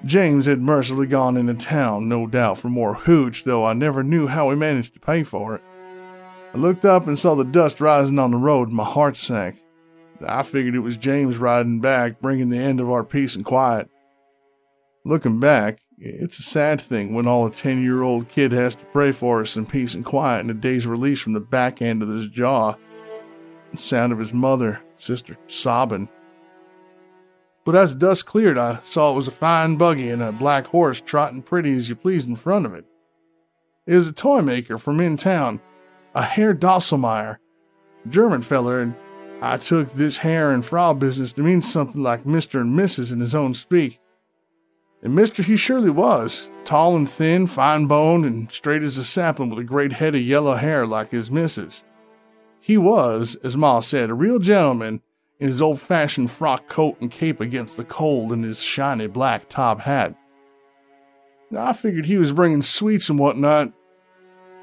James 0.06 0.46
had 0.46 0.62
mercifully 0.62 1.08
gone 1.08 1.36
into 1.36 1.56
town, 1.56 2.08
no 2.08 2.26
doubt 2.26 2.58
for 2.58 2.70
more 2.70 2.94
hooch, 2.94 3.44
though 3.44 3.66
I 3.66 3.74
never 3.74 4.02
knew 4.02 4.28
how 4.28 4.50
he 4.50 4.56
managed 4.56 4.94
to 4.94 5.02
pay 5.02 5.24
for 5.24 5.56
it. 5.56 5.62
I 6.54 6.58
looked 6.58 6.86
up 6.86 7.06
and 7.06 7.20
saw 7.20 7.36
the 7.36 7.44
dust 7.44 7.82
rising 7.82 8.18
on 8.18 8.32
the 8.32 8.38
road, 8.38 8.70
and 8.70 8.78
my 8.78 8.86
heart 8.86 9.18
sank. 9.18 9.62
I 10.26 10.44
figured 10.44 10.76
it 10.76 10.80
was 10.80 10.98
James 10.98 11.38
riding 11.38 11.80
back, 11.80 12.22
bringing 12.22 12.50
the 12.50 12.58
end 12.58 12.80
of 12.80 12.90
our 12.90 13.04
peace 13.04 13.36
and 13.36 13.46
quiet. 13.46 13.90
Looking 15.06 15.40
back, 15.40 15.80
It's 16.00 16.38
a 16.38 16.44
sad 16.44 16.80
thing 16.80 17.16
when 17.16 17.26
all 17.26 17.48
a 17.48 17.52
10 17.52 17.82
year 17.82 18.04
old 18.04 18.28
kid 18.28 18.52
has 18.52 18.76
to 18.76 18.86
pray 18.86 19.12
for 19.12 19.42
us 19.42 19.58
in 19.58 19.66
peace 19.66 19.96
and 19.96 20.06
quiet 20.06 20.42
and 20.42 20.52
a 20.52 20.54
day's 20.54 20.86
release 20.86 21.20
from 21.20 21.34
the 21.34 21.40
back 21.40 21.82
end 21.82 22.04
of 22.04 22.10
his 22.10 22.28
jaw. 22.28 22.76
The 23.72 23.78
sound 23.78 24.14
of 24.14 24.20
his 24.20 24.32
mother, 24.32 24.80
sister, 24.96 25.38
sobbing. 25.48 26.08
But 27.66 27.76
as 27.76 27.96
dusk 27.96 28.28
cleared, 28.28 28.58
I 28.58 28.80
saw 28.84 29.12
it 29.12 29.16
was 29.16 29.28
a 29.28 29.32
fine 29.32 29.76
buggy 29.76 30.10
and 30.10 30.22
a 30.22 30.32
black 30.32 30.68
horse 30.68 31.02
trotting 31.02 31.42
pretty 31.42 31.76
as 31.76 31.90
you 31.90 31.96
please 31.96 32.26
in 32.26 32.36
front 32.36 32.66
of 32.66 32.74
it. 32.74 32.86
It 33.86 33.96
was 33.96 34.08
a 34.08 34.14
toy 34.14 34.42
maker 34.42 34.78
from 34.78 35.00
in 35.02 35.18
town, 35.18 35.60
a 36.14 36.22
Herr 36.22 36.54
Dosselmeyer, 36.54 37.38
German 38.08 38.42
feller, 38.42 38.82
and 38.82 38.96
I 39.40 39.58
took 39.58 39.92
this 39.92 40.18
hair 40.18 40.52
and 40.52 40.66
Frau 40.66 40.94
business 40.94 41.32
to 41.34 41.44
mean 41.44 41.62
something 41.62 42.02
like 42.02 42.24
Mr. 42.24 42.62
and 42.62 42.78
Mrs. 42.78 43.14
in 43.14 43.20
his 43.20 43.36
own 43.36 43.54
speak. 43.54 44.00
And 45.04 45.14
Mister 45.14 45.44
he 45.44 45.56
surely 45.56 45.92
was, 45.92 46.50
tall 46.66 46.96
and 46.96 47.08
thin, 47.10 47.46
fine 47.46 47.86
boned, 47.86 48.26
and 48.26 48.52
straight 48.52 48.82
as 48.82 48.98
a 48.98 49.04
sapling 49.04 49.52
with 49.52 49.60
a 49.60 49.64
great 49.64 49.94
head 49.94 50.16
of 50.16 50.22
yellow 50.22 50.56
hair 50.56 50.88
like 50.88 51.12
his 51.12 51.30
missus. 51.30 51.84
He 52.60 52.78
was, 52.78 53.36
as 53.44 53.56
Ma 53.56 53.80
said, 53.80 54.10
a 54.10 54.16
real 54.16 54.40
gentleman 54.40 55.02
in 55.40 55.48
his 55.48 55.62
old 55.62 55.80
fashioned 55.80 56.32
frock 56.32 56.68
coat 56.68 56.98
and 57.00 57.12
cape 57.12 57.40
against 57.40 57.78
the 57.78 57.84
cold 57.84 58.32
and 58.32 58.44
his 58.44 58.60
shiny 58.60 59.06
black 59.06 59.48
top 59.50 59.82
hat. 59.82 60.16
I 61.56 61.74
figured 61.74 62.08
he 62.08 62.18
was 62.18 62.34
bringing 62.34 62.64
sweets 62.64 63.08
and 63.08 63.20
whatnot 63.20 63.72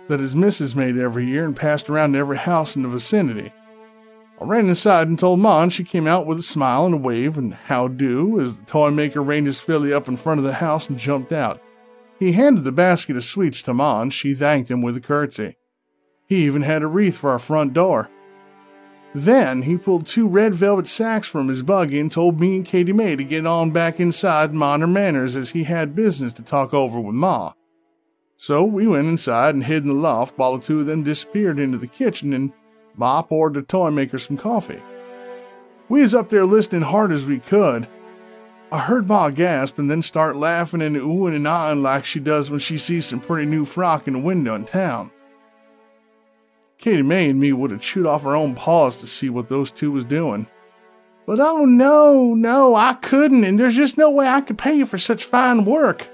that 0.09 0.21
his 0.21 0.35
missus 0.35 0.75
made 0.75 0.99
every 0.99 1.27
year 1.27 1.45
and 1.45 1.55
passed 1.55 1.89
around 1.89 2.15
to 2.15 2.19
every 2.19 2.39
house 2.39 2.75
in 2.75 2.83
the 2.83 2.89
vicinity. 2.89 3.53
I 4.41 4.45
ran 4.45 4.69
inside 4.69 5.09
and 5.09 5.19
told 5.19 5.41
Ma, 5.41 5.63
and 5.63 5.73
she 5.73 5.85
came 5.85 6.07
out 6.07 6.27
with 6.27 6.39
a 6.39 6.43
smile 6.43 6.87
and 6.87 6.95
a 6.95 6.99
wave 6.99 7.39
and 7.39 7.55
how 7.55 7.89
do 7.89 8.41
as 8.41 8.57
the 8.57 8.65
toy 8.65 8.91
maker 8.91 9.23
reined 9.23 9.47
his 9.47 9.61
filly 9.61 9.93
up 9.93 10.09
in 10.09 10.17
front 10.17 10.39
of 10.39 10.45
the 10.45 10.55
house 10.55 10.89
and 10.89 10.99
jumped 10.99 11.33
out. 11.33 11.63
He 12.19 12.33
handed 12.33 12.65
the 12.65 12.73
basket 12.73 13.17
of 13.17 13.25
sweets 13.25 13.63
to 13.63 13.75
Ma, 13.75 14.03
and 14.03 14.13
she 14.13 14.35
thanked 14.35 14.71
him 14.71 14.83
with 14.83 14.97
a 14.97 15.01
curtsy. 15.01 15.57
He 16.27 16.45
even 16.45 16.63
had 16.63 16.83
a 16.83 16.87
wreath 16.87 17.17
for 17.17 17.31
our 17.31 17.39
front 17.39 17.75
door. 17.75 18.11
Then 19.15 19.63
he 19.63 19.77
pulled 19.77 20.07
two 20.07 20.27
red 20.27 20.55
velvet 20.55 20.89
sacks 20.89 21.29
from 21.29 21.47
his 21.47 21.63
buggy 21.63 22.01
and 22.01 22.11
told 22.11 22.41
me 22.41 22.57
and 22.57 22.65
Katie 22.65 22.93
May 22.93 23.15
to 23.15 23.23
get 23.23 23.47
on 23.47 23.71
back 23.71 24.01
inside 24.01 24.53
minor 24.53 24.89
manners 24.89 25.37
as 25.37 25.51
he 25.51 25.63
had 25.63 25.95
business 25.95 26.33
to 26.33 26.43
talk 26.43 26.75
over 26.75 26.99
with 26.99 27.15
Ma. 27.15 27.53
So 28.37 28.65
we 28.65 28.89
went 28.89 29.07
inside 29.07 29.55
and 29.55 29.63
hid 29.63 29.85
in 29.85 29.91
the 29.91 29.95
loft 29.95 30.37
while 30.37 30.57
the 30.57 30.65
two 30.65 30.81
of 30.81 30.87
them 30.87 31.05
disappeared 31.05 31.61
into 31.61 31.79
the 31.79 31.87
kitchen 31.87 32.33
and 32.33 32.53
Ma 32.97 33.23
poured 33.23 33.55
the 33.55 33.63
toy 33.63 33.91
maker 33.91 34.19
some 34.19 34.37
coffee. 34.37 34.81
We 35.89 36.01
was 36.01 36.15
up 36.15 36.31
there 36.31 36.47
listening 36.47 36.83
hard 36.83 37.13
as 37.13 37.27
we 37.27 37.39
could. 37.39 37.89
I 38.73 38.79
heard 38.79 39.09
Ma 39.09 39.31
gasp 39.31 39.79
and 39.79 39.91
then 39.91 40.03
start 40.03 40.37
laughing 40.37 40.83
and 40.83 40.97
oohing 40.97 41.37
and 41.37 41.47
ahhing 41.47 41.83
like 41.83 42.05
she 42.05 42.21
does 42.21 42.51
when 42.51 42.61
she 42.61 42.79
sees 42.79 43.07
some 43.07 43.21
pretty 43.21 43.47
new 43.47 43.65
frock 43.65 44.09
in 44.09 44.15
a 44.15 44.21
window 44.21 44.55
in 44.55 44.65
town. 44.65 45.11
Katie 46.79 47.03
May 47.03 47.31
and 47.31 47.41
me 47.41 47.53
would 47.53 47.71
have 47.71 47.81
chewed 47.81 48.07
off 48.07 48.27
our 48.27 48.35
own 48.35 48.55
paws 48.55 49.01
to 49.01 49.07
see 49.07 49.31
what 49.31 49.49
those 49.49 49.71
two 49.71 49.93
was 49.93 50.05
doing. 50.05 50.47
But 51.27 51.41
oh 51.41 51.65
no, 51.65 52.35
no, 52.35 52.75
I 52.75 52.95
couldn't, 52.95 53.45
and 53.45 53.59
there's 53.59 53.77
just 53.77 53.97
no 53.97 54.11
way 54.11 54.27
I 54.27 54.41
could 54.43 54.59
pay 54.59 54.75
you 54.75 54.85
for 54.85 54.99
such 54.99 55.25
fine 55.25 55.65
work, 55.65 56.09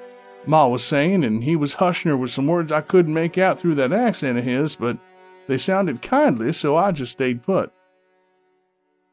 Ma 0.46 0.66
was 0.66 0.84
saying, 0.84 1.24
and 1.24 1.42
he 1.42 1.56
was 1.56 1.74
hushing 1.74 2.10
her 2.10 2.16
with 2.16 2.30
some 2.30 2.46
words 2.46 2.72
I 2.72 2.80
couldn't 2.80 3.12
make 3.12 3.36
out 3.36 3.58
through 3.58 3.74
that 3.76 3.92
accent 3.92 4.38
of 4.38 4.44
his, 4.44 4.76
but 4.76 4.98
they 5.46 5.58
sounded 5.58 6.02
kindly, 6.02 6.52
so 6.52 6.76
I 6.76 6.92
just 6.92 7.12
stayed 7.12 7.42
put. 7.42 7.72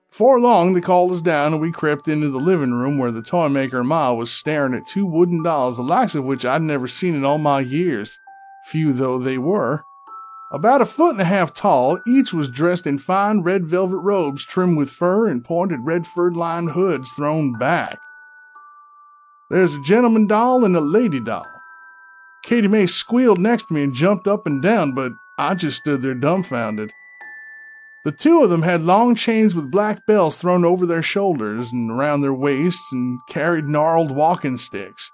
Before 0.10 0.40
long, 0.40 0.74
they 0.74 0.82
called 0.82 1.12
us 1.12 1.22
down, 1.22 1.54
and 1.54 1.62
we 1.62 1.72
crept 1.72 2.08
into 2.08 2.30
the 2.30 2.40
living 2.40 2.74
room 2.74 2.98
where 2.98 3.12
the 3.12 3.22
toy 3.22 3.50
maker 3.50 3.84
Ma 3.84 4.14
was 4.14 4.32
staring 4.32 4.74
at 4.74 4.88
two 4.88 5.06
wooden 5.06 5.44
dolls, 5.44 5.78
the 5.78 5.84
likes 5.84 6.16
of 6.16 6.26
which 6.26 6.46
I'd 6.46 6.62
never 6.62 6.88
seen 6.88 7.14
in 7.14 7.26
all 7.26 7.38
my 7.38 7.60
years, 7.60 8.18
few 8.68 8.94
though 8.94 9.20
they 9.20 9.38
were. 9.38 9.84
About 10.52 10.82
a 10.82 10.86
foot 10.86 11.12
and 11.12 11.22
a 11.22 11.26
half 11.26 11.54
tall, 11.54 12.00
each 12.08 12.34
was 12.34 12.50
dressed 12.50 12.88
in 12.88 13.00
fine 13.00 13.42
red 13.42 13.66
velvet 13.66 13.98
robes 13.98 14.46
trimmed 14.46 14.78
with 14.78 14.90
fur 14.90 15.28
and 15.28 15.44
pointed 15.44 15.82
red 15.84 16.08
fur 16.08 16.32
lined 16.32 16.72
hoods 16.72 17.12
thrown 17.12 17.52
back. 17.60 18.00
There's 19.50 19.76
a 19.76 19.82
gentleman 19.82 20.26
doll 20.26 20.64
and 20.64 20.76
a 20.76 20.82
lady 20.82 21.20
doll. 21.20 21.46
Katie 22.44 22.70
May 22.70 22.86
squealed 22.86 23.40
next 23.40 23.68
to 23.68 23.74
me 23.74 23.84
and 23.84 23.94
jumped 23.94 24.28
up 24.28 24.48
and 24.48 24.62
down, 24.62 24.94
but 24.94 25.12
I 25.40 25.54
just 25.54 25.78
stood 25.78 26.02
there 26.02 26.16
dumbfounded. 26.16 26.92
The 28.06 28.12
two 28.12 28.42
of 28.42 28.50
them 28.50 28.64
had 28.64 28.84
long 28.84 29.16
chains 29.16 29.54
with 29.54 29.70
black 29.70 30.06
bells 30.08 30.38
thrown 30.38 30.66
over 30.66 30.86
their 30.86 31.04
shoulders 31.04 31.72
and 31.72 31.92
around 31.92 32.22
their 32.22 32.34
waists 32.34 32.92
and 32.92 33.20
carried 33.28 33.66
gnarled 33.66 34.12
walking 34.12 34.58
sticks. 34.58 35.12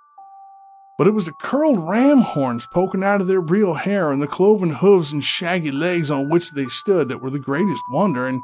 But 0.98 1.08
it 1.08 1.12
was 1.12 1.26
the 1.26 1.34
curled 1.34 1.90
ram 1.90 2.22
horns 2.22 2.68
poking 2.72 3.04
out 3.04 3.20
of 3.20 3.28
their 3.28 3.42
real 3.42 3.74
hair 3.74 4.12
and 4.12 4.22
the 4.22 4.28
cloven 4.28 4.70
hooves 4.70 5.12
and 5.12 5.24
shaggy 5.24 5.72
legs 5.72 6.12
on 6.12 6.30
which 6.30 6.52
they 6.52 6.68
stood 6.68 7.10
that 7.10 7.20
were 7.20 7.32
the 7.32 7.40
greatest 7.40 7.82
wonder, 7.90 8.28
and 8.28 8.42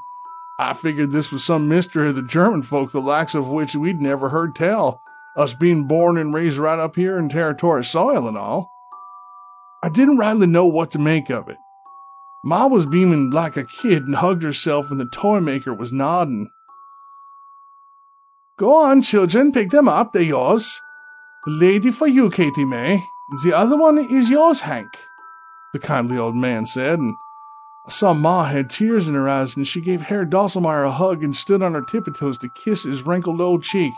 I 0.60 0.74
figured 0.74 1.12
this 1.12 1.32
was 1.32 1.44
some 1.44 1.70
mystery 1.70 2.10
of 2.10 2.16
the 2.16 2.24
German 2.24 2.64
folk, 2.64 2.92
the 2.92 3.00
likes 3.00 3.36
of 3.36 3.50
which 3.50 3.76
we'd 3.76 4.02
never 4.02 4.30
heard 4.30 4.56
tell, 4.56 5.00
us 5.38 5.54
being 5.54 5.88
born 5.88 6.18
and 6.18 6.34
raised 6.34 6.58
right 6.58 6.80
up 6.80 6.96
here 6.96 7.18
in 7.20 7.30
territorial 7.30 7.84
soil 7.84 8.28
and 8.28 8.38
all. 8.38 8.70
I 9.84 9.90
didn't 9.90 10.18
rightly 10.18 10.48
know 10.48 10.66
what 10.66 10.92
to 10.92 11.00
make 11.00 11.30
of 11.30 11.48
it. 11.48 11.58
Ma 12.44 12.68
was 12.68 12.86
beaming 12.86 13.32
like 13.32 13.58
a 13.58 13.66
kid 13.66 14.06
and 14.06 14.16
hugged 14.16 14.44
herself, 14.44 14.90
and 14.92 15.00
the 15.00 15.06
toy 15.06 15.40
maker 15.40 15.74
was 15.74 15.92
nodding. 15.92 16.50
Go 18.58 18.76
on, 18.76 19.02
children, 19.02 19.52
pick 19.52 19.72
them 19.72 19.88
up, 19.88 20.14
they're 20.14 20.22
yours. 20.22 20.82
The 21.46 21.52
lady 21.52 21.92
for 21.92 22.08
you, 22.08 22.30
Katie 22.30 22.66
May. 22.66 23.04
The 23.44 23.54
other 23.54 23.78
one 23.78 23.98
is 23.98 24.30
yours, 24.30 24.62
Hank, 24.62 24.90
the 25.72 25.80
kindly 25.80 26.18
old 26.18 26.36
man 26.36 26.66
said, 26.66 27.00
and 27.00 27.14
I 27.88 27.92
saw 27.92 28.14
Ma 28.14 28.46
had 28.46 28.70
tears 28.70 29.08
in 29.08 29.16
her 29.16 29.30
eyes, 29.30 29.56
and 29.56 29.68
she 29.68 29.82
gave 29.82 30.02
Herr 30.02 30.26
Dosselmeyer 30.26 30.86
a 30.86 30.92
hug 30.92 31.24
and 31.24 31.36
stood 31.36 31.62
on 31.62 31.74
her 31.74 31.82
tiptoes 31.82 32.38
to 32.40 32.50
kiss 32.50 32.84
his 32.84 33.04
wrinkled 33.04 33.40
old 33.40 33.64
cheek. 33.64 33.94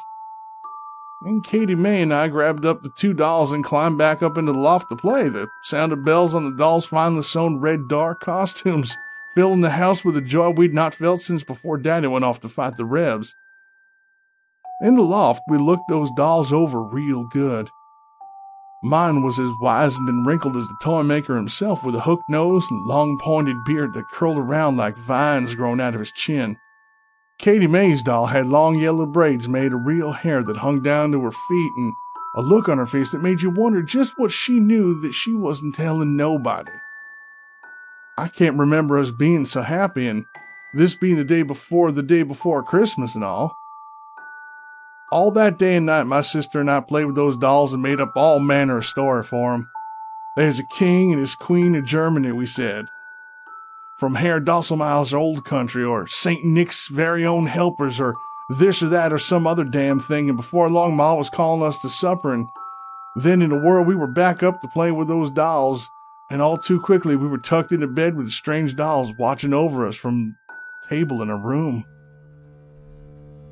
Then 1.23 1.41
Katie 1.41 1.75
May 1.75 2.01
and 2.01 2.11
I 2.11 2.29
grabbed 2.29 2.65
up 2.65 2.81
the 2.81 2.89
two 2.97 3.13
dolls 3.13 3.51
and 3.51 3.63
climbed 3.63 3.99
back 3.99 4.23
up 4.23 4.39
into 4.39 4.53
the 4.53 4.57
loft 4.57 4.89
to 4.89 4.95
play. 4.95 5.29
The 5.29 5.47
sound 5.61 5.91
of 5.93 6.03
bells 6.03 6.33
on 6.33 6.45
the 6.45 6.57
dolls' 6.57 6.87
finely 6.87 7.21
sewn 7.21 7.59
red 7.59 7.87
dark 7.87 8.21
costumes 8.21 8.97
filling 9.35 9.61
the 9.61 9.69
house 9.69 10.03
with 10.03 10.17
a 10.17 10.21
joy 10.21 10.49
we'd 10.49 10.73
not 10.73 10.95
felt 10.95 11.21
since 11.21 11.43
before 11.43 11.77
Daddy 11.77 12.07
went 12.07 12.25
off 12.25 12.39
to 12.39 12.49
fight 12.49 12.75
the 12.75 12.85
Rebs. 12.85 13.35
In 14.81 14.95
the 14.95 15.03
loft, 15.03 15.43
we 15.47 15.59
looked 15.59 15.87
those 15.89 16.09
dolls 16.17 16.51
over 16.51 16.81
real 16.81 17.27
good. 17.27 17.69
Mine 18.83 19.21
was 19.21 19.39
as 19.39 19.51
wizened 19.61 20.09
and 20.09 20.25
wrinkled 20.25 20.57
as 20.57 20.67
the 20.67 20.77
toy 20.81 21.03
maker 21.03 21.35
himself, 21.35 21.83
with 21.83 21.93
a 21.93 21.99
hooked 21.99 22.27
nose 22.29 22.65
and 22.71 22.87
long 22.87 23.19
pointed 23.19 23.63
beard 23.63 23.93
that 23.93 24.09
curled 24.11 24.39
around 24.39 24.77
like 24.77 24.97
vines 24.97 25.53
grown 25.53 25.79
out 25.79 25.93
of 25.93 25.99
his 25.99 26.11
chin. 26.11 26.57
Katie 27.41 27.65
May's 27.65 28.03
doll 28.03 28.27
had 28.27 28.45
long 28.45 28.77
yellow 28.77 29.07
braids 29.07 29.49
made 29.49 29.73
of 29.73 29.83
real 29.83 30.11
hair 30.11 30.43
that 30.43 30.57
hung 30.57 30.83
down 30.83 31.11
to 31.11 31.23
her 31.23 31.31
feet 31.31 31.71
and 31.75 31.91
a 32.35 32.41
look 32.41 32.69
on 32.69 32.77
her 32.77 32.85
face 32.85 33.11
that 33.11 33.23
made 33.23 33.41
you 33.41 33.49
wonder 33.49 33.81
just 33.81 34.13
what 34.17 34.31
she 34.31 34.59
knew 34.59 35.01
that 35.01 35.13
she 35.13 35.33
wasn't 35.33 35.73
telling 35.73 36.15
nobody. 36.15 36.71
I 38.15 38.27
can't 38.27 38.59
remember 38.59 38.99
us 38.99 39.09
being 39.09 39.47
so 39.47 39.63
happy, 39.63 40.07
and 40.07 40.25
this 40.75 40.93
being 40.93 41.15
the 41.15 41.23
day 41.23 41.41
before 41.41 41.91
the 41.91 42.03
day 42.03 42.21
before 42.21 42.61
Christmas 42.61 43.15
and 43.15 43.23
all. 43.23 43.57
All 45.11 45.31
that 45.31 45.57
day 45.57 45.77
and 45.77 45.87
night, 45.87 46.03
my 46.03 46.21
sister 46.21 46.59
and 46.59 46.69
I 46.69 46.79
played 46.79 47.05
with 47.05 47.15
those 47.15 47.35
dolls 47.35 47.73
and 47.73 47.81
made 47.81 47.99
up 47.99 48.15
all 48.15 48.39
manner 48.39 48.77
of 48.77 48.85
story 48.85 49.23
for 49.23 49.55
'em. 49.55 49.67
There's 50.37 50.59
a 50.59 50.63
king 50.63 51.11
and 51.11 51.19
his 51.19 51.33
queen 51.33 51.73
of 51.75 51.85
Germany, 51.85 52.31
we 52.31 52.45
said, 52.45 52.85
from 54.01 54.15
Herr 54.15 54.41
Dosselmeyer's 54.41 55.13
old 55.13 55.45
country, 55.45 55.83
or 55.83 56.07
St. 56.07 56.43
Nick's 56.43 56.87
very 56.87 57.23
own 57.23 57.45
helpers, 57.45 57.99
or 57.99 58.15
this 58.49 58.81
or 58.81 58.89
that, 58.89 59.13
or 59.13 59.19
some 59.19 59.45
other 59.45 59.63
damn 59.63 59.99
thing, 59.99 60.27
and 60.27 60.35
before 60.35 60.71
long 60.71 60.95
Ma 60.95 61.13
was 61.13 61.29
calling 61.29 61.61
us 61.61 61.77
to 61.83 61.87
supper, 61.87 62.33
and 62.33 62.47
then 63.15 63.43
in 63.43 63.51
a 63.51 63.59
whirl 63.59 63.85
we 63.85 63.93
were 63.95 64.07
back 64.07 64.41
up 64.41 64.59
to 64.59 64.67
play 64.69 64.91
with 64.91 65.07
those 65.07 65.29
dolls, 65.29 65.87
and 66.31 66.41
all 66.41 66.57
too 66.57 66.81
quickly 66.81 67.15
we 67.15 67.27
were 67.27 67.37
tucked 67.37 67.71
into 67.71 67.85
bed 67.85 68.17
with 68.17 68.31
strange 68.31 68.75
dolls 68.75 69.13
watching 69.19 69.53
over 69.53 69.85
us 69.85 69.95
from 69.95 70.35
table 70.89 71.21
in 71.21 71.29
a 71.29 71.37
room. 71.37 71.85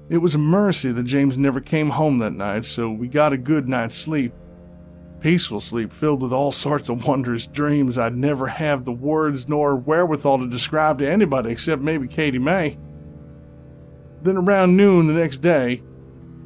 It 0.10 0.18
was 0.18 0.34
a 0.34 0.40
mercy 0.40 0.92
that 0.92 1.04
James 1.04 1.38
never 1.38 1.62
came 1.62 1.92
home 1.92 2.18
that 2.18 2.34
night, 2.34 2.66
so 2.66 2.90
we 2.90 3.08
got 3.08 3.34
a 3.34 3.38
good 3.38 3.70
night's 3.70 3.96
sleep 3.96 4.34
peaceful 5.22 5.60
sleep 5.60 5.92
filled 5.92 6.22
with 6.22 6.34
all 6.34 6.52
sorts 6.52 6.90
of 6.90 7.06
wondrous 7.06 7.48
dreams 7.48 7.98
I'd 7.98 8.16
never 8.16 8.48
have 8.48 8.86
the 8.86 8.92
words 8.92 9.48
nor 9.48 9.76
wherewithal 9.76 10.40
to 10.40 10.48
describe 10.48 11.00
to 11.00 11.10
anybody 11.10 11.52
except 11.52 11.82
maybe 11.82 12.08
Katie 12.08 12.40
May. 12.40 12.78
Then 14.22 14.38
around 14.38 14.76
noon 14.76 15.08
the 15.08 15.14
next 15.14 15.38
day, 15.38 15.82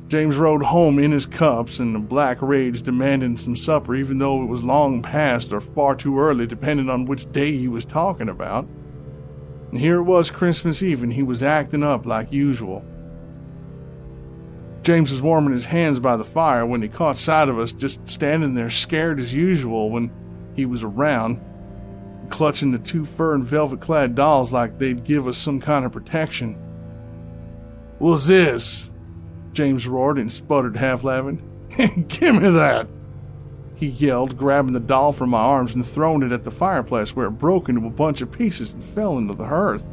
James 0.07 0.37
rode 0.37 0.61
home 0.61 0.99
in 0.99 1.11
his 1.11 1.25
cups 1.25 1.79
in 1.79 1.95
a 1.95 1.99
black 1.99 2.41
rage 2.41 2.83
demanding 2.83 3.37
some 3.37 3.55
supper, 3.55 3.95
even 3.95 4.19
though 4.19 4.43
it 4.43 4.47
was 4.47 4.63
long 4.63 5.01
past 5.01 5.53
or 5.53 5.59
far 5.59 5.95
too 5.95 6.19
early, 6.19 6.45
depending 6.45 6.89
on 6.89 7.05
which 7.05 7.31
day 7.31 7.51
he 7.51 7.67
was 7.67 7.85
talking 7.85 8.29
about. 8.29 8.67
And 9.71 9.79
here 9.79 9.95
it 9.95 10.03
was 10.03 10.29
Christmas 10.29 10.83
Eve, 10.83 11.01
and 11.01 11.11
he 11.11 11.23
was 11.23 11.41
acting 11.41 11.81
up 11.81 12.05
like 12.05 12.31
usual. 12.31 12.85
James 14.83 15.11
was 15.11 15.21
warming 15.21 15.53
his 15.53 15.63
hands 15.63 15.97
by 16.01 16.17
the 16.17 16.25
fire 16.25 16.65
when 16.65 16.81
he 16.81 16.89
caught 16.89 17.17
sight 17.17 17.47
of 17.47 17.57
us 17.57 17.71
just 17.71 18.05
standing 18.07 18.53
there 18.53 18.69
scared 18.69 19.17
as 19.17 19.33
usual 19.33 19.89
when 19.89 20.11
he 20.55 20.65
was 20.65 20.83
around, 20.83 21.41
clutching 22.29 22.71
the 22.71 22.79
two 22.79 23.05
fur 23.05 23.33
and 23.33 23.45
velvet 23.45 23.79
clad 23.79 24.13
dolls 24.13 24.51
like 24.51 24.77
they'd 24.77 25.05
give 25.05 25.25
us 25.25 25.37
some 25.37 25.61
kind 25.61 25.85
of 25.85 25.93
protection. 25.93 26.55
What's 27.99 28.27
this? 28.27 28.91
James 29.53 29.87
roared 29.87 30.17
and 30.17 30.29
sputtered, 30.29 30.75
half 30.75 31.05
laughing. 31.05 31.41
Give 32.09 32.35
me 32.35 32.49
that! 32.49 32.87
He 33.75 33.87
yelled, 33.87 34.37
grabbing 34.37 34.73
the 34.73 34.79
doll 34.79 35.13
from 35.13 35.29
my 35.29 35.39
arms 35.39 35.75
and 35.75 35.85
throwing 35.85 36.23
it 36.23 36.31
at 36.31 36.43
the 36.43 36.51
fireplace 36.51 37.15
where 37.15 37.27
it 37.27 37.31
broke 37.31 37.69
into 37.69 37.85
a 37.87 37.89
bunch 37.89 38.21
of 38.21 38.31
pieces 38.31 38.73
and 38.73 38.83
fell 38.83 39.17
into 39.17 39.35
the 39.35 39.45
hearth. 39.45 39.83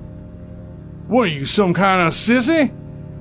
What 1.07 1.22
are 1.22 1.26
you, 1.26 1.45
some 1.45 1.74
kind 1.74 2.03
of 2.03 2.12
sissy? 2.12 2.74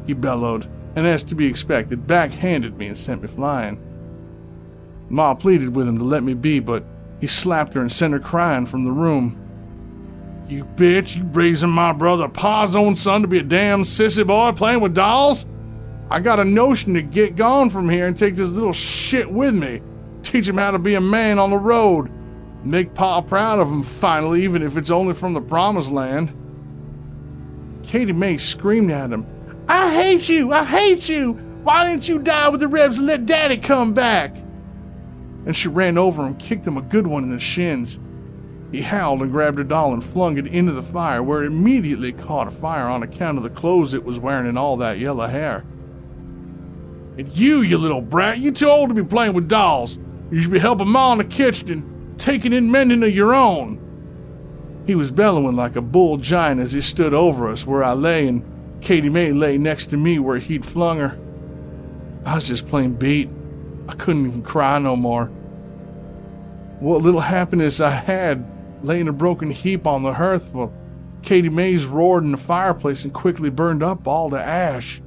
He 0.07 0.13
bellowed 0.13 0.67
and, 0.95 1.05
as 1.07 1.23
to 1.25 1.35
be 1.35 1.47
expected, 1.47 2.07
backhanded 2.07 2.77
me 2.77 2.87
and 2.87 2.97
sent 2.97 3.21
me 3.21 3.27
flying. 3.27 3.79
Ma 5.09 5.33
pleaded 5.33 5.75
with 5.75 5.87
him 5.87 5.97
to 5.97 6.03
let 6.03 6.23
me 6.23 6.33
be, 6.33 6.59
but 6.59 6.83
he 7.19 7.27
slapped 7.27 7.73
her 7.73 7.81
and 7.81 7.91
sent 7.91 8.13
her 8.13 8.19
crying 8.19 8.65
from 8.65 8.85
the 8.85 8.91
room. 8.91 9.37
You 10.47 10.65
bitch, 10.65 11.15
you 11.15 11.23
raising 11.25 11.69
my 11.69 11.93
brother 11.93 12.27
Pa's 12.27 12.75
own 12.75 12.95
son 12.95 13.21
to 13.21 13.27
be 13.27 13.39
a 13.39 13.43
damn 13.43 13.83
sissy 13.83 14.25
boy 14.25 14.51
playing 14.53 14.79
with 14.81 14.95
dolls? 14.95 15.45
I 16.09 16.19
got 16.19 16.39
a 16.39 16.45
notion 16.45 16.95
to 16.95 17.03
get 17.03 17.35
gone 17.35 17.69
from 17.69 17.87
here 17.87 18.07
and 18.07 18.17
take 18.17 18.35
this 18.35 18.49
little 18.49 18.73
shit 18.73 19.29
with 19.29 19.53
me. 19.53 19.81
Teach 20.23 20.47
him 20.47 20.57
how 20.57 20.71
to 20.71 20.79
be 20.79 20.95
a 20.95 21.01
man 21.01 21.37
on 21.37 21.51
the 21.51 21.57
road. 21.57 22.11
Make 22.63 22.95
Pa 22.95 23.21
proud 23.21 23.59
of 23.59 23.69
him 23.69 23.83
finally, 23.83 24.43
even 24.43 24.63
if 24.63 24.75
it's 24.75 24.89
only 24.89 25.13
from 25.13 25.33
the 25.33 25.41
promised 25.41 25.91
land. 25.91 26.33
Katie 27.83 28.11
May 28.11 28.37
screamed 28.37 28.91
at 28.91 29.11
him, 29.11 29.25
I 29.69 29.93
hate 29.93 30.27
you! 30.27 30.51
I 30.51 30.63
hate 30.63 31.07
you! 31.07 31.33
Why 31.61 31.87
didn't 31.87 32.07
you 32.07 32.17
die 32.17 32.49
with 32.49 32.59
the 32.59 32.67
Rebs 32.67 32.97
and 32.97 33.05
let 33.05 33.27
Daddy 33.27 33.55
come 33.55 33.93
back? 33.93 34.35
And 35.45 35.55
she 35.55 35.67
ran 35.67 35.95
over 35.95 36.25
and 36.25 36.39
kicked 36.39 36.65
him 36.65 36.77
a 36.77 36.81
good 36.81 37.05
one 37.05 37.23
in 37.23 37.29
the 37.29 37.39
shins. 37.39 37.99
He 38.71 38.81
howled 38.81 39.21
and 39.21 39.31
grabbed 39.31 39.59
her 39.59 39.63
doll 39.63 39.93
and 39.93 40.03
flung 40.03 40.39
it 40.39 40.47
into 40.47 40.71
the 40.71 40.81
fire, 40.81 41.21
where 41.21 41.43
it 41.43 41.47
immediately 41.47 42.11
caught 42.13 42.47
afire 42.47 42.85
on 42.85 43.03
account 43.03 43.37
of 43.37 43.43
the 43.43 43.51
clothes 43.51 43.93
it 43.93 44.03
was 44.03 44.19
wearing 44.19 44.47
and 44.47 44.57
all 44.57 44.77
that 44.77 44.97
yellow 44.97 45.27
hair. 45.27 45.59
And 47.19 47.27
you, 47.37 47.61
you 47.61 47.77
little 47.77 48.01
brat, 48.01 48.39
you 48.39 48.51
too 48.51 48.69
old 48.69 48.89
to 48.89 48.95
be 48.95 49.03
playing 49.03 49.33
with 49.33 49.47
dolls. 49.47 49.99
You 50.31 50.41
should 50.41 50.51
be 50.51 50.57
helping 50.57 50.87
Ma 50.87 51.11
in 51.11 51.19
the 51.19 51.25
kitchen 51.25 51.69
and 51.69 52.19
taking 52.19 52.53
in 52.53 52.71
mending 52.71 53.03
of 53.03 53.13
your 53.13 53.35
own. 53.35 54.83
He 54.87 54.95
was 54.95 55.11
bellowing 55.11 55.55
like 55.55 55.75
a 55.75 55.81
bull 55.81 56.17
giant 56.17 56.59
as 56.59 56.73
he 56.73 56.81
stood 56.81 57.13
over 57.13 57.49
us 57.51 57.67
where 57.67 57.83
I 57.83 57.93
lay 57.93 58.27
and 58.27 58.43
Katie 58.81 59.09
May 59.09 59.31
lay 59.31 59.57
next 59.57 59.87
to 59.87 59.97
me 59.97 60.19
where 60.19 60.37
he'd 60.37 60.65
flung 60.65 60.99
her. 60.99 61.19
I 62.25 62.35
was 62.35 62.47
just 62.47 62.67
plain 62.67 62.93
beat. 62.93 63.29
I 63.87 63.95
couldn't 63.95 64.27
even 64.27 64.43
cry 64.43 64.77
no 64.79 64.95
more. 64.95 65.25
What 66.79 67.01
little 67.01 67.19
happiness 67.19 67.81
I 67.81 67.89
had 67.89 68.45
lay 68.83 68.99
in 68.99 69.07
a 69.07 69.13
broken 69.13 69.51
heap 69.51 69.87
on 69.87 70.03
the 70.03 70.13
hearth 70.13 70.53
while 70.53 70.73
Katie 71.21 71.49
Mays 71.49 71.85
roared 71.85 72.23
in 72.23 72.31
the 72.31 72.37
fireplace 72.37 73.03
and 73.03 73.13
quickly 73.13 73.49
burned 73.49 73.83
up 73.83 74.07
all 74.07 74.29
to 74.29 74.39
ash. 74.39 75.01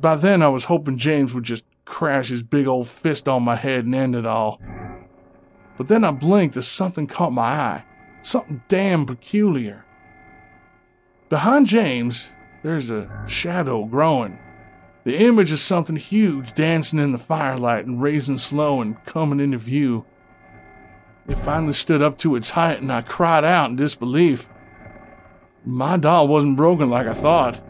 By 0.00 0.16
then, 0.16 0.42
I 0.42 0.48
was 0.48 0.64
hoping 0.64 0.98
James 0.98 1.34
would 1.34 1.44
just 1.44 1.64
crash 1.84 2.28
his 2.28 2.42
big 2.42 2.66
old 2.66 2.86
fist 2.86 3.28
on 3.28 3.42
my 3.42 3.56
head 3.56 3.84
and 3.86 3.94
end 3.94 4.14
it 4.14 4.26
all. 4.26 4.60
But 5.76 5.88
then 5.88 6.04
I 6.04 6.10
blinked 6.10 6.56
as 6.56 6.68
something 6.68 7.06
caught 7.06 7.32
my 7.32 7.42
eye. 7.42 7.84
Something 8.22 8.62
damn 8.68 9.06
peculiar. 9.06 9.85
Behind 11.28 11.66
James, 11.66 12.30
there's 12.62 12.88
a 12.88 13.10
shadow 13.26 13.84
growing. 13.84 14.38
The 15.02 15.16
image 15.16 15.50
of 15.50 15.58
something 15.58 15.96
huge 15.96 16.54
dancing 16.54 17.00
in 17.00 17.10
the 17.10 17.18
firelight 17.18 17.84
and 17.84 18.00
raising 18.00 18.38
slow 18.38 18.80
and 18.80 19.02
coming 19.04 19.40
into 19.40 19.58
view. 19.58 20.04
It 21.28 21.36
finally 21.38 21.72
stood 21.72 22.00
up 22.00 22.18
to 22.18 22.36
its 22.36 22.50
height 22.50 22.80
and 22.80 22.92
I 22.92 23.02
cried 23.02 23.44
out 23.44 23.70
in 23.70 23.76
disbelief. 23.76 24.48
My 25.64 25.96
doll 25.96 26.28
wasn't 26.28 26.56
broken 26.56 26.90
like 26.90 27.08
I 27.08 27.12
thought. 27.12 27.60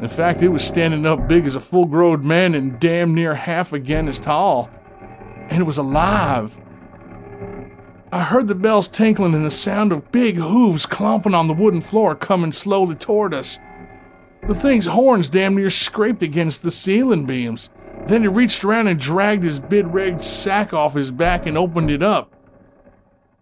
In 0.00 0.08
fact, 0.08 0.42
it 0.42 0.48
was 0.48 0.64
standing 0.64 1.06
up 1.06 1.28
big 1.28 1.46
as 1.46 1.54
a 1.54 1.60
full 1.60 1.86
grown 1.86 2.26
man 2.26 2.56
and 2.56 2.80
damn 2.80 3.14
near 3.14 3.34
half 3.34 3.72
again 3.72 4.08
as 4.08 4.18
tall. 4.18 4.68
And 5.50 5.60
it 5.60 5.64
was 5.66 5.78
alive. 5.78 6.58
I 8.16 8.22
heard 8.22 8.48
the 8.48 8.54
bells 8.54 8.88
tinkling 8.88 9.34
and 9.34 9.44
the 9.44 9.50
sound 9.50 9.92
of 9.92 10.10
big 10.10 10.36
hooves 10.36 10.86
clomping 10.86 11.34
on 11.34 11.48
the 11.48 11.52
wooden 11.52 11.82
floor 11.82 12.16
coming 12.16 12.50
slowly 12.50 12.94
toward 12.94 13.34
us. 13.34 13.58
The 14.46 14.54
thing's 14.54 14.86
horns 14.86 15.28
damn 15.28 15.54
near 15.54 15.68
scraped 15.68 16.22
against 16.22 16.62
the 16.62 16.70
ceiling 16.70 17.26
beams. 17.26 17.68
Then 18.06 18.22
he 18.22 18.28
reached 18.28 18.64
around 18.64 18.88
and 18.88 18.98
dragged 18.98 19.42
his 19.42 19.58
big 19.58 19.86
red 19.88 20.24
sack 20.24 20.72
off 20.72 20.94
his 20.94 21.10
back 21.10 21.44
and 21.44 21.58
opened 21.58 21.90
it 21.90 22.02
up. 22.02 22.34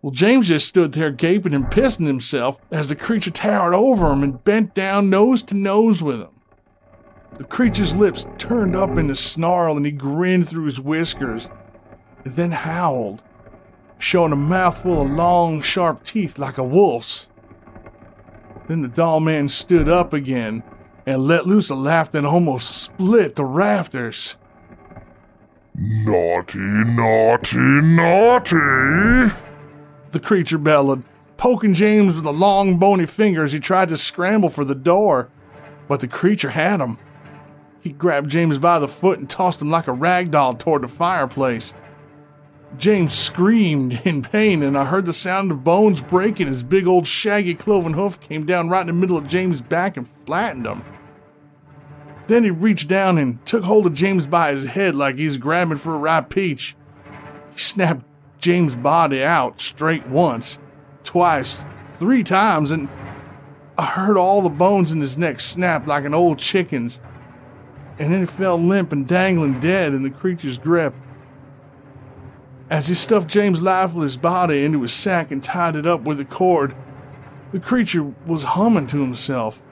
Well, 0.03 0.11
James 0.11 0.49
just 0.49 0.67
stood 0.67 0.91
there 0.91 1.13
gaping 1.13 1.55
and 1.55 1.67
pissing 1.67 2.09
himself 2.09 2.59
as 2.73 2.89
the 2.89 2.97
creature 2.97 3.31
towered 3.31 3.75
over 3.75 4.13
him 4.13 4.25
and 4.25 4.43
bent 4.43 4.75
down 4.75 5.09
nose 5.09 5.45
to 5.45 5.55
nose 5.55 6.03
with 6.03 6.21
him. 6.21 6.41
The 7.35 7.45
creature's 7.45 7.95
lips 7.95 8.27
turned 8.39 8.75
up 8.75 8.99
in 8.99 9.09
a 9.09 9.15
snarl 9.15 9.77
and 9.77 9.87
he 9.87 9.93
grinned 9.93 10.49
through 10.49 10.65
his 10.65 10.81
whiskers, 10.81 11.49
then 12.25 12.51
howled 12.51 13.23
showing 13.99 14.33
a 14.33 14.37
mouthful 14.37 15.03
of 15.03 15.11
long, 15.11 15.63
sharp 15.63 16.05
teeth 16.05 16.39
like 16.39 16.59
a 16.59 16.65
wolf's. 16.65 17.29
Then 18.67 18.83
the 18.83 18.89
doll 18.89 19.21
man 19.21 19.49
stood 19.49 19.89
up 19.89 20.13
again 20.13 20.63
and 21.07 21.23
let 21.23 21.47
loose 21.47 21.71
a 21.71 21.75
laugh 21.75 22.11
that 22.13 22.25
almost 22.25 22.83
split 22.83 23.37
the 23.37 23.45
rafters. 23.45 24.37
Naughty, 25.75 26.59
naughty, 26.59 27.57
naughty! 27.57 29.35
The 30.13 30.21
creature 30.23 30.59
bellowed, 30.59 31.03
poking 31.37 31.75
James 31.75 32.15
with 32.15 32.27
a 32.27 32.31
long, 32.31 32.79
bony 32.79 33.07
finger 33.07 33.45
as 33.45 33.53
he 33.53 33.59
tried 33.59 33.89
to 33.89 33.97
scramble 33.97 34.51
for 34.51 34.65
the 34.65 34.75
door. 34.75 35.31
But 35.89 36.01
the 36.01 36.09
creature 36.09 36.51
had 36.51 36.81
him. 36.81 36.99
He 37.81 37.91
grabbed 37.91 38.31
James 38.31 38.59
by 38.59 38.79
the 38.79 38.89
foot 38.89 39.19
and 39.19 39.29
tossed 39.29 39.61
him 39.61 39.71
like 39.71 39.89
a 39.89 39.93
rag 39.93 40.31
doll 40.31 40.55
toward 40.55 40.83
the 40.83 40.89
fireplace. 40.89 41.75
James 42.79 43.15
screamed 43.15 44.01
in 44.05 44.23
pain, 44.23 44.63
and 44.63 44.77
I 44.77 44.85
heard 44.85 45.07
the 45.07 45.13
sound 45.13 45.51
of 45.53 45.65
bones 45.65 46.01
breaking 46.01 46.49
as 46.49 46.63
big 46.63 46.87
old 46.87 47.07
shaggy 47.07 47.55
cloven 47.55 47.93
hoof 47.93 48.21
came 48.21 48.47
down 48.47 48.69
right 48.69 48.81
in 48.81 48.89
the 48.89 48.93
middle 48.93 49.17
of 49.17 49.29
James' 49.29 49.61
back 49.61 49.97
and 49.97 50.09
flattened 50.09 50.67
him. 50.67 50.85
Then 52.27 52.43
he 52.43 52.51
reached 52.51 52.89
down 52.89 53.19
and 53.19 53.45
took 53.47 53.65
hold 53.65 53.87
of 53.87 53.95
James 53.95 54.27
by 54.27 54.53
his 54.53 54.65
head 54.65 54.95
like 54.95 55.17
he's 55.17 55.37
grabbing 55.37 55.77
for 55.77 55.95
a 55.95 55.99
ripe 55.99 56.31
peach. 56.31 56.75
He 57.53 57.59
snapped 57.59 58.05
James' 58.39 58.75
body 58.75 59.23
out 59.23 59.61
straight 59.61 60.07
once, 60.09 60.59
twice, 61.05 61.63
three 61.99 62.25
times, 62.25 62.71
and 62.71 62.89
I 63.77 63.85
heard 63.85 64.17
all 64.17 64.43
the 64.43 64.49
bones 64.49 64.91
in 64.93 65.01
his 65.01 65.19
neck 65.19 65.41
snap 65.41 65.87
like 65.87 66.05
an 66.05 66.15
old 66.15 66.39
chicken's. 66.39 67.01
And 67.99 68.13
then 68.13 68.21
he 68.21 68.27
fell 68.27 68.59
limp 68.59 68.93
and 68.93 69.07
dangling 69.07 69.61
dead 69.61 69.95
in 69.95 70.03
the 70.03 70.11
creature's 70.11 70.59
grip. 70.59 70.95
As 72.75 72.89
he 72.89 72.95
stuffed 72.97 73.29
James' 73.29 73.63
lifeless 73.63 74.17
body 74.17 74.65
into 74.65 74.83
his 74.83 74.93
sack 74.93 75.31
and 75.31 75.41
tied 75.41 75.77
it 75.77 75.87
up 75.87 76.01
with 76.01 76.19
a 76.19 76.25
cord, 76.25 76.75
the 77.53 77.61
creature 77.61 78.03
was 78.27 78.43
humming 78.43 78.89
to 78.89 79.01
himself, 79.01 79.63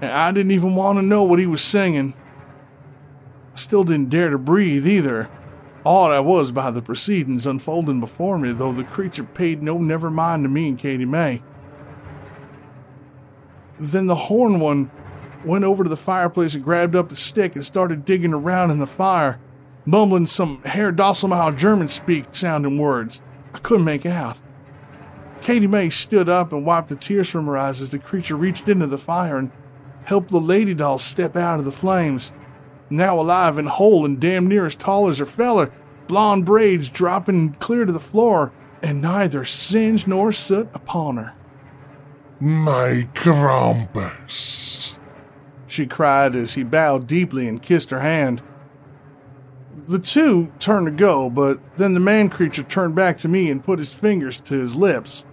and 0.00 0.10
I 0.10 0.32
didn't 0.32 0.52
even 0.52 0.74
want 0.74 0.98
to 0.98 1.02
know 1.02 1.22
what 1.22 1.38
he 1.38 1.46
was 1.46 1.60
singing. 1.60 2.14
I 3.52 3.56
still 3.56 3.84
didn't 3.84 4.08
dare 4.08 4.30
to 4.30 4.38
breathe 4.38 4.86
either, 4.86 5.28
awed 5.84 6.12
I 6.12 6.20
was 6.20 6.50
by 6.50 6.70
the 6.70 6.80
proceedings 6.80 7.46
unfolding 7.46 8.00
before 8.00 8.38
me, 8.38 8.52
though 8.52 8.72
the 8.72 8.84
creature 8.84 9.24
paid 9.24 9.62
no 9.62 9.76
never 9.76 10.10
mind 10.10 10.44
to 10.44 10.48
me 10.48 10.70
and 10.70 10.78
Katie 10.78 11.04
May. 11.04 11.42
Then 13.78 14.06
the 14.06 14.14
horn 14.14 14.60
one 14.60 14.90
went 15.44 15.64
over 15.64 15.82
to 15.84 15.90
the 15.90 15.94
fireplace 15.94 16.54
and 16.54 16.64
grabbed 16.64 16.96
up 16.96 17.12
a 17.12 17.16
stick 17.16 17.54
and 17.54 17.66
started 17.66 18.06
digging 18.06 18.32
around 18.32 18.70
in 18.70 18.78
the 18.78 18.86
fire 18.86 19.38
mumbling 19.84 20.26
some 20.26 20.62
Herr 20.62 20.92
Dosselmeyer 20.92 21.56
German 21.56 21.88
speak 21.88 22.26
sounding 22.32 22.78
words. 22.78 23.20
I 23.52 23.58
couldn't 23.58 23.84
make 23.84 24.06
out. 24.06 24.36
Katie 25.40 25.66
May 25.66 25.90
stood 25.90 26.28
up 26.28 26.52
and 26.52 26.64
wiped 26.64 26.88
the 26.88 26.96
tears 26.96 27.28
from 27.28 27.46
her 27.46 27.56
eyes 27.56 27.80
as 27.80 27.90
the 27.90 27.98
creature 27.98 28.36
reached 28.36 28.68
into 28.68 28.86
the 28.86 28.98
fire 28.98 29.36
and 29.36 29.50
helped 30.04 30.30
the 30.30 30.40
lady 30.40 30.74
doll 30.74 30.98
step 30.98 31.36
out 31.36 31.58
of 31.58 31.64
the 31.64 31.72
flames. 31.72 32.32
Now 32.90 33.20
alive 33.20 33.58
and 33.58 33.68
whole 33.68 34.06
and 34.06 34.20
damn 34.20 34.46
near 34.46 34.66
as 34.66 34.74
tall 34.74 35.08
as 35.08 35.18
her 35.18 35.26
feller, 35.26 35.72
blonde 36.06 36.44
braids 36.44 36.88
dropping 36.88 37.54
clear 37.54 37.84
to 37.84 37.92
the 37.92 38.00
floor, 38.00 38.52
and 38.82 39.00
neither 39.00 39.44
singe 39.44 40.06
nor 40.06 40.32
soot 40.32 40.68
upon 40.74 41.16
her. 41.16 41.34
My 42.40 43.08
Krampus, 43.14 44.96
she 45.66 45.86
cried 45.86 46.36
as 46.36 46.54
he 46.54 46.62
bowed 46.62 47.06
deeply 47.06 47.48
and 47.48 47.62
kissed 47.62 47.90
her 47.90 48.00
hand. 48.00 48.42
The 49.86 49.98
two 49.98 50.50
turned 50.58 50.86
to 50.86 50.92
go, 50.92 51.28
but 51.28 51.60
then 51.76 51.92
the 51.92 52.00
man 52.00 52.30
creature 52.30 52.62
turned 52.62 52.94
back 52.94 53.18
to 53.18 53.28
me 53.28 53.50
and 53.50 53.62
put 53.62 53.78
his 53.78 53.92
fingers 53.92 54.40
to 54.42 54.54
his 54.58 54.74
lips. 54.74 55.24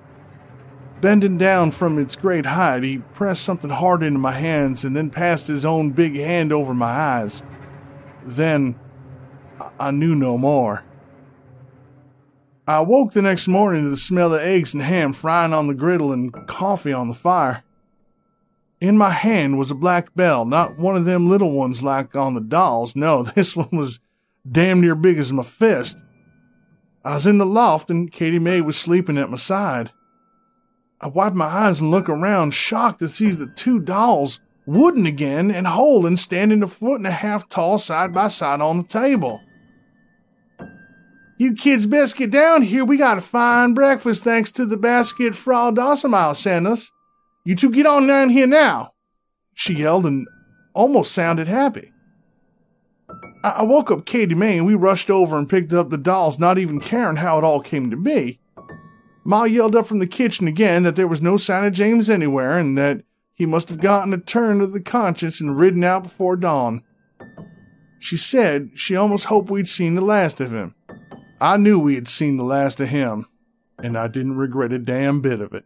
Bending 0.99 1.38
down 1.38 1.72
from 1.72 1.97
its 1.97 2.16
great 2.16 2.45
height, 2.45 2.84
he 2.84 2.99
pressed 2.99 3.43
something 3.43 3.70
hard 3.70 4.04
into 4.04 4.20
my 4.20 4.34
hands 4.34 4.84
and 4.84 4.95
then 4.95 5.10
passed 5.10 5.47
his 5.47 5.66
own 5.66 5.91
big 5.91 6.16
hand 6.16 6.52
over 6.52 6.74
my 6.74 6.91
eyes. 6.91 7.41
Then 8.26 8.76
I- 9.80 9.91
knew 9.91 10.16
no 10.16 10.38
more. 10.38 10.84
I 12.68 12.82
woke 12.82 13.14
the 13.14 13.22
next 13.22 13.47
morning 13.47 13.84
to 13.84 13.89
the 13.89 13.97
smell 13.97 14.34
of 14.34 14.41
eggs 14.41 14.74
and 14.74 14.84
ham 14.84 15.14
frying 15.14 15.54
on 15.54 15.68
the 15.68 15.74
griddle 15.74 16.12
and 16.14 16.32
coffee 16.47 16.93
on 16.93 17.08
the 17.08 17.14
fire. 17.14 17.64
In 18.80 18.97
my 18.97 19.10
hand 19.12 19.58
was 19.58 19.72
a 19.72 19.76
black 19.76 20.14
bell, 20.16 20.45
not 20.45 20.78
one 20.78 20.95
of 20.95 21.06
them 21.06 21.30
little 21.30 21.52
ones 21.52 21.84
like 21.84 22.16
on 22.16 22.34
the 22.34 22.41
dolls. 22.41 22.95
No, 22.95 23.24
this 23.36 23.56
one 23.56 23.70
was 23.72 23.99
damn 24.49 24.81
near 24.81 24.95
big 24.95 25.17
as 25.17 25.31
my 25.31 25.43
fist. 25.43 25.97
I 27.03 27.15
was 27.15 27.27
in 27.27 27.37
the 27.37 27.45
loft 27.45 27.89
and 27.89 28.11
Katie 28.11 28.39
May 28.39 28.61
was 28.61 28.77
sleeping 28.77 29.17
at 29.17 29.29
my 29.29 29.37
side. 29.37 29.91
I 30.99 31.07
wipe 31.07 31.33
my 31.33 31.45
eyes 31.45 31.81
and 31.81 31.89
look 31.89 32.09
around, 32.09 32.53
shocked 32.53 32.99
to 32.99 33.09
see 33.09 33.31
the 33.31 33.47
two 33.47 33.79
dolls, 33.79 34.39
wooden 34.67 35.07
again 35.07 35.49
and 35.49 35.65
whole 35.65 36.05
and 36.05 36.19
standing 36.19 36.61
a 36.61 36.67
foot 36.67 36.99
and 36.99 37.07
a 37.07 37.11
half 37.11 37.49
tall 37.49 37.79
side 37.79 38.13
by 38.13 38.27
side 38.27 38.61
on 38.61 38.77
the 38.77 38.83
table. 38.83 39.41
You 41.39 41.55
kids 41.55 41.87
best 41.87 42.17
get 42.17 42.29
down 42.29 42.61
here. 42.61 42.85
We 42.85 42.97
got 42.97 43.17
a 43.17 43.21
fine 43.21 43.73
breakfast 43.73 44.23
thanks 44.23 44.51
to 44.53 44.65
the 44.67 44.77
basket 44.77 45.33
Frau 45.33 45.71
Dosselmeyer 45.71 46.35
sent 46.35 46.67
us. 46.67 46.91
You 47.45 47.55
two 47.55 47.71
get 47.71 47.87
on 47.87 48.05
down 48.05 48.29
here 48.29 48.45
now. 48.45 48.93
She 49.55 49.73
yelled 49.73 50.05
and 50.05 50.27
almost 50.75 51.13
sounded 51.13 51.47
happy. 51.47 51.91
I, 53.43 53.63
woke 53.63 53.89
up 53.89 54.05
Katie 54.05 54.35
May 54.35 54.57
and 54.57 54.67
we 54.67 54.75
rushed 54.75 55.09
over 55.09 55.37
and 55.37 55.49
picked 55.49 55.73
up 55.73 55.89
the 55.89 55.97
dolls, 55.97 56.39
not 56.39 56.57
even 56.57 56.79
caring 56.79 57.17
how 57.17 57.37
it 57.37 57.43
all 57.43 57.59
came 57.59 57.89
to 57.89 57.97
be. 57.97 58.39
Ma 59.23 59.43
yelled 59.43 59.75
up 59.75 59.85
from 59.85 59.99
the 59.99 60.07
kitchen 60.07 60.47
again 60.47 60.83
that 60.83 60.95
there 60.95 61.07
was 61.07 61.21
no 61.21 61.37
sign 61.37 61.65
of 61.65 61.73
James 61.73 62.09
anywhere 62.09 62.57
and 62.57 62.77
that 62.77 63.03
he 63.33 63.45
must 63.45 63.69
have 63.69 63.79
gotten 63.79 64.13
a 64.13 64.17
turn 64.17 64.61
of 64.61 64.73
the 64.73 64.81
conscience 64.81 65.39
and 65.39 65.57
ridden 65.57 65.83
out 65.83 66.03
before 66.03 66.35
dawn. 66.35 66.83
She 67.99 68.17
said 68.17 68.71
she 68.75 68.95
almost 68.95 69.25
hoped 69.25 69.51
we'd 69.51 69.67
seen 69.67 69.95
the 69.95 70.01
last 70.01 70.41
of 70.41 70.51
him. 70.51 70.75
I 71.39 71.57
knew 71.57 71.79
we 71.79 71.95
had 71.95 72.07
seen 72.07 72.37
the 72.37 72.43
last 72.43 72.79
of 72.79 72.89
him, 72.89 73.25
and 73.79 73.97
I 73.97 74.07
didn't 74.07 74.37
regret 74.37 74.71
a 74.71 74.79
damn 74.79 75.21
bit 75.21 75.41
of 75.41 75.53
it. 75.53 75.65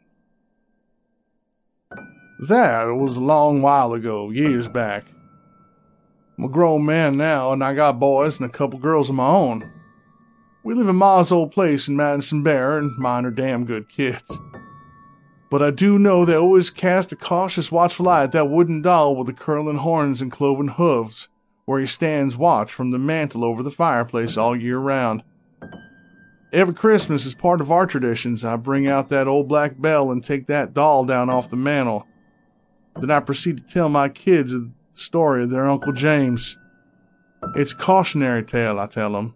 That 2.48 2.86
was 2.86 3.18
a 3.18 3.22
long 3.22 3.62
while 3.62 3.94
ago, 3.94 4.30
years 4.30 4.68
back. 4.68 5.06
I'm 6.38 6.44
a 6.44 6.50
grown 6.50 6.86
man 6.86 7.16
now, 7.16 7.54
and 7.54 7.64
I 7.64 7.74
got 7.74 8.00
boys 8.00 8.40
and 8.40 8.50
a 8.50 8.52
couple 8.52 8.78
girls 8.78 9.10
of 9.10 9.16
my 9.16 9.28
own. 9.28 9.72
We 10.64 10.74
live 10.74 10.90
in 10.90 10.96
Ma's 10.98 11.32
old 11.32 11.52
place 11.52 11.88
in 11.88 11.96
Madison 11.96 12.44
Bear, 12.44 12.78
and 12.78 12.98
mine 12.98 13.26
are 13.26 13.32
damn 13.32 13.66
good 13.66 13.88
kids. 13.88 14.40
But 15.50 15.62
I 15.62 15.72
do 15.72 15.98
know 15.98 16.26
they 16.26 16.36
always 16.36 16.70
cast 16.70 17.14
a 17.14 17.16
cautious 17.16 17.72
watchful 17.72 18.10
eye 18.10 18.24
at 18.24 18.34
that 18.34 18.50
wooden 18.50 18.82
doll 18.82 19.16
with 19.16 19.28
the 19.28 19.34
curling 19.34 19.78
horns 19.78 20.22
and 20.22 20.32
cloven 20.32 20.68
hooves, 20.68 21.30
where 21.66 21.80
he 21.80 21.88
stands 21.88 22.36
watch 22.36 22.74
from 22.74 22.92
the 22.92 23.00
mantel 23.00 23.46
over 23.46 23.64
the 23.64 23.72
fireplace 23.72 24.36
all 24.36 24.56
year 24.56 24.78
round. 24.78 25.24
Every 26.52 26.74
Christmas, 26.74 27.26
as 27.26 27.36
part 27.36 27.62
of 27.62 27.72
our 27.72 27.86
traditions, 27.86 28.44
I 28.44 28.56
bring 28.56 28.88
out 28.88 29.10
that 29.10 29.28
old 29.28 29.48
black 29.48 29.80
bell 29.80 30.12
and 30.12 30.24
take 30.24 30.48
that 30.48 30.74
doll 30.74 31.06
down 31.06 31.30
off 31.30 31.50
the 31.50 31.56
mantel. 31.56 32.06
Then 33.00 33.12
I 33.12 33.20
proceed 33.20 33.58
to 33.58 33.64
tell 33.64 33.88
my 33.88 34.10
kids 34.10 34.54
story 34.96 35.44
of 35.44 35.50
their 35.50 35.68
Uncle 35.68 35.94
James. 35.94 36.58
It's 37.56 37.74
cautionary 37.74 38.44
tale, 38.44 38.80
I 38.80 38.88
tell 38.88 39.12
them. 39.12 39.36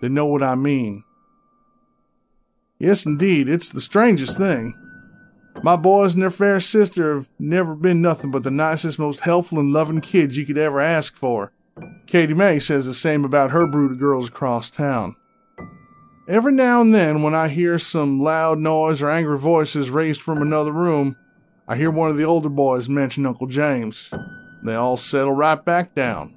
They 0.00 0.08
know 0.08 0.26
what 0.26 0.42
I 0.42 0.54
mean. 0.54 1.04
Yes, 2.78 3.06
indeed, 3.06 3.48
it's 3.48 3.70
the 3.70 3.80
strangest 3.80 4.36
thing. 4.36 4.74
My 5.62 5.76
boys 5.76 6.14
and 6.14 6.22
their 6.22 6.30
fair 6.30 6.60
sister 6.60 7.14
have 7.14 7.28
never 7.38 7.74
been 7.74 8.02
nothing 8.02 8.30
but 8.30 8.42
the 8.42 8.50
nicest, 8.50 8.98
most 8.98 9.20
helpful 9.20 9.58
and 9.58 9.72
loving 9.72 10.00
kids 10.00 10.36
you 10.36 10.44
could 10.44 10.58
ever 10.58 10.80
ask 10.80 11.16
for. 11.16 11.52
Katie 12.06 12.34
May 12.34 12.58
says 12.58 12.86
the 12.86 12.94
same 12.94 13.24
about 13.24 13.50
her 13.50 13.66
brood 13.66 13.92
of 13.92 13.98
girls 13.98 14.28
across 14.28 14.70
town. 14.70 15.16
Every 16.28 16.52
now 16.52 16.80
and 16.80 16.94
then, 16.94 17.22
when 17.22 17.34
I 17.34 17.48
hear 17.48 17.78
some 17.78 18.20
loud 18.20 18.58
noise 18.58 19.00
or 19.00 19.08
angry 19.08 19.38
voices 19.38 19.90
raised 19.90 20.20
from 20.20 20.42
another 20.42 20.72
room, 20.72 21.16
I 21.68 21.76
hear 21.76 21.90
one 21.90 22.10
of 22.10 22.16
the 22.16 22.24
older 22.24 22.48
boys 22.48 22.88
mention 22.88 23.26
Uncle 23.26 23.46
James. 23.46 24.12
They 24.66 24.74
all 24.74 24.96
settle 24.96 25.32
right 25.32 25.64
back 25.64 25.94
down. 25.94 26.34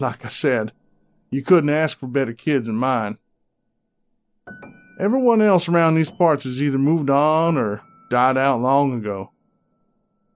Like 0.00 0.24
I 0.24 0.28
said, 0.28 0.72
you 1.30 1.42
couldn't 1.42 1.70
ask 1.70 1.98
for 1.98 2.08
better 2.08 2.32
kids 2.32 2.66
than 2.66 2.74
mine. 2.74 3.18
Everyone 4.98 5.40
else 5.40 5.68
around 5.68 5.94
these 5.94 6.10
parts 6.10 6.42
has 6.42 6.60
either 6.60 6.76
moved 6.76 7.08
on 7.08 7.56
or 7.56 7.82
died 8.10 8.36
out 8.36 8.60
long 8.60 8.92
ago. 8.92 9.30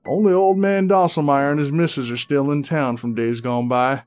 Only 0.06 0.32
old 0.32 0.56
man 0.56 0.88
Dosselmeyer 0.88 1.50
and 1.50 1.58
his 1.58 1.72
missus 1.72 2.10
are 2.12 2.16
still 2.16 2.52
in 2.52 2.62
town 2.62 2.96
from 2.96 3.14
days 3.14 3.40
gone 3.40 3.66
by. 3.66 4.04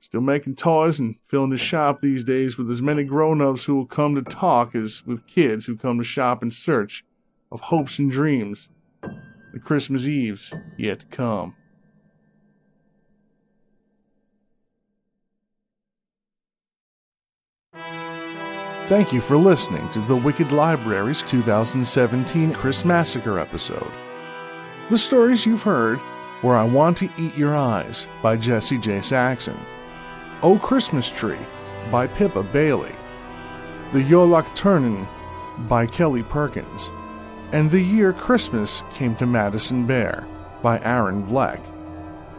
Still 0.00 0.20
making 0.20 0.56
toys 0.56 0.98
and 0.98 1.16
filling 1.24 1.50
his 1.50 1.60
shop 1.60 2.00
these 2.00 2.24
days 2.24 2.58
with 2.58 2.70
as 2.70 2.82
many 2.82 3.04
grown 3.04 3.40
ups 3.40 3.64
who 3.64 3.74
will 3.74 3.86
come 3.86 4.14
to 4.14 4.22
talk 4.22 4.74
as 4.74 5.04
with 5.06 5.26
kids 5.26 5.64
who 5.64 5.76
come 5.76 5.96
to 5.96 6.04
shop 6.04 6.42
in 6.42 6.50
search 6.50 7.04
of 7.50 7.60
hopes 7.60 7.98
and 7.98 8.10
dreams. 8.10 8.68
The 9.52 9.60
Christmas 9.60 10.06
Eves 10.06 10.52
yet 10.76 11.00
to 11.00 11.06
come. 11.06 11.56
Thank 18.86 19.12
you 19.12 19.20
for 19.20 19.36
listening 19.36 19.88
to 19.90 19.98
the 19.98 20.14
Wicked 20.14 20.52
Library's 20.52 21.20
2017 21.22 22.52
Christmassacre 22.52 23.36
episode. 23.36 23.90
The 24.90 24.96
stories 24.96 25.44
you've 25.44 25.64
heard 25.64 25.98
were 26.40 26.54
I 26.54 26.62
Want 26.62 26.96
to 26.98 27.10
Eat 27.18 27.36
Your 27.36 27.56
Eyes 27.56 28.06
by 28.22 28.36
Jesse 28.36 28.78
J. 28.78 29.00
Saxon, 29.00 29.58
O 30.40 30.56
Christmas 30.56 31.08
Tree 31.08 31.44
by 31.90 32.06
Pippa 32.06 32.44
Bailey, 32.44 32.94
The 33.92 34.04
Yolak 34.04 34.46
Turnen 34.54 35.04
by 35.68 35.86
Kelly 35.86 36.22
Perkins, 36.22 36.92
and 37.50 37.68
The 37.68 37.82
Year 37.82 38.12
Christmas 38.12 38.84
Came 38.94 39.16
to 39.16 39.26
Madison 39.26 39.84
Bear 39.84 40.28
by 40.62 40.78
Aaron 40.82 41.26
Vleck. 41.26 41.60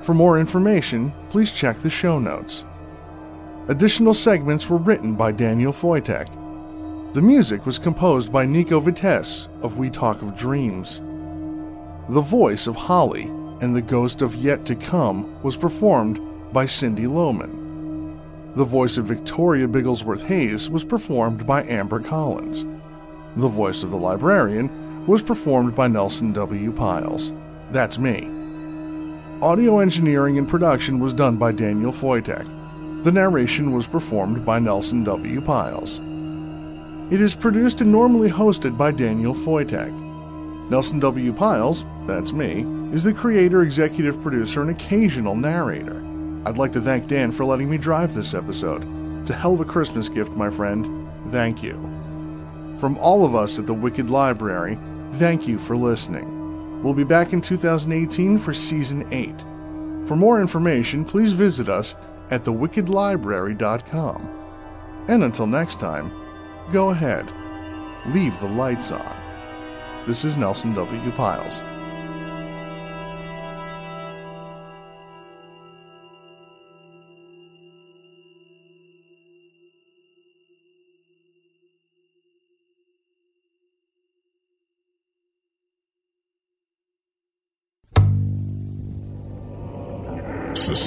For 0.02 0.14
more 0.14 0.40
information, 0.40 1.12
please 1.30 1.52
check 1.52 1.76
the 1.80 1.90
show 1.90 2.20
notes. 2.20 2.64
Additional 3.70 4.14
segments 4.14 4.70
were 4.70 4.78
written 4.78 5.14
by 5.14 5.30
Daniel 5.30 5.74
Foytik. 5.74 6.30
The 7.14 7.22
music 7.22 7.66
was 7.66 7.78
composed 7.78 8.32
by 8.32 8.46
Nico 8.46 8.80
Vitesse 8.80 9.50
of 9.62 9.78
We 9.78 9.90
Talk 9.90 10.22
of 10.22 10.38
Dreams. 10.38 11.02
The 12.08 12.22
voice 12.22 12.68
of 12.68 12.78
Holly 12.78 13.24
and 13.60 13.76
the 13.76 13.82
ghost 13.82 14.22
of 14.22 14.36
Yet 14.36 14.66
to 14.68 14.76
Come 14.76 15.44
was 15.44 15.58
performed 15.58 16.18
by 16.54 16.66
Cindy 16.66 17.08
Lohman. 17.08 18.18
The 18.56 18.64
voice 18.64 18.98
of 18.98 19.04
Victoria 19.04 19.68
Bigglesworth 19.68 20.24
Hayes 20.28 20.70
was 20.70 20.86
performed 20.86 21.46
by 21.46 21.64
Amber 21.64 22.00
Collins. 22.00 22.66
The 23.36 23.50
voice 23.50 23.84
of 23.84 23.92
the 23.92 23.98
librarian 23.98 25.06
was 25.08 25.22
performed 25.22 25.76
by 25.76 25.90
Nelson 25.90 26.32
W. 26.32 26.72
Pyles. 26.72 27.34
That's 27.72 28.00
me. 28.00 28.30
Audio 29.42 29.80
engineering 29.80 30.38
and 30.38 30.48
production 30.48 31.00
was 31.00 31.14
done 31.14 31.36
by 31.36 31.52
Daniel 31.52 31.92
Foytik. 31.92 32.48
The 33.04 33.12
narration 33.12 33.72
was 33.72 33.88
performed 33.88 34.46
by 34.46 34.60
Nelson 34.60 35.04
W. 35.04 35.40
Pyles. 35.40 36.00
It 37.10 37.22
is 37.22 37.36
produced 37.36 37.80
and 37.80 37.92
normally 37.92 38.30
hosted 38.30 38.78
by 38.78 38.92
Daniel 38.92 39.34
Foytik. 39.34 39.94
Nelson 40.70 41.00
W. 41.00 41.32
Pyles, 41.32 41.86
that's 42.06 42.34
me, 42.34 42.66
is 42.92 43.04
the 43.04 43.14
creator, 43.14 43.62
executive 43.62 44.22
producer, 44.22 44.62
and 44.62 44.72
occasional 44.72 45.36
narrator. 45.36 46.04
I'd 46.46 46.58
like 46.58 46.74
to 46.74 46.82
thank 46.82 47.08
Dan 47.08 47.32
for 47.32 47.46
letting 47.46 47.70
me 47.70 47.78
drive 47.78 48.14
this 48.14 48.34
episode. 48.34 48.86
It's 49.22 49.30
a 49.30 49.36
hell 49.36 49.54
of 49.54 49.62
a 49.62 49.66
Christmas 49.66 50.10
gift, 50.10 50.32
my 50.32 50.50
friend. 50.50 51.08
Thank 51.32 51.64
you. 51.64 51.74
From 52.80 52.98
all 52.98 53.24
of 53.24 53.36
us 53.36 53.60
at 53.60 53.66
the 53.66 53.74
Wicked 53.74 54.10
Library, 54.10 54.78
thank 55.14 55.48
you 55.48 55.58
for 55.58 55.78
listening. 55.78 56.84
We'll 56.84 56.94
be 56.94 57.04
back 57.04 57.32
in 57.32 57.42
2018 57.42 58.38
for 58.38 58.54
Season 58.54 59.08
8. 59.14 59.40
For 60.08 60.16
more 60.16 60.42
information, 60.42 61.06
please 61.06 61.32
visit 61.34 61.70
us 61.70 61.96
at 62.30 62.44
thewickedlibrary.com. 62.44 64.30
And 65.08 65.24
until 65.24 65.48
next 65.48 65.80
time, 65.80 66.12
go 66.72 66.90
ahead, 66.90 67.32
leave 68.08 68.38
the 68.40 68.50
lights 68.50 68.92
on. 68.92 69.16
This 70.06 70.26
is 70.26 70.38
Nelson 70.38 70.74
W. 70.74 71.12
Pyles. 71.12 71.62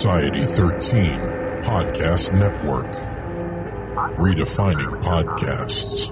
Society 0.00 0.44
13 0.46 1.20
Podcast 1.60 2.32
Network. 2.32 2.90
Redefining 4.16 4.98
podcasts. 5.02 6.08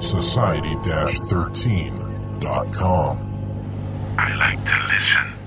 society 0.00 0.74
13.com. 1.20 3.18
I 4.18 4.34
like 4.36 4.64
to 4.64 4.78
listen. 4.90 5.41